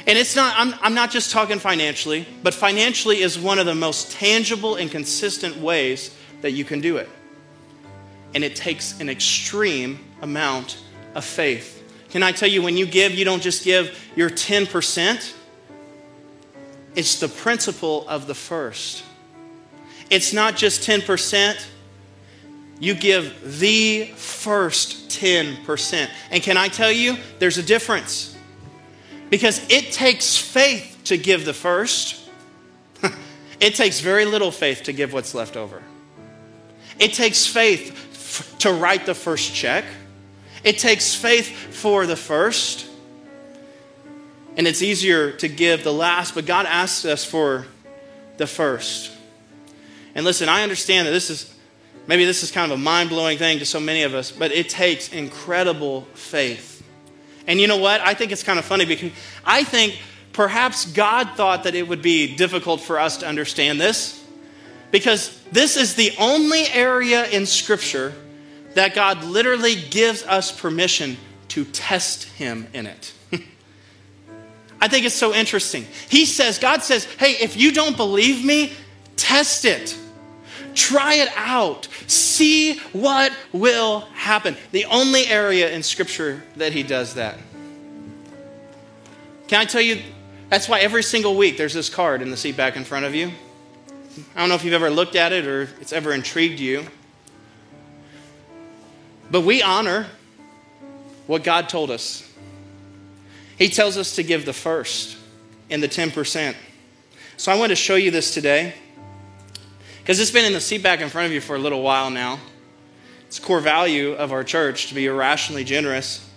And 0.07 0.17
it's 0.17 0.35
not, 0.35 0.55
I'm, 0.57 0.73
I'm 0.81 0.93
not 0.95 1.11
just 1.11 1.31
talking 1.31 1.59
financially, 1.59 2.27
but 2.41 2.53
financially 2.53 3.21
is 3.21 3.37
one 3.37 3.59
of 3.59 3.65
the 3.65 3.75
most 3.75 4.11
tangible 4.11 4.75
and 4.75 4.89
consistent 4.89 5.57
ways 5.57 6.15
that 6.41 6.51
you 6.51 6.65
can 6.65 6.81
do 6.81 6.97
it. 6.97 7.07
And 8.33 8.43
it 8.43 8.55
takes 8.55 8.99
an 8.99 9.09
extreme 9.09 9.99
amount 10.21 10.79
of 11.13 11.25
faith. 11.25 11.75
Can 12.09 12.23
I 12.23 12.31
tell 12.31 12.49
you, 12.49 12.61
when 12.61 12.75
you 12.75 12.87
give, 12.87 13.13
you 13.13 13.23
don't 13.23 13.41
just 13.41 13.63
give 13.63 13.99
your 14.15 14.29
10%, 14.29 15.33
it's 16.95 17.19
the 17.19 17.27
principle 17.27 18.07
of 18.07 18.27
the 18.27 18.35
first. 18.35 19.03
It's 20.09 20.33
not 20.33 20.55
just 20.55 20.87
10%, 20.87 21.63
you 22.79 22.93
give 22.93 23.59
the 23.59 24.05
first 24.15 25.09
10%. 25.09 26.09
And 26.31 26.41
can 26.41 26.57
I 26.57 26.67
tell 26.69 26.91
you, 26.91 27.17
there's 27.37 27.57
a 27.57 27.63
difference. 27.63 28.35
Because 29.29 29.61
it 29.69 29.91
takes 29.91 30.37
faith 30.37 30.97
to 31.05 31.17
give 31.17 31.45
the 31.45 31.53
first, 31.53 32.29
it 33.59 33.75
takes 33.75 33.99
very 33.99 34.25
little 34.25 34.51
faith 34.51 34.83
to 34.83 34.93
give 34.93 35.13
what's 35.13 35.35
left 35.35 35.55
over. 35.55 35.83
It 36.99 37.13
takes 37.13 37.45
faith 37.45 38.55
to 38.59 38.73
write 38.73 39.05
the 39.05 39.13
first 39.13 39.53
check. 39.53 39.85
It 40.63 40.79
takes 40.79 41.15
faith 41.15 41.49
for 41.49 42.05
the 42.05 42.15
first. 42.15 42.88
And 44.59 44.67
it's 44.67 44.81
easier 44.81 45.31
to 45.31 45.47
give 45.47 45.85
the 45.85 45.93
last, 45.93 46.35
but 46.35 46.45
God 46.45 46.65
asks 46.65 47.05
us 47.05 47.23
for 47.23 47.65
the 48.35 48.45
first. 48.45 49.09
And 50.13 50.25
listen, 50.25 50.49
I 50.49 50.63
understand 50.63 51.07
that 51.07 51.11
this 51.11 51.29
is 51.29 51.55
maybe 52.07 52.25
this 52.25 52.43
is 52.43 52.51
kind 52.51 52.69
of 52.69 52.77
a 52.77 52.81
mind 52.81 53.07
blowing 53.07 53.37
thing 53.37 53.59
to 53.59 53.65
so 53.65 53.79
many 53.79 54.03
of 54.03 54.13
us, 54.13 54.31
but 54.31 54.51
it 54.51 54.67
takes 54.67 55.13
incredible 55.13 56.01
faith. 56.13 56.85
And 57.47 57.61
you 57.61 57.67
know 57.67 57.77
what? 57.77 58.01
I 58.01 58.13
think 58.13 58.33
it's 58.33 58.43
kind 58.43 58.59
of 58.59 58.65
funny 58.65 58.83
because 58.83 59.13
I 59.45 59.63
think 59.63 59.97
perhaps 60.33 60.91
God 60.91 61.29
thought 61.37 61.63
that 61.63 61.73
it 61.73 61.87
would 61.87 62.01
be 62.01 62.35
difficult 62.35 62.81
for 62.81 62.99
us 62.99 63.15
to 63.19 63.27
understand 63.29 63.79
this 63.79 64.21
because 64.91 65.41
this 65.53 65.77
is 65.77 65.95
the 65.95 66.13
only 66.19 66.67
area 66.67 67.29
in 67.29 67.45
Scripture 67.45 68.13
that 68.73 68.93
God 68.93 69.23
literally 69.23 69.77
gives 69.77 70.21
us 70.23 70.51
permission 70.51 71.15
to 71.47 71.63
test 71.63 72.25
Him 72.25 72.67
in 72.73 72.87
it. 72.87 73.13
I 74.81 74.87
think 74.87 75.05
it's 75.05 75.15
so 75.15 75.33
interesting. 75.33 75.85
He 76.09 76.25
says, 76.25 76.57
God 76.57 76.83
says, 76.83 77.05
hey, 77.05 77.33
if 77.33 77.57
you 77.57 77.71
don't 77.71 77.97
believe 77.97 78.45
me, 78.45 78.73
test 79.15 79.65
it. 79.65 79.97
Try 80.73 81.15
it 81.15 81.29
out. 81.35 81.87
See 82.07 82.79
what 82.93 83.33
will 83.51 84.01
happen. 84.13 84.55
The 84.71 84.85
only 84.85 85.27
area 85.27 85.69
in 85.71 85.83
Scripture 85.83 86.43
that 86.55 86.71
He 86.71 86.83
does 86.83 87.15
that. 87.15 87.37
Can 89.47 89.59
I 89.59 89.65
tell 89.65 89.81
you, 89.81 90.01
that's 90.49 90.69
why 90.69 90.79
every 90.79 91.03
single 91.03 91.35
week 91.35 91.57
there's 91.57 91.73
this 91.73 91.89
card 91.89 92.21
in 92.21 92.31
the 92.31 92.37
seat 92.37 92.55
back 92.55 92.75
in 92.75 92.83
front 92.83 93.05
of 93.05 93.15
you. 93.15 93.31
I 94.35 94.39
don't 94.39 94.49
know 94.49 94.55
if 94.55 94.63
you've 94.63 94.73
ever 94.73 94.89
looked 94.89 95.15
at 95.15 95.33
it 95.33 95.45
or 95.45 95.63
it's 95.81 95.91
ever 95.91 96.13
intrigued 96.13 96.59
you. 96.59 96.85
But 99.31 99.41
we 99.41 99.61
honor 99.61 100.07
what 101.27 101.43
God 101.43 101.67
told 101.67 101.91
us. 101.91 102.28
He 103.59 103.69
tells 103.69 103.97
us 103.97 104.15
to 104.15 104.23
give 104.23 104.45
the 104.45 104.53
first 104.53 105.17
and 105.69 105.83
the 105.83 105.89
10%. 105.89 106.55
So 107.35 107.51
I 107.51 107.55
want 107.55 107.71
to 107.71 107.75
show 107.75 107.95
you 107.95 108.09
this 108.09 108.33
today 108.33 108.73
because 109.99 110.19
it's 110.19 110.31
been 110.31 110.45
in 110.45 110.53
the 110.53 110.61
seat 110.61 110.81
back 110.81 111.01
in 111.01 111.09
front 111.09 111.27
of 111.27 111.33
you 111.33 111.41
for 111.41 111.55
a 111.55 111.59
little 111.59 111.83
while 111.83 112.09
now. 112.09 112.39
It's 113.27 113.37
core 113.37 113.59
value 113.59 114.13
of 114.13 114.31
our 114.31 114.43
church 114.43 114.87
to 114.87 114.95
be 114.95 115.05
irrationally 115.05 115.65
generous. 115.65 116.27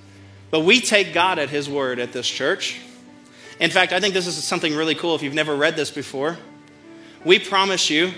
But 0.51 0.61
we 0.61 0.81
take 0.81 1.15
God 1.15 1.39
at 1.39 1.49
His 1.49 1.71
word 1.71 1.99
at 1.99 2.13
this 2.13 2.29
church. 2.29 2.81
In 3.59 3.71
fact, 3.71 3.93
I 3.93 4.01
think 4.01 4.15
this 4.15 4.27
is 4.27 4.35
something 4.43 4.75
really 4.75 4.97
cool 4.97 5.15
if 5.15 5.23
you've 5.23 5.33
never 5.33 5.57
read 5.57 5.77
this 5.77 5.91
before. 5.91 6.37
We 7.25 7.39
promise 7.39 7.89
you 7.89 8.13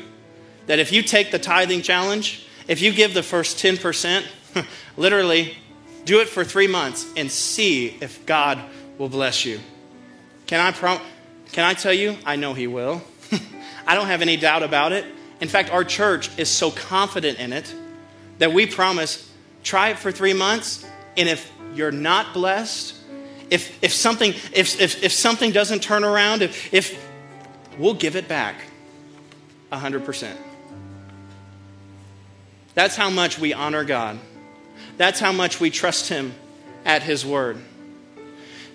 that 0.67 0.79
if 0.79 0.91
you 0.91 1.03
take 1.03 1.31
the 1.31 1.39
tithing 1.39 1.83
challenge, 1.83 2.49
if 2.67 2.81
you 2.81 2.93
give 2.93 3.13
the 3.13 3.23
first 3.23 3.59
10%, 3.59 4.25
literally 4.97 5.59
do 6.05 6.21
it 6.21 6.29
for 6.29 6.43
three 6.43 6.67
months 6.67 7.07
and 7.17 7.31
see 7.31 7.99
if 8.01 8.25
God 8.27 8.59
will 8.99 9.09
bless 9.09 9.45
you. 9.45 9.61
Can 10.47 10.61
I, 10.61 10.73
prom- 10.73 11.01
can 11.53 11.65
I 11.65 11.75
tell 11.75 11.93
you? 11.93 12.17
I 12.25 12.37
know 12.37 12.55
He 12.55 12.67
will. 12.67 13.03
I 13.87 13.95
don't 13.95 14.07
have 14.07 14.23
any 14.23 14.37
doubt 14.37 14.63
about 14.63 14.93
it. 14.93 15.05
In 15.41 15.49
fact, 15.49 15.71
our 15.71 15.85
church 15.85 16.31
is 16.39 16.49
so 16.49 16.71
confident 16.71 17.39
in 17.39 17.53
it 17.53 17.75
that 18.39 18.53
we 18.53 18.67
promise 18.67 19.31
try 19.63 19.89
it 19.89 19.99
for 19.99 20.13
three 20.13 20.35
months, 20.35 20.87
and 21.17 21.29
if 21.29 21.51
you're 21.75 21.91
not 21.91 22.35
blessed, 22.35 22.95
if, 23.51 23.83
if, 23.83 23.93
something, 23.93 24.33
if, 24.53 24.81
if, 24.81 25.03
if 25.03 25.13
something 25.13 25.53
doesn't 25.53 25.83
turn 25.83 26.05
around, 26.05 26.43
if, 26.43 26.73
if 26.73 27.09
we'll 27.79 27.95
give 27.95 28.17
it 28.17 28.29
back 28.29 28.57
100%. 29.73 30.37
That's 32.75 32.97
how 32.97 33.11
much 33.11 33.39
we 33.39 33.53
honor 33.53 33.85
God. 33.85 34.19
That's 34.97 35.21
how 35.21 35.33
much 35.33 35.61
we 35.61 35.71
trust 35.71 36.09
Him 36.09 36.35
at 36.85 37.03
His 37.03 37.25
word. 37.25 37.59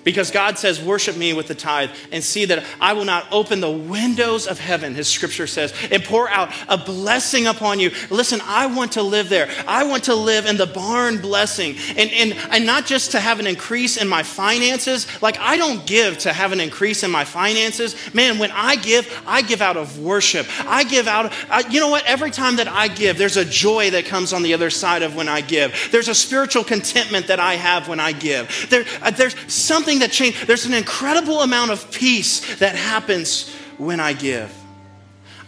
Because 0.03 0.31
God 0.31 0.57
says, 0.57 0.81
Worship 0.81 1.17
me 1.17 1.33
with 1.33 1.47
the 1.47 1.55
tithe 1.55 1.89
and 2.11 2.23
see 2.23 2.45
that 2.45 2.63
I 2.79 2.93
will 2.93 3.05
not 3.05 3.27
open 3.31 3.59
the 3.59 3.69
windows 3.69 4.47
of 4.47 4.59
heaven, 4.59 4.95
his 4.95 5.07
scripture 5.07 5.47
says, 5.47 5.73
and 5.91 6.03
pour 6.03 6.29
out 6.29 6.53
a 6.67 6.77
blessing 6.77 7.47
upon 7.47 7.79
you. 7.79 7.91
Listen, 8.09 8.39
I 8.43 8.67
want 8.67 8.93
to 8.93 9.03
live 9.03 9.29
there. 9.29 9.49
I 9.67 9.83
want 9.83 10.05
to 10.05 10.15
live 10.15 10.45
in 10.45 10.57
the 10.57 10.65
barn 10.65 11.19
blessing. 11.19 11.75
And, 11.97 12.09
and, 12.11 12.33
and 12.49 12.65
not 12.65 12.85
just 12.85 13.11
to 13.11 13.19
have 13.19 13.39
an 13.39 13.47
increase 13.47 13.97
in 13.97 14.07
my 14.07 14.23
finances. 14.23 15.05
Like, 15.21 15.37
I 15.39 15.57
don't 15.57 15.85
give 15.85 16.17
to 16.19 16.33
have 16.33 16.51
an 16.51 16.59
increase 16.59 17.03
in 17.03 17.11
my 17.11 17.25
finances. 17.25 17.95
Man, 18.13 18.39
when 18.39 18.51
I 18.51 18.77
give, 18.77 19.21
I 19.27 19.41
give 19.41 19.61
out 19.61 19.77
of 19.77 19.99
worship. 19.99 20.47
I 20.65 20.83
give 20.85 21.07
out, 21.07 21.33
I, 21.49 21.67
you 21.69 21.79
know 21.79 21.89
what? 21.89 22.05
Every 22.05 22.31
time 22.31 22.55
that 22.57 22.67
I 22.67 22.87
give, 22.87 23.17
there's 23.17 23.37
a 23.37 23.45
joy 23.45 23.91
that 23.91 24.05
comes 24.05 24.33
on 24.33 24.43
the 24.43 24.53
other 24.53 24.69
side 24.69 25.01
of 25.01 25.15
when 25.15 25.27
I 25.27 25.41
give. 25.41 25.89
There's 25.91 26.07
a 26.07 26.15
spiritual 26.15 26.63
contentment 26.63 27.27
that 27.27 27.39
I 27.39 27.55
have 27.55 27.87
when 27.87 27.99
I 27.99 28.13
give. 28.13 28.67
There, 28.69 28.85
uh, 29.01 29.11
there's 29.11 29.35
something 29.51 29.88
something 29.89 30.07
that 30.07 30.11
changed. 30.11 30.45
There's 30.45 30.65
an 30.65 30.73
incredible 30.73 31.41
amount 31.41 31.71
of 31.71 31.89
peace 31.91 32.57
that 32.57 32.75
happens 32.75 33.49
when 33.77 33.99
I 33.99 34.13
give. 34.13 34.53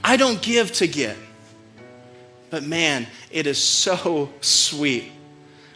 I 0.04 0.18
don't 0.18 0.42
give 0.42 0.72
to 0.74 0.88
get. 0.88 1.16
But 2.50 2.64
man, 2.64 3.06
it 3.30 3.46
is 3.46 3.64
so 3.64 4.32
sweet 4.42 5.12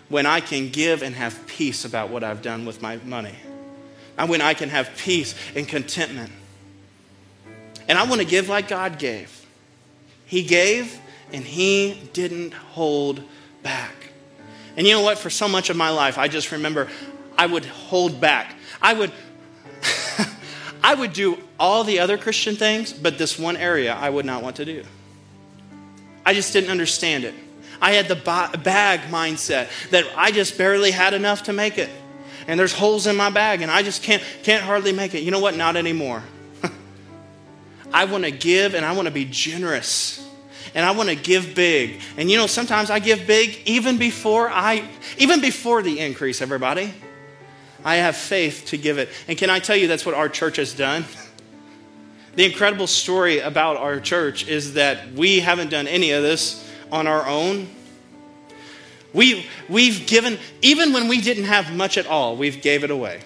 when 0.10 0.26
I 0.26 0.40
can 0.40 0.70
give 0.70 1.04
and 1.04 1.16
have 1.16 1.46
peace 1.46 1.86
about 1.86 2.10
what 2.10 2.24
I've 2.24 2.42
done 2.42 2.66
with 2.66 2.82
my 2.82 2.98
money. 2.98 3.36
And 4.18 4.30
when 4.30 4.42
I 4.42 4.56
can 4.56 4.70
have 4.70 4.90
peace 4.98 5.36
and 5.56 5.68
contentment. 5.68 6.32
And 7.88 8.00
I 8.00 8.06
want 8.06 8.22
to 8.22 8.28
give 8.28 8.50
like 8.50 8.68
God 8.68 8.98
gave. 8.98 9.46
He 10.26 10.42
gave 10.42 11.00
and 11.32 11.44
He 11.44 12.10
didn't 12.14 12.54
hold 12.54 13.22
back. 13.62 13.94
And 14.76 14.88
you 14.88 14.94
know 14.94 15.02
what? 15.02 15.20
For 15.20 15.30
so 15.30 15.48
much 15.48 15.70
of 15.70 15.78
my 15.78 15.90
life, 15.90 16.18
I 16.18 16.28
just 16.28 16.52
remember 16.52 16.90
I 17.38 17.46
would 17.46 17.66
hold 17.66 18.20
back. 18.20 18.55
I 18.82 18.94
would 18.94 19.12
I 20.84 20.94
would 20.94 21.14
do 21.14 21.38
all 21.60 21.84
the 21.84 22.00
other 22.00 22.18
Christian 22.18 22.56
things, 22.56 22.94
but 22.94 23.18
this 23.18 23.40
one 23.40 23.58
area 23.58 23.94
I 23.94 24.10
would 24.10 24.26
not 24.26 24.44
want 24.44 24.58
to 24.58 24.66
do. 24.66 24.84
I 26.26 26.34
just 26.34 26.54
didn't 26.54 26.72
understand 26.72 27.24
it. 27.24 27.36
I 27.82 27.92
had 27.92 28.08
the 28.08 28.16
bag 28.16 29.02
mindset 29.12 29.70
that 29.92 30.06
I 30.16 30.32
just 30.32 30.58
barely 30.58 30.92
had 30.92 31.14
enough 31.14 31.44
to 31.44 31.54
make 31.54 31.78
it. 31.78 31.90
And 32.48 32.60
there's 32.60 32.74
holes 32.74 33.08
in 33.08 33.16
my 33.16 33.30
bag 33.30 33.62
and 33.62 33.72
I 33.72 33.84
just 33.84 34.04
can't 34.04 34.24
can't 34.44 34.64
hardly 34.64 34.92
make 34.92 35.14
it. 35.14 35.24
You 35.24 35.32
know 35.32 35.40
what? 35.40 35.56
Not 35.56 35.76
anymore. 35.76 36.24
I 37.94 38.06
want 38.06 38.24
to 38.24 38.32
give 38.32 38.76
and 38.76 38.86
I 38.86 38.94
want 38.94 39.08
to 39.08 39.14
be 39.14 39.26
generous. 39.26 40.22
And 40.74 40.86
I 40.86 40.92
want 40.92 41.10
to 41.10 41.16
give 41.16 41.56
big. 41.56 42.02
And 42.18 42.30
you 42.30 42.38
know, 42.38 42.48
sometimes 42.48 42.90
I 42.90 43.00
give 43.00 43.26
big 43.26 43.60
even 43.66 43.98
before 43.98 44.50
I 44.50 44.88
even 45.18 45.42
before 45.42 45.82
the 45.82 46.00
increase, 46.00 46.42
everybody. 46.42 46.94
I 47.86 47.98
have 47.98 48.18
faith 48.18 48.66
to 48.68 48.78
give 48.78 48.98
it. 48.98 49.10
And 49.28 49.38
can 49.38 49.52
I 49.52 49.60
tell 49.60 49.76
you 49.76 49.88
that's 49.88 50.08
what 50.08 50.16
our 50.16 50.28
church 50.28 50.58
has 50.58 50.74
done? 50.74 51.06
The 52.36 52.44
incredible 52.44 52.88
story 52.88 53.40
about 53.40 53.78
our 53.78 54.00
church 54.00 54.48
is 54.48 54.74
that 54.74 55.14
we 55.14 55.40
haven't 55.40 55.70
done 55.70 55.88
any 55.88 56.12
of 56.12 56.24
this 56.24 56.68
on 56.92 57.06
our 57.06 57.26
own. 57.28 57.70
We, 59.14 59.46
we've 59.70 60.08
given, 60.08 60.40
even 60.62 60.92
when 60.92 61.08
we 61.08 61.22
didn't 61.22 61.46
have 61.46 61.74
much 61.74 61.98
at 61.98 62.08
all, 62.08 62.36
we've 62.36 62.62
gave 62.62 62.84
it 62.84 62.92
away. 62.92 63.22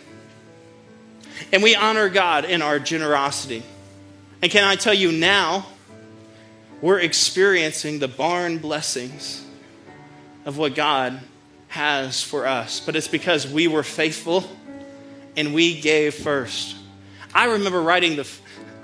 And 1.51 1.63
we 1.63 1.75
honor 1.75 2.09
God 2.09 2.45
in 2.45 2.61
our 2.61 2.79
generosity. 2.79 3.63
And 4.41 4.51
can 4.51 4.65
I 4.65 4.75
tell 4.75 4.93
you 4.93 5.11
now, 5.11 5.65
we're 6.81 6.99
experiencing 6.99 7.99
the 7.99 8.07
barn 8.07 8.57
blessings 8.57 9.43
of 10.45 10.57
what 10.57 10.75
God 10.75 11.19
has 11.69 12.21
for 12.21 12.45
us. 12.45 12.79
But 12.79 12.95
it's 12.95 13.07
because 13.07 13.47
we 13.47 13.67
were 13.67 13.83
faithful 13.83 14.43
and 15.37 15.53
we 15.53 15.79
gave 15.79 16.15
first. 16.15 16.75
I 17.33 17.45
remember 17.45 17.81
writing 17.81 18.17
the, 18.17 18.27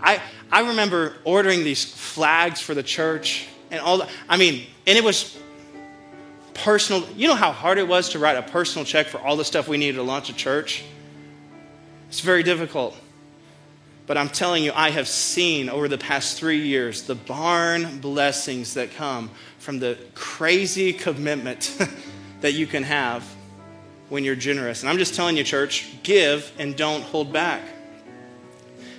I, 0.02 0.22
I 0.52 0.68
remember 0.70 1.14
ordering 1.24 1.64
these 1.64 1.84
flags 1.84 2.62
for 2.62 2.74
the 2.74 2.84
church 2.84 3.48
and 3.72 3.82
all 3.82 3.98
that. 4.00 4.10
I 4.30 4.38
mean, 4.38 4.66
and 4.88 4.98
it 4.98 5.04
was 5.04 5.38
personal. 6.54 7.08
You 7.16 7.28
know 7.28 7.36
how 7.36 7.52
hard 7.52 7.78
it 7.78 7.88
was 7.88 8.10
to 8.10 8.20
write 8.20 8.38
a 8.38 8.44
personal 8.44 8.86
check 8.86 9.08
for 9.08 9.20
all 9.20 9.36
the 9.36 9.46
stuff 9.46 9.68
we 9.68 9.78
needed 9.78 9.98
to 9.98 10.04
launch 10.04 10.30
a 10.30 10.34
church? 10.34 10.84
It's 12.08 12.22
very 12.22 12.44
difficult. 12.44 12.96
But 14.08 14.18
I'm 14.18 14.30
telling 14.30 14.64
you, 14.64 14.72
I 14.76 14.92
have 14.92 15.08
seen 15.08 15.68
over 15.68 15.88
the 15.88 15.98
past 15.98 16.38
three 16.38 16.62
years 16.62 17.04
the 17.04 17.16
barn 17.16 18.00
blessings 18.00 18.76
that 18.76 18.94
come 18.94 19.32
from 19.58 19.80
the 19.80 19.98
crazy 20.14 20.94
commitment 20.94 21.76
that 22.42 22.54
you 22.54 22.68
can 22.68 22.84
have 22.84 23.24
when 24.10 24.24
you're 24.24 24.36
generous. 24.36 24.82
And 24.82 24.90
I'm 24.90 24.98
just 24.98 25.16
telling 25.16 25.38
you, 25.38 25.44
church, 25.44 25.88
give 26.04 26.52
and 26.60 26.76
don't 26.76 27.02
hold 27.02 27.34
back. 27.34 27.62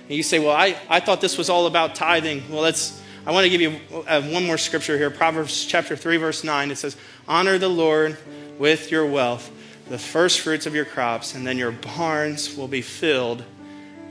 And 0.07 0.15
you 0.15 0.23
say, 0.23 0.39
well, 0.39 0.55
I, 0.55 0.77
I 0.89 0.99
thought 0.99 1.21
this 1.21 1.37
was 1.37 1.49
all 1.49 1.67
about 1.67 1.95
tithing. 1.95 2.49
Well, 2.49 2.61
let's, 2.61 3.01
I 3.25 3.31
want 3.31 3.43
to 3.43 3.49
give 3.49 3.61
you 3.61 3.71
one 3.71 4.45
more 4.45 4.57
scripture 4.57 4.97
here 4.97 5.09
Proverbs 5.09 5.65
chapter 5.65 5.95
3, 5.95 6.17
verse 6.17 6.43
9. 6.43 6.71
It 6.71 6.77
says, 6.77 6.95
Honor 7.27 7.57
the 7.57 7.69
Lord 7.69 8.17
with 8.57 8.91
your 8.91 9.05
wealth, 9.05 9.51
the 9.89 9.97
first 9.97 10.39
fruits 10.39 10.65
of 10.65 10.73
your 10.73 10.85
crops, 10.85 11.35
and 11.35 11.45
then 11.45 11.57
your 11.57 11.71
barns 11.71 12.55
will 12.55 12.69
be 12.69 12.81
filled 12.81 13.43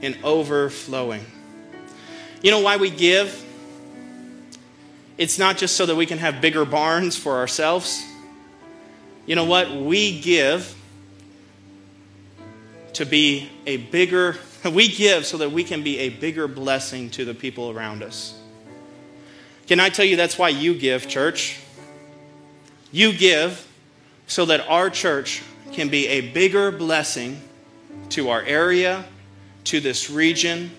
and 0.03 0.17
overflowing. 0.23 1.25
You 2.43 2.51
know 2.51 2.61
why 2.61 2.77
we 2.77 2.91
give? 2.91 3.43
It's 5.17 5.39
not 5.39 5.57
just 5.57 5.77
so 5.77 5.87
that 5.87 5.97
we 5.97 6.05
can 6.05 6.19
have 6.19 6.43
bigger 6.43 6.67
barns 6.67 7.17
for 7.17 7.39
ourselves. 7.39 8.05
You 9.27 9.35
know 9.35 9.45
what? 9.45 9.73
We 9.73 10.21
give 10.21 10.75
to 12.95 13.05
be 13.05 13.51
a 13.67 13.77
bigger, 13.77 14.37
we 14.73 14.89
give 14.89 15.27
so 15.27 15.39
that 15.39 15.51
we 15.51 15.65
can 15.65 15.83
be 15.83 15.99
a 15.99 16.09
bigger 16.09 16.47
blessing 16.47 17.11
to 17.11 17.25
the 17.25 17.35
people 17.35 17.71
around 17.71 18.03
us. 18.03 18.41
Can 19.67 19.81
I 19.81 19.89
tell 19.89 20.05
you 20.05 20.17
that's 20.17 20.39
why 20.39 20.51
you 20.51 20.75
give, 20.75 21.09
church? 21.09 21.59
You 22.93 23.13
give 23.13 23.67
so 24.29 24.45
that 24.47 24.61
our 24.69 24.91
church 24.91 25.43
can 25.73 25.89
be 25.89 26.07
a 26.07 26.33
bigger 26.33 26.71
blessing 26.71 27.41
to 28.11 28.31
our 28.31 28.43
area, 28.43 29.05
to 29.65 29.81
this 29.81 30.09
region, 30.09 30.71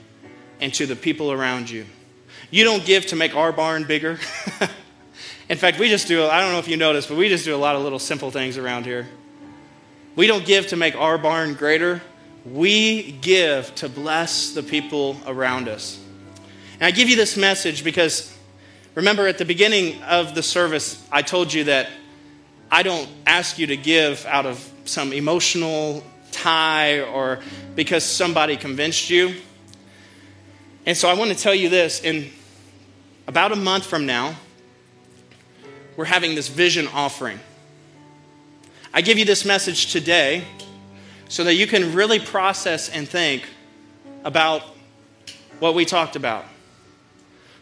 and 0.62 0.74
to 0.74 0.86
the 0.86 0.95
people 0.95 1.34
around 1.34 1.70
you. 1.70 1.86
You 2.50 2.64
don't 2.64 2.86
give 2.86 3.08
to 3.08 3.18
make 3.18 3.36
our 3.36 3.52
barn 3.52 3.84
bigger. 3.84 4.18
In 5.50 5.58
fact, 5.58 5.80
we 5.80 5.89
just 5.89 6.08
do, 6.08 6.26
I 6.26 6.41
don't 6.41 6.52
know 6.52 6.60
if 6.60 6.68
you 6.68 6.78
noticed, 6.78 7.08
but 7.08 7.18
we 7.18 7.30
just 7.30 7.45
do 7.45 7.56
a 7.56 7.58
lot 7.58 7.76
of 7.76 7.84
little 7.84 8.00
simple 8.00 8.32
things 8.32 8.58
around 8.58 8.86
here. 8.86 9.08
We 10.16 10.28
don't 10.28 10.45
give 10.45 10.68
to 10.68 10.76
make 10.76 10.95
our 10.95 11.18
barn 11.18 11.54
greater. 11.54 12.02
We 12.45 13.14
give 13.22 13.74
to 13.76 13.89
bless 13.89 14.52
the 14.52 14.64
people 14.64 15.18
around 15.26 15.70
us. 15.70 16.00
And 16.80 16.84
I 16.84 16.91
give 16.91 17.10
you 17.10 17.16
this 17.16 17.38
message 17.38 17.84
because 17.84 18.34
Remember 18.98 19.28
at 19.28 19.38
the 19.38 19.45
beginning 19.45 20.02
of 20.02 20.34
the 20.34 20.41
service, 20.41 21.06
I 21.12 21.22
told 21.22 21.54
you 21.54 21.66
that 21.66 21.88
I 22.72 22.82
don't 22.82 23.08
ask 23.28 23.60
you 23.60 23.68
to 23.68 23.78
give 23.78 24.26
out 24.26 24.48
of 24.48 24.68
some 24.86 25.14
emotional 25.14 26.04
tie 26.32 27.02
or 27.02 27.38
because 27.76 28.04
somebody 28.04 28.58
convinced 28.58 29.12
you. 29.12 29.36
And 30.88 30.98
so 30.98 31.10
I 31.10 31.14
want 31.14 31.30
to 31.30 31.38
tell 31.38 31.54
you 31.54 31.70
this 31.70 32.02
in 32.02 32.32
about 33.28 33.52
a 33.52 33.56
month 33.56 33.86
from 33.86 34.08
now, 34.08 34.36
we're 35.98 36.06
having 36.06 36.36
this 36.36 36.48
vision 36.48 36.88
offering. 36.88 37.39
I 38.93 39.02
give 39.02 39.18
you 39.18 39.26
this 39.26 39.43
message 39.43 39.91
today 39.91 40.45
so 41.28 41.43
that 41.43 41.56
you 41.56 41.68
can 41.68 41.93
really 41.93 42.20
process 42.20 42.88
and 42.88 43.08
think 43.08 43.43
about 44.24 44.64
what 45.60 45.76
we 45.76 45.84
talked 45.84 46.16
about 46.16 46.45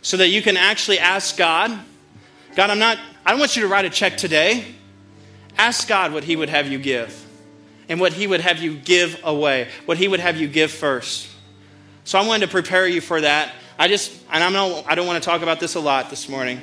so 0.06 0.18
that 0.18 0.28
you 0.28 0.40
can 0.40 0.56
actually 0.56 1.00
ask 1.00 1.36
God, 1.36 1.80
God, 2.56 2.70
I'm 2.70 2.78
not, 2.78 3.00
I 3.26 3.32
don't 3.32 3.40
want 3.40 3.56
you 3.56 3.64
to 3.64 3.68
write 3.68 3.86
a 3.86 3.90
check 3.90 4.18
today. 4.18 4.64
Ask 5.58 5.88
God 5.88 6.14
what 6.14 6.24
He 6.24 6.36
would 6.36 6.50
have 6.50 6.68
you 6.68 6.78
give 6.78 7.26
and 7.90 8.00
what 8.00 8.14
He 8.14 8.28
would 8.28 8.42
have 8.42 8.62
you 8.62 8.76
give 8.78 9.20
away, 9.24 9.68
what 9.86 9.98
He 9.98 10.08
would 10.08 10.20
have 10.20 10.38
you 10.38 10.48
give 10.48 10.70
first. 10.70 11.28
So 12.04 12.20
I 12.20 12.28
wanted 12.28 12.46
to 12.46 12.52
prepare 12.52 12.88
you 12.88 13.02
for 13.02 13.20
that. 13.20 13.52
I 13.80 13.88
just, 13.88 14.12
and 14.32 14.44
I'm 14.44 14.54
not, 14.54 14.86
I 14.88 14.94
don't 14.94 15.08
want 15.08 15.24
to 15.24 15.28
talk 15.28 15.42
about 15.42 15.60
this 15.60 15.74
a 15.74 15.80
lot 15.80 16.12
this 16.12 16.30
morning, 16.30 16.62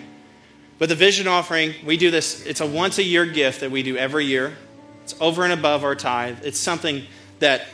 but 0.83 0.89
the 0.89 0.97
vision 0.97 1.29
offering, 1.29 1.75
we 1.87 1.97
do 1.97 2.11
this, 2.11 2.45
it's 2.45 2.61
a 2.61 2.67
once 2.67 2.99
a 2.99 3.05
year 3.05 3.25
gift 3.25 3.61
that 3.61 3.71
we 3.71 3.85
do 3.85 3.97
every 3.97 4.27
year. 4.27 4.57
It's 5.05 5.15
over 5.21 5.45
and 5.45 5.53
above 5.53 5.85
our 5.85 5.95
tithe. 5.95 6.39
It's 6.43 6.59
something 6.59 7.05
that 7.39 7.69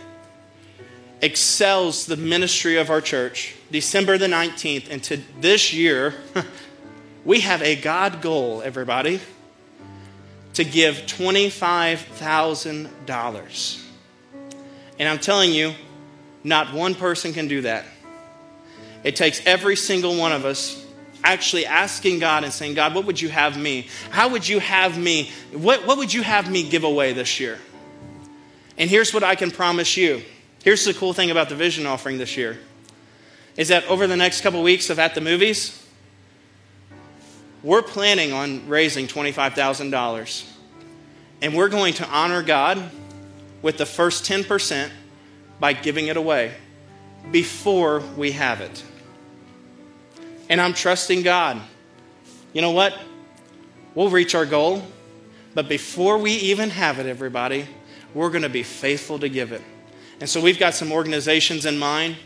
excels 1.23 2.05
the 2.05 2.19
ministry 2.19 2.77
of 2.77 2.91
our 2.91 3.01
church, 3.01 3.55
December 3.71 4.19
the 4.19 4.27
19th, 4.27 4.91
and 4.91 5.03
to 5.05 5.23
this 5.41 5.73
year, 5.73 6.17
we 7.25 7.41
have 7.41 7.63
a 7.63 7.77
God 7.77 8.21
goal, 8.21 8.61
everybody, 8.61 9.21
to 10.53 10.63
give 10.63 10.97
$25,000. 11.07 13.85
And 14.99 15.09
I'm 15.09 15.19
telling 15.19 15.53
you, 15.53 15.73
not 16.45 16.75
one 16.75 16.95
person 16.95 17.33
can 17.33 17.49
do 17.49 17.63
that. 17.63 17.87
It 19.03 19.17
takes 19.17 19.41
every 19.47 19.77
single 19.77 20.15
one 20.15 20.33
of 20.33 20.45
us 20.45 20.85
actually 21.25 21.66
asking 21.66 22.19
God 22.19 22.45
and 22.45 22.53
saying, 22.53 22.75
God, 22.75 22.95
what 22.95 23.05
would 23.05 23.21
you 23.21 23.29
have 23.29 23.59
me? 23.59 23.89
How 24.11 24.29
would 24.29 24.49
you 24.49 24.61
have 24.61 24.99
me? 24.99 25.31
What, 25.53 25.87
what 25.87 25.99
would 25.99 26.12
you 26.12 26.23
have 26.23 26.51
me 26.51 26.69
give 26.69 26.85
away 26.85 27.12
this 27.12 27.41
year? 27.41 27.59
And 28.77 28.89
here's 28.89 29.12
what 29.12 29.25
I 29.25 29.35
can 29.35 29.51
promise 29.51 29.97
you 29.97 30.23
Here's 30.62 30.85
the 30.85 30.95
cool 30.95 31.12
thing 31.12 31.31
about 31.31 31.49
the 31.49 31.55
vision 31.55 31.87
offering 31.87 32.19
this 32.19 32.37
year 32.37 32.59
is 33.57 33.69
that 33.69 33.87
over 33.87 34.07
the 34.07 34.16
next 34.16 34.41
couple 34.41 34.62
weeks 34.62 34.91
of 34.91 34.99
at 34.99 35.14
the 35.14 35.21
movies, 35.21 35.85
we're 37.62 37.83
planning 37.83 38.33
on 38.33 38.69
raising 38.69 39.07
$25,000. 39.07 40.45
And 41.41 41.55
we're 41.55 41.69
going 41.69 41.95
to 41.95 42.09
honor 42.09 42.43
God 42.43 42.91
with 43.62 43.79
the 43.79 43.87
first 43.87 44.25
10% 44.25 44.91
by 45.59 45.73
giving 45.73 46.09
it 46.09 46.16
away 46.16 46.53
before 47.33 48.01
we 48.16 48.33
have 48.33 48.61
it. 48.61 48.85
And 50.49 50.61
I'm 50.61 50.73
trusting 50.73 51.23
God. 51.23 51.61
You 52.53 52.63
know 52.63 52.71
what? 52.71 52.99
We'll 53.95 54.11
reach 54.11 54.35
our 54.35 54.47
goal, 54.47 54.83
but 55.55 55.69
before 55.69 56.19
we 56.19 56.33
even 56.33 56.71
have 56.71 56.99
it, 56.99 57.07
everybody, 57.07 57.67
we're 58.15 58.31
going 58.31 58.43
to 58.43 58.49
be 58.49 58.63
faithful 58.63 59.19
to 59.19 59.29
give 59.29 59.53
it. 59.53 59.63
And 60.21 60.29
so 60.29 60.41
we've 60.41 60.59
got 60.59 60.75
some 60.75 60.93
organizations 60.93 61.67
in 61.67 61.79
mind. 61.79 62.17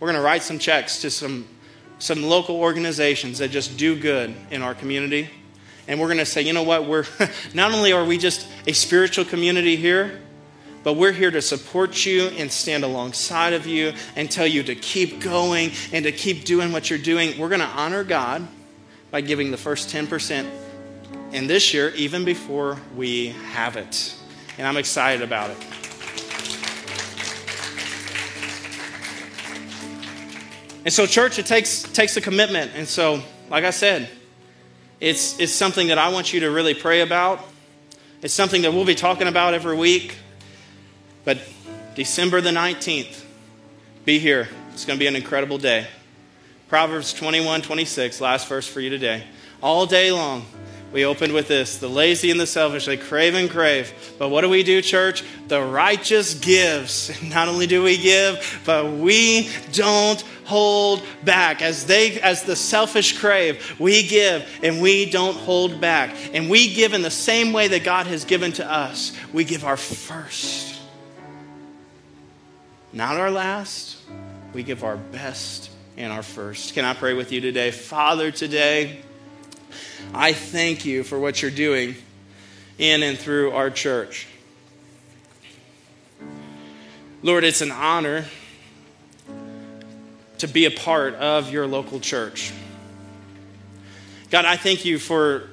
We're 0.00 0.08
going 0.08 0.20
to 0.20 0.24
write 0.24 0.42
some 0.42 0.58
checks 0.58 1.00
to 1.02 1.10
some, 1.10 1.46
some 1.98 2.22
local 2.22 2.56
organizations 2.56 3.38
that 3.38 3.50
just 3.50 3.76
do 3.76 3.98
good 3.98 4.34
in 4.50 4.62
our 4.62 4.74
community. 4.74 5.28
And 5.86 5.98
we're 5.98 6.06
going 6.06 6.18
to 6.18 6.26
say, 6.26 6.42
you 6.42 6.52
know 6.52 6.62
what? 6.62 6.86
We're 6.86 7.04
not 7.54 7.72
only 7.72 7.92
are 7.92 8.04
we 8.04 8.18
just 8.18 8.46
a 8.66 8.72
spiritual 8.72 9.24
community 9.24 9.76
here, 9.76 10.20
but 10.82 10.94
we're 10.94 11.12
here 11.12 11.30
to 11.30 11.42
support 11.42 12.06
you 12.06 12.28
and 12.28 12.50
stand 12.50 12.84
alongside 12.84 13.52
of 13.52 13.66
you 13.66 13.92
and 14.16 14.30
tell 14.30 14.46
you 14.46 14.62
to 14.62 14.74
keep 14.74 15.20
going 15.20 15.72
and 15.92 16.04
to 16.04 16.12
keep 16.12 16.44
doing 16.44 16.72
what 16.72 16.90
you're 16.90 16.98
doing. 16.98 17.38
We're 17.38 17.48
going 17.48 17.60
to 17.60 17.66
honor 17.66 18.04
God 18.04 18.46
by 19.10 19.20
giving 19.20 19.50
the 19.50 19.56
first 19.56 19.94
10% 19.94 20.48
in 21.32 21.46
this 21.46 21.74
year, 21.74 21.90
even 21.94 22.24
before 22.24 22.78
we 22.96 23.28
have 23.52 23.76
it. 23.76 24.14
And 24.56 24.66
I'm 24.66 24.76
excited 24.76 25.22
about 25.22 25.50
it. 25.50 25.56
And 30.84 30.92
so, 30.92 31.06
church, 31.06 31.38
it 31.38 31.44
takes, 31.44 31.82
takes 31.82 32.16
a 32.16 32.20
commitment. 32.20 32.72
And 32.74 32.88
so, 32.88 33.22
like 33.50 33.64
I 33.64 33.70
said, 33.70 34.08
it's, 35.00 35.38
it's 35.38 35.52
something 35.52 35.88
that 35.88 35.98
I 35.98 36.08
want 36.08 36.32
you 36.32 36.40
to 36.40 36.50
really 36.50 36.74
pray 36.74 37.02
about. 37.02 37.40
It's 38.22 38.32
something 38.32 38.62
that 38.62 38.72
we'll 38.72 38.86
be 38.86 38.94
talking 38.94 39.28
about 39.28 39.54
every 39.54 39.76
week. 39.76 40.16
But 41.28 41.40
December 41.94 42.40
the 42.40 42.52
19th, 42.52 43.22
be 44.06 44.18
here. 44.18 44.48
It's 44.72 44.86
going 44.86 44.98
to 44.98 45.02
be 45.02 45.06
an 45.08 45.14
incredible 45.14 45.58
day. 45.58 45.86
Proverbs 46.68 47.12
21 47.12 47.60
26, 47.60 48.22
last 48.22 48.48
verse 48.48 48.66
for 48.66 48.80
you 48.80 48.88
today. 48.88 49.24
All 49.62 49.84
day 49.84 50.10
long, 50.10 50.46
We 50.90 51.04
opened 51.04 51.34
with 51.34 51.46
this 51.46 51.76
the 51.76 51.86
lazy 51.86 52.30
and 52.30 52.40
the 52.40 52.46
selfish, 52.46 52.86
they 52.86 52.96
crave 52.96 53.34
and 53.34 53.50
crave. 53.50 53.92
But 54.18 54.30
what 54.30 54.40
do 54.40 54.48
we 54.48 54.62
do, 54.62 54.80
church? 54.80 55.22
The 55.48 55.60
righteous 55.60 56.32
gives. 56.32 57.22
Not 57.28 57.46
only 57.46 57.66
do 57.66 57.82
we 57.82 57.98
give, 57.98 58.62
but 58.64 58.90
we 58.90 59.50
don't 59.72 60.22
hold 60.46 61.02
back. 61.24 61.60
As 61.60 61.84
they 61.84 62.18
as 62.22 62.44
the 62.44 62.56
selfish 62.56 63.18
crave, 63.18 63.78
we 63.78 64.02
give 64.08 64.48
and 64.62 64.80
we 64.80 65.10
don't 65.10 65.36
hold 65.36 65.78
back. 65.78 66.16
And 66.32 66.48
we 66.48 66.72
give 66.72 66.94
in 66.94 67.02
the 67.02 67.10
same 67.10 67.52
way 67.52 67.68
that 67.68 67.84
God 67.84 68.06
has 68.06 68.24
given 68.24 68.52
to 68.52 68.64
us. 68.66 69.12
We 69.34 69.44
give 69.44 69.66
our 69.66 69.76
first. 69.76 70.77
Not 72.92 73.16
our 73.16 73.30
last. 73.30 73.98
We 74.54 74.62
give 74.62 74.82
our 74.82 74.96
best 74.96 75.70
and 75.96 76.12
our 76.12 76.22
first. 76.22 76.74
Can 76.74 76.84
I 76.84 76.94
pray 76.94 77.12
with 77.12 77.32
you 77.32 77.40
today? 77.40 77.70
Father, 77.70 78.30
today 78.30 79.00
I 80.14 80.32
thank 80.32 80.84
you 80.84 81.04
for 81.04 81.18
what 81.18 81.42
you're 81.42 81.50
doing 81.50 81.96
in 82.78 83.02
and 83.02 83.18
through 83.18 83.52
our 83.52 83.70
church. 83.70 84.26
Lord, 87.22 87.44
it's 87.44 87.60
an 87.60 87.72
honor 87.72 88.24
to 90.38 90.46
be 90.46 90.64
a 90.64 90.70
part 90.70 91.14
of 91.14 91.50
your 91.50 91.66
local 91.66 92.00
church. 92.00 92.52
God, 94.30 94.44
I 94.44 94.56
thank 94.56 94.84
you 94.84 94.98
for 94.98 95.50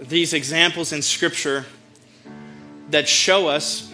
these 0.00 0.32
examples 0.32 0.92
in 0.92 1.00
Scripture 1.00 1.64
that 2.90 3.08
show 3.08 3.46
us 3.46 3.92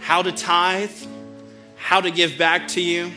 how 0.00 0.20
to 0.22 0.32
tithe, 0.32 0.90
how 1.84 2.00
to 2.00 2.10
give 2.10 2.38
back 2.38 2.66
to 2.66 2.80
you. 2.80 3.12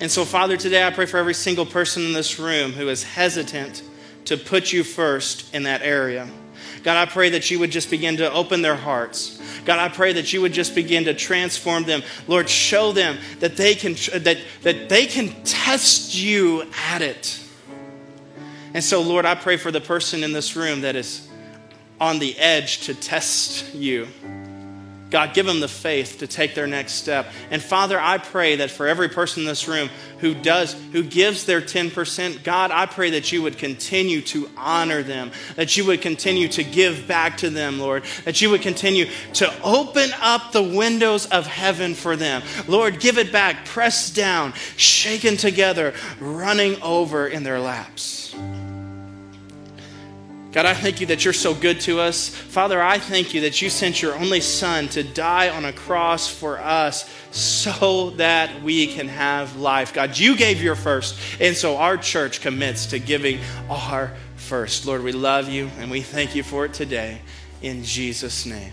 And 0.00 0.08
so, 0.08 0.24
Father, 0.24 0.56
today 0.56 0.86
I 0.86 0.90
pray 0.90 1.06
for 1.06 1.16
every 1.16 1.34
single 1.34 1.66
person 1.66 2.04
in 2.04 2.12
this 2.12 2.38
room 2.38 2.70
who 2.70 2.88
is 2.88 3.02
hesitant 3.02 3.82
to 4.26 4.36
put 4.36 4.72
you 4.72 4.84
first 4.84 5.52
in 5.52 5.64
that 5.64 5.82
area. 5.82 6.28
God, 6.84 6.96
I 6.96 7.10
pray 7.10 7.30
that 7.30 7.50
you 7.50 7.58
would 7.58 7.72
just 7.72 7.90
begin 7.90 8.18
to 8.18 8.32
open 8.32 8.62
their 8.62 8.76
hearts. 8.76 9.42
God, 9.64 9.80
I 9.80 9.88
pray 9.88 10.12
that 10.12 10.32
you 10.32 10.40
would 10.40 10.52
just 10.52 10.76
begin 10.76 11.02
to 11.06 11.14
transform 11.14 11.82
them. 11.82 12.02
Lord, 12.28 12.48
show 12.48 12.92
them 12.92 13.18
that 13.40 13.56
they 13.56 13.74
can 13.74 13.94
that, 14.22 14.38
that 14.62 14.88
they 14.88 15.06
can 15.06 15.42
test 15.42 16.14
you 16.14 16.70
at 16.92 17.02
it. 17.02 17.40
And 18.72 18.84
so, 18.84 19.02
Lord, 19.02 19.26
I 19.26 19.34
pray 19.34 19.56
for 19.56 19.72
the 19.72 19.80
person 19.80 20.22
in 20.22 20.32
this 20.32 20.54
room 20.54 20.82
that 20.82 20.94
is 20.94 21.28
on 22.00 22.20
the 22.20 22.38
edge 22.38 22.82
to 22.82 22.94
test 22.94 23.74
you. 23.74 24.06
God, 25.10 25.34
give 25.34 25.46
them 25.46 25.60
the 25.60 25.68
faith 25.68 26.18
to 26.20 26.26
take 26.26 26.54
their 26.54 26.66
next 26.66 26.92
step. 26.92 27.32
And 27.50 27.60
Father, 27.60 27.98
I 27.98 28.18
pray 28.18 28.56
that 28.56 28.70
for 28.70 28.86
every 28.86 29.08
person 29.08 29.42
in 29.42 29.46
this 29.46 29.66
room 29.66 29.90
who 30.18 30.34
does, 30.34 30.74
who 30.92 31.02
gives 31.02 31.46
their 31.46 31.60
10%, 31.60 32.44
God, 32.44 32.70
I 32.70 32.86
pray 32.86 33.10
that 33.10 33.32
you 33.32 33.42
would 33.42 33.58
continue 33.58 34.20
to 34.22 34.48
honor 34.56 35.02
them, 35.02 35.32
that 35.56 35.76
you 35.76 35.84
would 35.86 36.00
continue 36.00 36.48
to 36.48 36.62
give 36.62 37.08
back 37.08 37.38
to 37.38 37.50
them, 37.50 37.80
Lord, 37.80 38.04
that 38.24 38.40
you 38.40 38.50
would 38.50 38.62
continue 38.62 39.06
to 39.34 39.62
open 39.62 40.10
up 40.20 40.52
the 40.52 40.62
windows 40.62 41.26
of 41.26 41.46
heaven 41.46 41.94
for 41.94 42.16
them. 42.16 42.42
Lord, 42.68 43.00
give 43.00 43.18
it 43.18 43.32
back, 43.32 43.64
pressed 43.66 44.14
down, 44.14 44.52
shaken 44.76 45.36
together, 45.36 45.94
running 46.20 46.80
over 46.82 47.26
in 47.26 47.42
their 47.42 47.58
laps. 47.58 48.34
God, 50.52 50.66
I 50.66 50.74
thank 50.74 51.00
you 51.00 51.06
that 51.06 51.24
you're 51.24 51.32
so 51.32 51.54
good 51.54 51.80
to 51.82 52.00
us. 52.00 52.28
Father, 52.28 52.82
I 52.82 52.98
thank 52.98 53.34
you 53.34 53.42
that 53.42 53.62
you 53.62 53.70
sent 53.70 54.02
your 54.02 54.16
only 54.16 54.40
Son 54.40 54.88
to 54.88 55.04
die 55.04 55.48
on 55.48 55.64
a 55.64 55.72
cross 55.72 56.26
for 56.28 56.58
us 56.58 57.08
so 57.30 58.10
that 58.16 58.60
we 58.60 58.88
can 58.88 59.06
have 59.06 59.56
life. 59.56 59.94
God, 59.94 60.18
you 60.18 60.36
gave 60.36 60.60
your 60.60 60.74
first, 60.74 61.16
and 61.40 61.56
so 61.56 61.76
our 61.76 61.96
church 61.96 62.40
commits 62.40 62.86
to 62.86 62.98
giving 62.98 63.38
our 63.68 64.12
first. 64.34 64.86
Lord, 64.86 65.04
we 65.04 65.12
love 65.12 65.48
you 65.48 65.70
and 65.78 65.88
we 65.88 66.02
thank 66.02 66.34
you 66.34 66.42
for 66.42 66.64
it 66.64 66.74
today 66.74 67.20
in 67.62 67.84
Jesus' 67.84 68.44
name. 68.44 68.72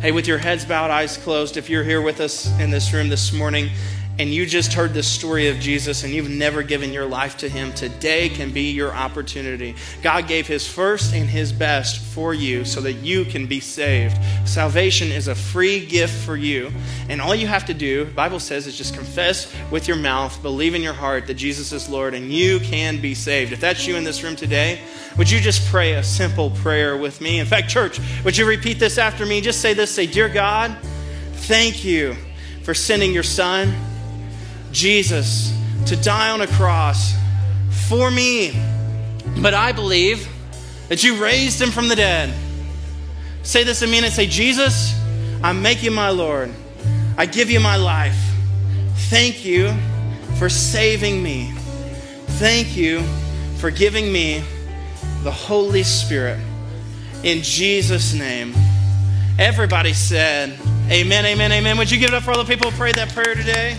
Hey, 0.00 0.10
with 0.10 0.26
your 0.26 0.38
heads 0.38 0.64
bowed, 0.64 0.90
eyes 0.90 1.16
closed, 1.16 1.56
if 1.56 1.70
you're 1.70 1.84
here 1.84 2.02
with 2.02 2.20
us 2.20 2.46
in 2.58 2.70
this 2.70 2.92
room 2.92 3.08
this 3.08 3.32
morning 3.32 3.70
and 4.16 4.32
you 4.32 4.46
just 4.46 4.72
heard 4.72 4.94
the 4.94 5.02
story 5.02 5.48
of 5.48 5.58
Jesus 5.58 6.04
and 6.04 6.12
you've 6.12 6.30
never 6.30 6.62
given 6.62 6.92
your 6.92 7.04
life 7.04 7.36
to 7.38 7.48
him, 7.48 7.72
today 7.72 8.28
can 8.28 8.52
be 8.52 8.70
your 8.70 8.94
opportunity. 8.94 9.74
God 10.02 10.28
gave 10.28 10.46
his 10.46 10.66
first 10.66 11.12
and 11.12 11.28
his 11.28 11.52
best 11.52 11.98
for 11.98 12.32
you 12.32 12.64
so 12.64 12.80
that 12.82 12.92
you 12.94 13.24
can 13.24 13.46
be 13.46 13.58
saved. 13.58 14.16
Salvation 14.44 15.08
is 15.08 15.26
a 15.26 15.34
free 15.34 15.84
gift 15.84 16.24
for 16.24 16.36
you, 16.36 16.70
and 17.08 17.20
all 17.20 17.34
you 17.34 17.48
have 17.48 17.64
to 17.66 17.74
do, 17.74 18.04
Bible 18.04 18.38
says, 18.38 18.68
is 18.68 18.78
just 18.78 18.94
confess 18.94 19.52
with 19.72 19.88
your 19.88 19.96
mouth, 19.96 20.40
believe 20.42 20.76
in 20.76 20.82
your 20.82 20.92
heart 20.92 21.26
that 21.26 21.34
Jesus 21.34 21.72
is 21.72 21.88
Lord, 21.88 22.14
and 22.14 22.32
you 22.32 22.60
can 22.60 23.00
be 23.00 23.14
saved. 23.14 23.52
If 23.52 23.60
that's 23.60 23.86
you 23.86 23.96
in 23.96 24.04
this 24.04 24.22
room 24.22 24.36
today, 24.36 24.80
would 25.18 25.28
you 25.28 25.40
just 25.40 25.68
pray 25.70 25.94
a 25.94 26.04
simple 26.04 26.50
prayer 26.50 26.96
with 26.96 27.20
me? 27.20 27.40
In 27.40 27.46
fact, 27.46 27.68
church, 27.68 27.98
would 28.24 28.36
you 28.36 28.46
repeat 28.46 28.78
this 28.78 28.96
after 28.96 29.26
me? 29.26 29.40
Just 29.40 29.60
say 29.60 29.74
this, 29.74 29.90
say, 29.90 30.06
"Dear 30.06 30.28
God, 30.28 30.76
thank 31.32 31.84
you 31.84 32.16
for 32.62 32.74
sending 32.74 33.12
your 33.12 33.22
son 33.22 33.74
Jesus 34.74 35.56
to 35.86 35.96
die 35.96 36.30
on 36.30 36.40
a 36.40 36.46
cross 36.46 37.14
for 37.88 38.10
me. 38.10 38.52
But 39.40 39.54
I 39.54 39.72
believe 39.72 40.28
that 40.88 41.02
you 41.02 41.22
raised 41.22 41.60
him 41.60 41.70
from 41.70 41.88
the 41.88 41.96
dead. 41.96 42.34
Say 43.42 43.64
this 43.64 43.82
in 43.82 43.90
me 43.90 43.98
and 43.98 44.12
Say, 44.12 44.26
Jesus, 44.26 44.94
I 45.42 45.52
make 45.52 45.82
you 45.82 45.90
my 45.90 46.10
Lord. 46.10 46.50
I 47.16 47.26
give 47.26 47.50
you 47.50 47.60
my 47.60 47.76
life. 47.76 48.18
Thank 49.08 49.44
you 49.44 49.72
for 50.38 50.48
saving 50.48 51.22
me. 51.22 51.52
Thank 52.38 52.76
you 52.76 53.02
for 53.58 53.70
giving 53.70 54.12
me 54.12 54.42
the 55.22 55.30
Holy 55.30 55.82
Spirit. 55.82 56.40
In 57.22 57.42
Jesus' 57.42 58.12
name. 58.12 58.54
Everybody 59.38 59.92
said, 59.92 60.58
Amen, 60.90 61.24
amen, 61.24 61.50
amen. 61.52 61.78
Would 61.78 61.90
you 61.90 61.98
give 61.98 62.10
it 62.10 62.14
up 62.14 62.22
for 62.22 62.32
all 62.32 62.42
the 62.42 62.44
people 62.44 62.70
who 62.70 62.76
prayed 62.76 62.96
that 62.96 63.10
prayer 63.10 63.34
today? 63.34 63.78